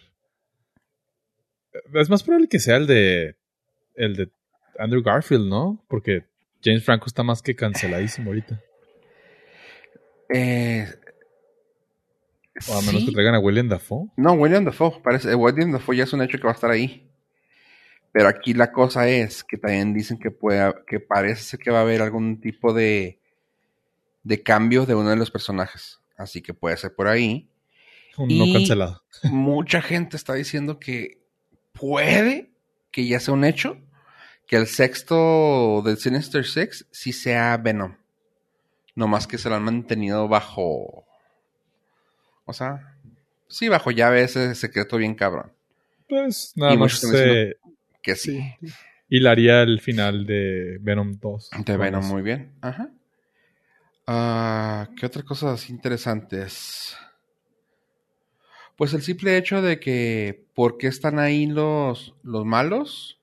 [1.95, 3.37] Es más probable que sea el de...
[3.95, 4.29] El de
[4.79, 5.83] Andrew Garfield, ¿no?
[5.89, 6.25] Porque
[6.63, 8.61] James Franco está más que canceladísimo ahorita.
[10.29, 10.87] eh,
[12.69, 13.07] O a menos sí.
[13.07, 14.09] que traigan a William Dafoe.
[14.17, 15.01] No, William Dafoe.
[15.03, 17.09] Parece, eh, William Dafoe ya es un hecho que va a estar ahí.
[18.13, 21.79] Pero aquí la cosa es que también dicen que puede, que parece ser que va
[21.81, 23.21] a haber algún tipo de,
[24.23, 26.01] de cambio de uno de los personajes.
[26.17, 27.51] Así que puede ser por ahí.
[28.17, 29.03] Un Y- no cancelado.
[29.25, 31.19] Mucha gente está diciendo que
[31.73, 32.51] puede
[32.91, 33.77] que ya sea un hecho
[34.47, 37.97] que el sexto del Sinister Six sí sea Venom.
[38.95, 41.06] No más que se lo han mantenido bajo.
[42.47, 42.97] O sea,
[43.49, 45.53] sí, bajo llave ese secreto bien cabrón.
[46.09, 47.57] Pues nada Y más se
[48.03, 48.41] Que sí.
[49.09, 51.51] hilaría el final de Venom 2.
[51.65, 52.13] De Venom, eso.
[52.13, 52.53] muy bien.
[52.61, 52.89] Ajá.
[54.07, 56.97] Ah, ¿Qué otras cosas interesantes?
[58.77, 63.21] Pues el simple hecho de que por qué están ahí los, los malos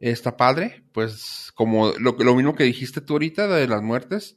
[0.00, 0.82] está padre.
[0.92, 4.36] Pues como lo, lo mismo que dijiste tú ahorita de las muertes.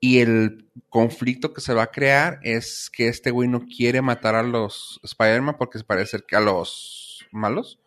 [0.00, 4.34] Y el conflicto que se va a crear es que este güey no quiere matar
[4.34, 7.78] a los Spider-Man porque parece que a los malos.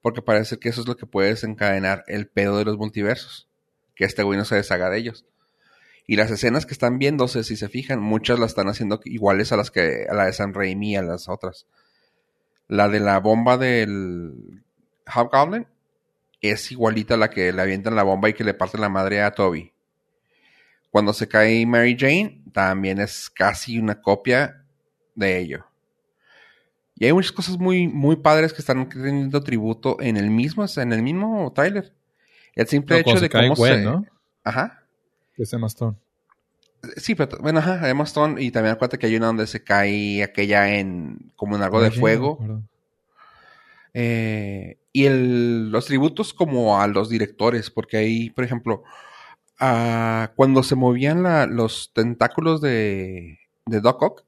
[0.00, 3.48] Porque parece que eso es lo que puede desencadenar el pedo de los multiversos.
[3.94, 5.26] Que este güey no se deshaga de ellos.
[6.06, 9.56] Y las escenas que están viéndose, si se fijan, muchas las están haciendo iguales a
[9.56, 11.66] las que a la de Sam Raimi y a las otras.
[12.68, 14.64] La de la bomba del
[15.14, 15.66] Hobgoblin
[16.40, 19.22] es igualita a la que le avientan la bomba y que le parten la madre
[19.22, 19.73] a Toby.
[20.94, 24.64] Cuando se cae Mary Jane, también es casi una copia
[25.16, 25.66] de ello.
[26.94, 30.92] Y hay muchas cosas muy, muy padres que están teniendo tributo en el mismo, en
[30.92, 31.92] el mismo tráiler.
[32.54, 33.82] El simple No, hecho de cómo Gwen, se...
[33.82, 34.06] ¿no?
[34.44, 34.84] Ajá.
[35.36, 35.96] Ese Emma Stone.
[36.96, 40.22] Sí, pero bueno, ajá, Emma Stone y también acuérdate que hay una donde se cae
[40.22, 42.38] aquella en como en algo de no fuego.
[43.94, 48.84] Eh, y el, los tributos como a los directores, porque ahí, por ejemplo,
[49.60, 51.22] ah, cuando se movían
[51.54, 54.24] los tentáculos de, de Doc Ock,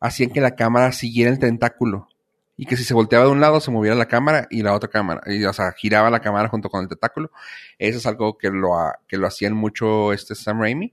[0.00, 2.08] hacían que la cámara siguiera el tentáculo.
[2.54, 4.88] Y que si se volteaba de un lado, se moviera la cámara y la otra
[4.88, 5.22] cámara.
[5.26, 7.30] Y, o sea, giraba la cámara junto con el tentáculo.
[7.78, 8.76] Eso es algo que lo,
[9.08, 10.92] que lo hacían mucho este Sam Raimi.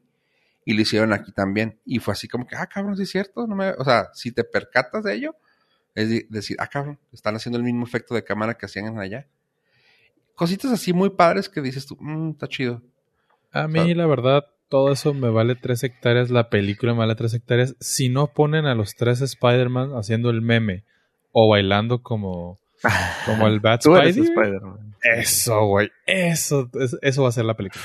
[0.65, 1.77] Y lo hicieron aquí también.
[1.86, 3.45] Y fue así como que, ah, cabrón, sí es cierto.
[3.45, 3.72] No me...
[3.72, 5.36] O sea, si te percatas de ello,
[5.95, 9.27] es de- decir, ah, cabrón, están haciendo el mismo efecto de cámara que hacían allá.
[10.36, 12.81] Cositas así muy padres que dices tú, mmm, está chido.
[13.51, 16.30] A mí, la verdad, todo eso me vale tres hectáreas.
[16.30, 17.76] La película me vale tres hectáreas.
[17.80, 20.84] Si no ponen a los tres Spider-Man haciendo el meme
[21.31, 22.59] o bailando como,
[23.26, 24.30] como el Tú eres Spidey.
[24.31, 24.95] Spider-Man.
[25.01, 25.89] Eso, güey.
[26.05, 27.84] Eso, es- eso va a ser la película.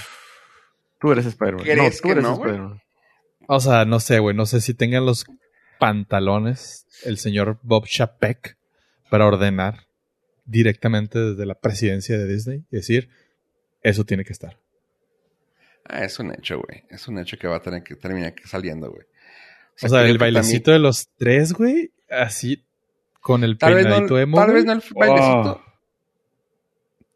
[1.00, 1.64] Tú eres Spider-Man.
[1.64, 2.34] ¿Crees No, tú eres no?
[2.34, 2.80] Spider-Man.
[3.46, 4.34] O sea, no sé, güey.
[4.36, 5.26] No sé si tengan los
[5.78, 8.56] pantalones el señor Bob Chapek
[9.10, 9.86] para ordenar
[10.46, 13.10] directamente desde la presidencia de Disney y decir,
[13.82, 14.58] eso tiene que estar.
[15.86, 16.84] Ah, es un hecho, güey.
[16.90, 19.06] Es un hecho que va a tener que terminar saliendo, güey.
[19.82, 22.64] O sea, el bailecito de los tres, güey, así
[23.20, 24.36] con el Tal vez, no, peinadito emo.
[24.38, 25.50] tal vez no el bailecito.
[25.52, 25.64] Oh.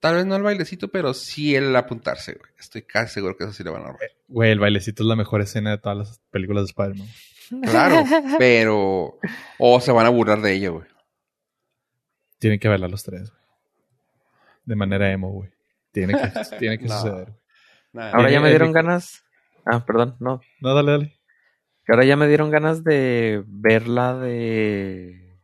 [0.01, 2.51] Tal vez no el bailecito, pero sí el apuntarse, güey.
[2.59, 4.11] Estoy casi seguro que eso sí lo van a robar.
[4.29, 7.09] Güey, el bailecito es la mejor escena de todas las películas de Spider-Man.
[7.71, 8.05] Claro,
[8.39, 9.19] pero.
[9.59, 10.87] O se van a burlar de ello, güey.
[12.39, 13.43] Tienen que bailar los tres, güey.
[14.65, 15.51] De manera emo, güey.
[15.93, 16.97] Tiene que, tiene que No.
[16.97, 17.25] suceder.
[17.25, 17.39] güey.
[17.99, 18.11] Nada.
[18.13, 19.25] Ahora ya Tiene me dieron Eric- ganas.
[19.65, 20.41] Ah, perdón, no.
[20.61, 21.19] No, dale, dale.
[21.85, 25.37] Que ahora ya me dieron ganas de ver la de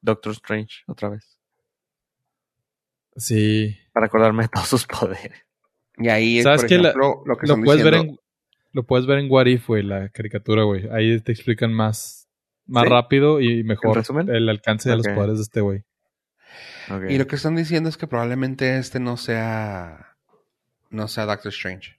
[0.00, 1.38] Doctor Strange otra vez.
[3.16, 3.76] Sí.
[3.92, 5.32] Para acordarme de todos sus poderes.
[5.98, 6.70] Y ahí, ¿Sabes por?
[6.72, 8.18] La- lo que Lo están puedes, ver en,
[8.72, 10.88] lo puedes ver en What If, güey, la caricatura, güey.
[10.90, 12.28] Ahí te explican más,
[12.66, 12.88] más ¿Sí?
[12.90, 15.84] rápido y mejor el alcance de los poderes de este güey.
[17.08, 20.13] Y lo que están diciendo es que probablemente este no sea.
[20.90, 21.98] No sea Doctor Strange.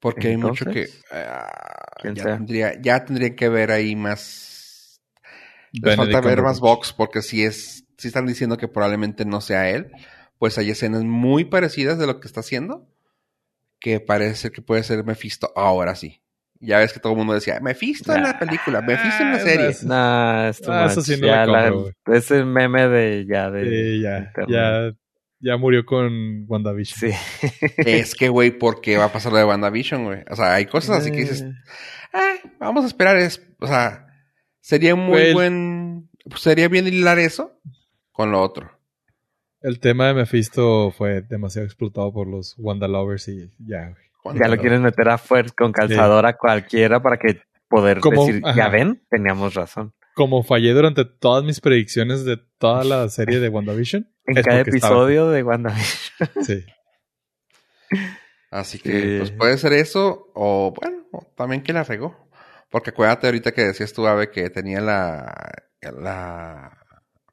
[0.00, 0.88] Porque hay mucho que.
[1.10, 1.48] Ah,
[2.00, 5.00] ¿quién ya, tendría, ya tendría que ver ahí más.
[5.72, 7.84] Les falta ver más box, porque si es.
[7.98, 9.92] Si están diciendo que probablemente no sea él,
[10.38, 12.88] pues hay escenas muy parecidas de lo que está haciendo.
[13.78, 16.20] Que parece que puede ser Mephisto ahora sí.
[16.58, 19.76] Ya ves que todo el mundo decía, Mephisto en la película, Mephisto en la serie.
[19.82, 21.92] Nah, es too Ah, eso sí no Ya la compro, la- güey.
[22.18, 24.92] es el meme de ya de Sí, ya, ya,
[25.42, 27.12] ya murió con WandaVision.
[27.12, 27.16] Sí.
[27.76, 30.20] Es que, güey, ¿por qué va a pasar lo de WandaVision, güey?
[30.30, 31.52] O sea, hay cosas así que dices, Eh,
[32.14, 33.16] ah, vamos a esperar.
[33.16, 34.06] Es, o sea,
[34.60, 36.08] sería un muy el- buen.
[36.36, 37.58] Sería bien hilar eso
[38.12, 38.70] con lo otro.
[39.60, 43.90] El tema de Mephisto fue demasiado explotado por los Wanda Lovers y ya,
[44.22, 44.38] güey.
[44.38, 48.56] Ya lo quieren meter a fuerza con calzador a cualquiera para que poder decir, ajá.
[48.56, 49.92] ya ven, teníamos razón.
[50.14, 54.08] Como fallé durante todas mis predicciones de toda la serie de WandaVision.
[54.26, 56.28] En es cada estaba- episodio de WandaVision.
[56.46, 56.64] Sí.
[58.50, 59.16] Así que, Sí.
[59.18, 62.28] pues puede ser eso, o bueno, o también que la regó.
[62.70, 65.34] Porque acuérdate ahorita que decías tú, Ave, que tenía la,
[65.80, 66.78] la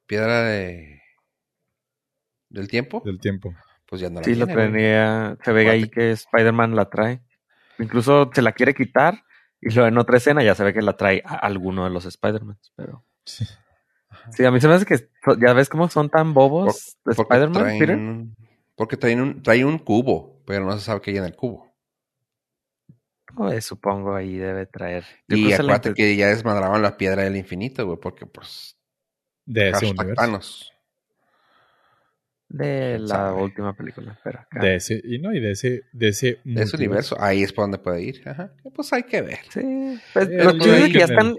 [0.05, 1.01] piedra de
[2.49, 3.53] del tiempo, Del tiempo.
[3.87, 4.71] pues ya no la Sí, lo tiene, güey.
[4.73, 5.37] tenía.
[5.43, 7.21] Se ve ahí que Spider-Man la trae.
[7.77, 9.23] Incluso se la quiere quitar
[9.61, 12.05] y luego en otra escena ya se ve que la trae a alguno de los
[12.05, 12.57] Spider-Man.
[12.75, 13.45] Pero Sí.
[14.31, 15.09] sí, a mí se me hace que
[15.39, 17.99] ya ves cómo son tan bobos de Porque Spider-Man, traen- Peter.
[18.75, 21.67] Porque traen un, trae un cubo, pero no se sabe qué hay en el cubo.
[23.35, 25.05] Pues, supongo ahí debe traer.
[25.27, 28.75] Yo Y la acuérdate inte- que ya desmadraban la piedra del infinito, güey, porque pues...
[29.45, 30.13] De ese universo.
[30.15, 30.71] Thanos.
[32.49, 33.41] De la sabe.
[33.43, 34.17] última película.
[34.23, 37.43] Pero acá- De ese, y no, y de ese, de ese, De ese universo, ahí
[37.43, 38.21] es por donde puede ir.
[38.27, 38.51] Ajá.
[38.75, 39.39] Pues hay que ver.
[39.49, 41.35] Sí, pues, lo chido es que ya están,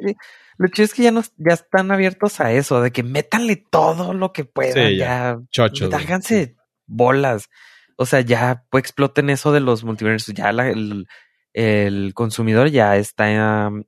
[0.59, 4.15] lo chido es que ya, nos, ya están abiertos a eso, de que métanle todo
[4.15, 5.39] lo que puedan, Sí, ya, ya.
[5.51, 5.93] Chochos.
[5.93, 6.57] háganse
[6.87, 7.49] bolas.
[7.97, 11.07] O sea, ya pues, exploten eso de los multiversos, ya la- el,
[11.53, 13.28] el consumidor ya está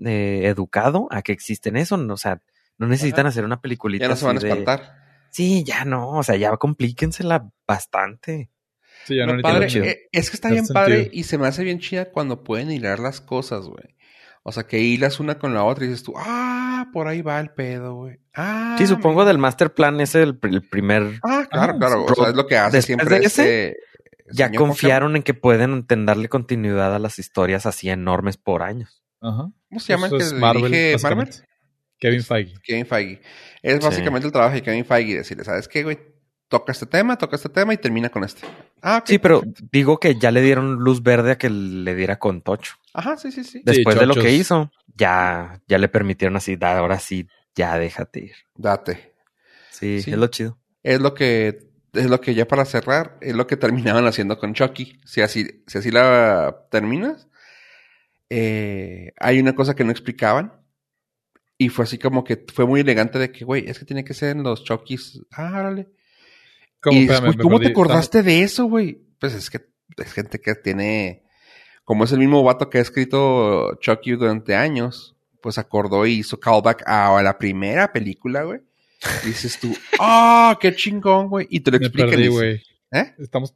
[0.05, 2.43] eh, educado a que existen eso, no, o sea,
[2.79, 5.02] no necesitan hacer una peliculita Ya no se van a de- espantar.
[5.33, 8.51] Sí, ya no, o sea, ya complíquensela bastante.
[9.05, 9.85] Sí, ya no necesitan padre, chido.
[9.87, 11.19] eh, es que está bien padre sentido.
[11.21, 13.97] y se me hace bien chida cuando pueden hilar las cosas, güey.
[14.45, 17.41] O sea, que hilas una con la otra y dices tú, ah, por ahí va
[17.41, 18.19] el pedo, güey.
[18.35, 22.05] Ah, Sí, supongo del master plan es el, el primer Ah, claro, Ah, claro.
[22.05, 23.77] O sea, es lo que hace siempre de este...
[24.33, 29.03] ya confiaron en que pueden darle continuidad a las historias así enormes por años.
[29.21, 29.49] Ajá.
[29.69, 31.31] ¿Cómo se llama el Eso que es Marvel, dirige Marvel?
[32.03, 32.55] Kevin Feige.
[32.65, 33.21] Kevin Feige.
[33.63, 35.99] Es básicamente el trabajo de Kevin Feige decirle, ¿sabes qué, güey?
[36.49, 38.43] Toca este tema, toca este tema y termina con este.
[38.83, 39.07] Ah, ok.
[39.07, 42.75] Sí, pero digo que ya le dieron luz verde a que le diera con Tocho.
[42.93, 43.63] Ajá, sí, sí, sí.
[43.65, 48.21] Después de lo que hizo, ya, ya le permitieron así, "Da, ahora sí, ya déjate
[48.25, 48.33] ir.
[48.57, 49.15] Date.
[49.71, 50.11] Sí, Sí.
[50.11, 50.59] es lo chido.
[50.83, 54.53] Es lo que, es lo que ya para cerrar, es lo que terminaban haciendo con
[54.55, 55.01] Chucky.
[55.07, 57.29] Si así, si así la terminas,
[58.29, 60.53] eh, hay una cosa que no explicaban.
[61.59, 64.15] Y fue así como que fue muy elegante de que, güey, es que tiene que
[64.15, 65.21] ser en los Chuckys.
[65.31, 65.89] Ah, órale.
[66.81, 69.01] ¿Cómo, y espérame, ¿cómo te acordaste de eso, güey?
[69.21, 69.61] Pues es que
[69.97, 71.23] es gente que tiene,
[71.85, 76.41] como es el mismo vato que ha escrito Chucky durante años, pues acordó y hizo
[76.41, 78.61] callback a la primera película, güey.
[79.25, 81.47] Y dices tú, ¡ah, qué chingón, güey!
[81.51, 82.31] Y te lo explican.
[82.31, 82.63] güey.
[82.91, 83.15] ¿Eh?
[83.19, 83.55] Estamos,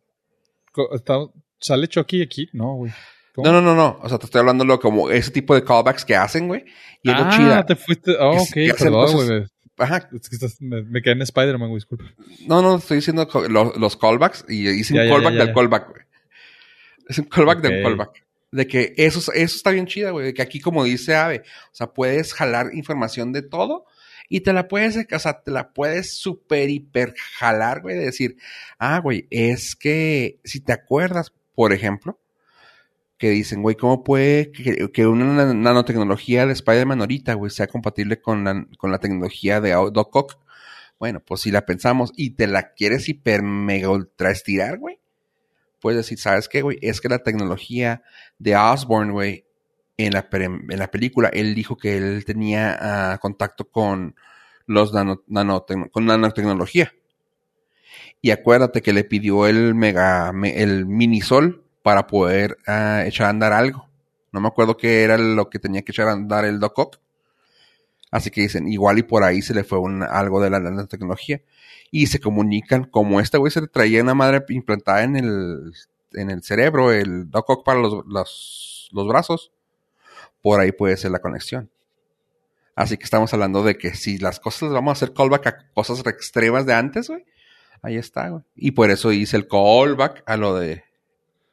[0.93, 1.31] estamos...
[1.59, 2.49] ¿Sale Chucky aquí?
[2.53, 2.93] No, güey.
[3.37, 3.47] ¿Cómo?
[3.47, 3.99] No, no, no, no.
[4.03, 6.65] O sea, te estoy hablando lo como ese tipo de callbacks que hacen, güey.
[7.03, 7.67] Y es lo ah, chida.
[7.67, 8.17] te fuiste...
[8.19, 9.45] Oh, Que- ok, perdón, güey.
[9.79, 10.09] Ajá.
[10.61, 12.05] Me, me quedé en Spider-Man, güey, disculpa.
[12.47, 13.29] No, no, estoy diciendo
[13.77, 16.03] los callbacks y hice Ya, un ya, callback ya, del callback, güey.
[17.09, 18.25] Es un callback del callback.
[18.53, 20.27] De que eso, eso está bien chida, güey.
[20.27, 23.85] De que aquí, como dice Ave, o sea, puedes jalar información de todo
[24.31, 27.97] y te la puedes, o sea, te la puedes super, hiper jalar, güey.
[27.97, 28.37] De decir,
[28.79, 32.19] ah, güey, es que si te acuerdas, por ejemplo,
[33.19, 38.45] que dicen, güey, ¿cómo puede que, una nanotecnología de Spider-Man ahorita, güey, sea compatible con
[38.45, 40.39] la, con la tecnología de Doc Ock?
[40.99, 44.99] Bueno, pues si la pensamos y te la quieres hiper mega ultra estirar, güey,
[45.81, 46.79] puedes decir, ¿sabes qué, güey?
[46.83, 48.03] Es que la tecnología
[48.39, 49.47] de Osborn, güey,
[49.97, 54.15] en la, en la película, él dijo que él tenía ah, contacto con
[54.67, 56.93] los con nanotecnología.
[58.21, 63.31] Y acuérdate que le pidió el mega, el mini sol para poder uh, echar a
[63.31, 63.89] andar algo.
[64.33, 66.99] No me acuerdo qué era lo que tenía que echar a andar el Doc Ock.
[68.11, 71.43] Así que dicen, igual y por ahí se le fue un, algo de la nanotecnología.
[71.93, 75.73] Y se comunican, como este güey se le traía una madre implantada en el,
[76.15, 79.53] en el cerebro, el Doc Ock para los, los, los brazos,
[80.43, 81.71] por ahí puede ser la conexión.
[82.75, 86.05] Así que estamos hablando de que si las cosas vamos a hacer callback a cosas
[86.05, 87.25] extremas de antes, güey,
[87.81, 88.43] ahí está, güey.
[88.57, 90.86] Y por eso hice el callback a lo de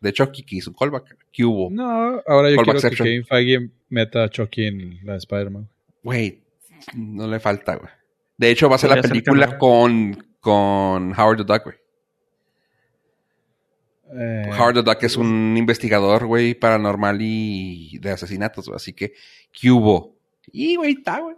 [0.04, 1.18] de Chucky que hizo un callback.
[1.32, 1.70] ¿Qué hubo?
[1.72, 5.70] No, ahora yo quiero que Kevin Feige meta a Chucky en la Spider-Man.
[6.04, 6.42] Güey,
[6.94, 7.90] no le falta, güey.
[8.38, 11.78] De hecho, va a ser la película con, con Howard the Duck, güey.
[14.16, 18.70] Eh, Howard the Duck es un investigador, güey, paranormal y de asesinatos.
[18.76, 19.14] Así que,
[19.54, 20.18] ¿qué hubo?
[20.52, 21.38] Y, güey, está, güey.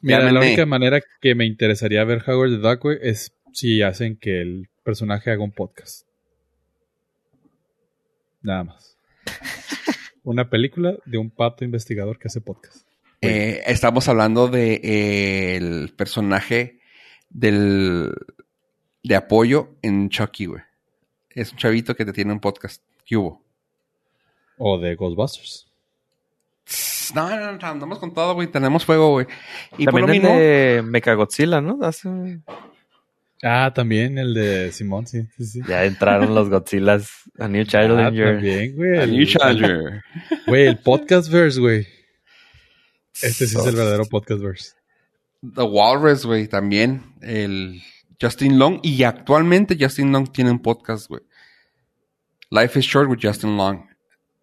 [0.00, 4.16] Mira, la única manera que me interesaría ver Howard the Duck, güey, es si hacen
[4.16, 6.06] que el personaje haga un podcast.
[8.42, 8.96] Nada más.
[10.24, 12.86] Una película de un pato investigador que hace podcast.
[13.20, 16.80] Eh, estamos hablando de eh, el personaje
[17.30, 18.12] del
[19.02, 20.62] de apoyo en Chucky, güey.
[21.30, 22.82] Es un chavito que te tiene un podcast.
[23.04, 23.42] ¿Qué hubo?
[24.58, 25.68] O de Ghostbusters.
[27.14, 28.48] No, no, no, andamos con todo, güey.
[28.48, 29.26] Tenemos fuego, güey.
[29.76, 30.28] Y También por lo mismo...
[30.28, 31.78] de Mechagodzilla, ¿no?
[31.82, 32.40] Hace...
[33.42, 35.60] Ah, también el de Simón, sí, sí, sí.
[35.66, 37.10] Ya entraron los Godzillas.
[37.38, 38.28] A New Challenger.
[38.28, 38.98] Ah, también, güey.
[38.98, 40.02] A New Challenger.
[40.46, 41.86] Güey, el Podcastverse, güey.
[43.20, 44.74] Este sí es el verdadero Podcastverse.
[45.54, 47.14] The Walrus, güey, también.
[47.20, 47.82] El
[48.20, 48.78] Justin Long.
[48.82, 51.22] Y actualmente Justin Long tiene un podcast, güey.
[52.50, 53.88] Life is Short with Justin Long.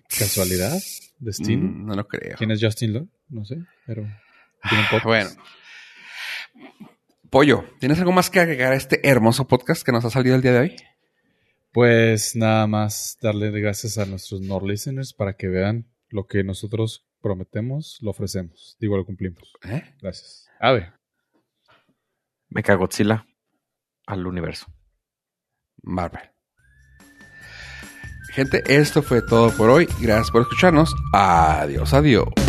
[0.10, 0.78] ¿Casualidad?
[1.20, 1.70] ¿Destino?
[1.70, 2.36] Mm, no lo creo.
[2.38, 3.08] ¿Quién es Justin Long?
[3.30, 4.02] No sé, pero
[4.68, 5.06] tiene un podcast.
[5.06, 5.30] Bueno.
[7.30, 10.42] Pollo, ¿tienes algo más que agregar a este hermoso podcast que nos ha salido el
[10.42, 10.76] día de hoy?
[11.72, 17.06] Pues nada más darle gracias a nuestros Nord listeners para que vean lo que nosotros
[17.22, 18.78] prometemos, lo ofrecemos.
[18.80, 19.54] Digo, lo cumplimos.
[19.64, 19.84] ¿Eh?
[20.02, 20.48] Gracias.
[20.60, 20.92] Ave.
[22.48, 23.28] Me cago Godzilla
[24.08, 24.66] al universo.
[25.84, 26.32] Marvel.
[28.32, 29.88] Gente, esto fue todo por hoy.
[30.02, 30.96] Gracias por escucharnos.
[31.14, 32.49] Adiós, adiós.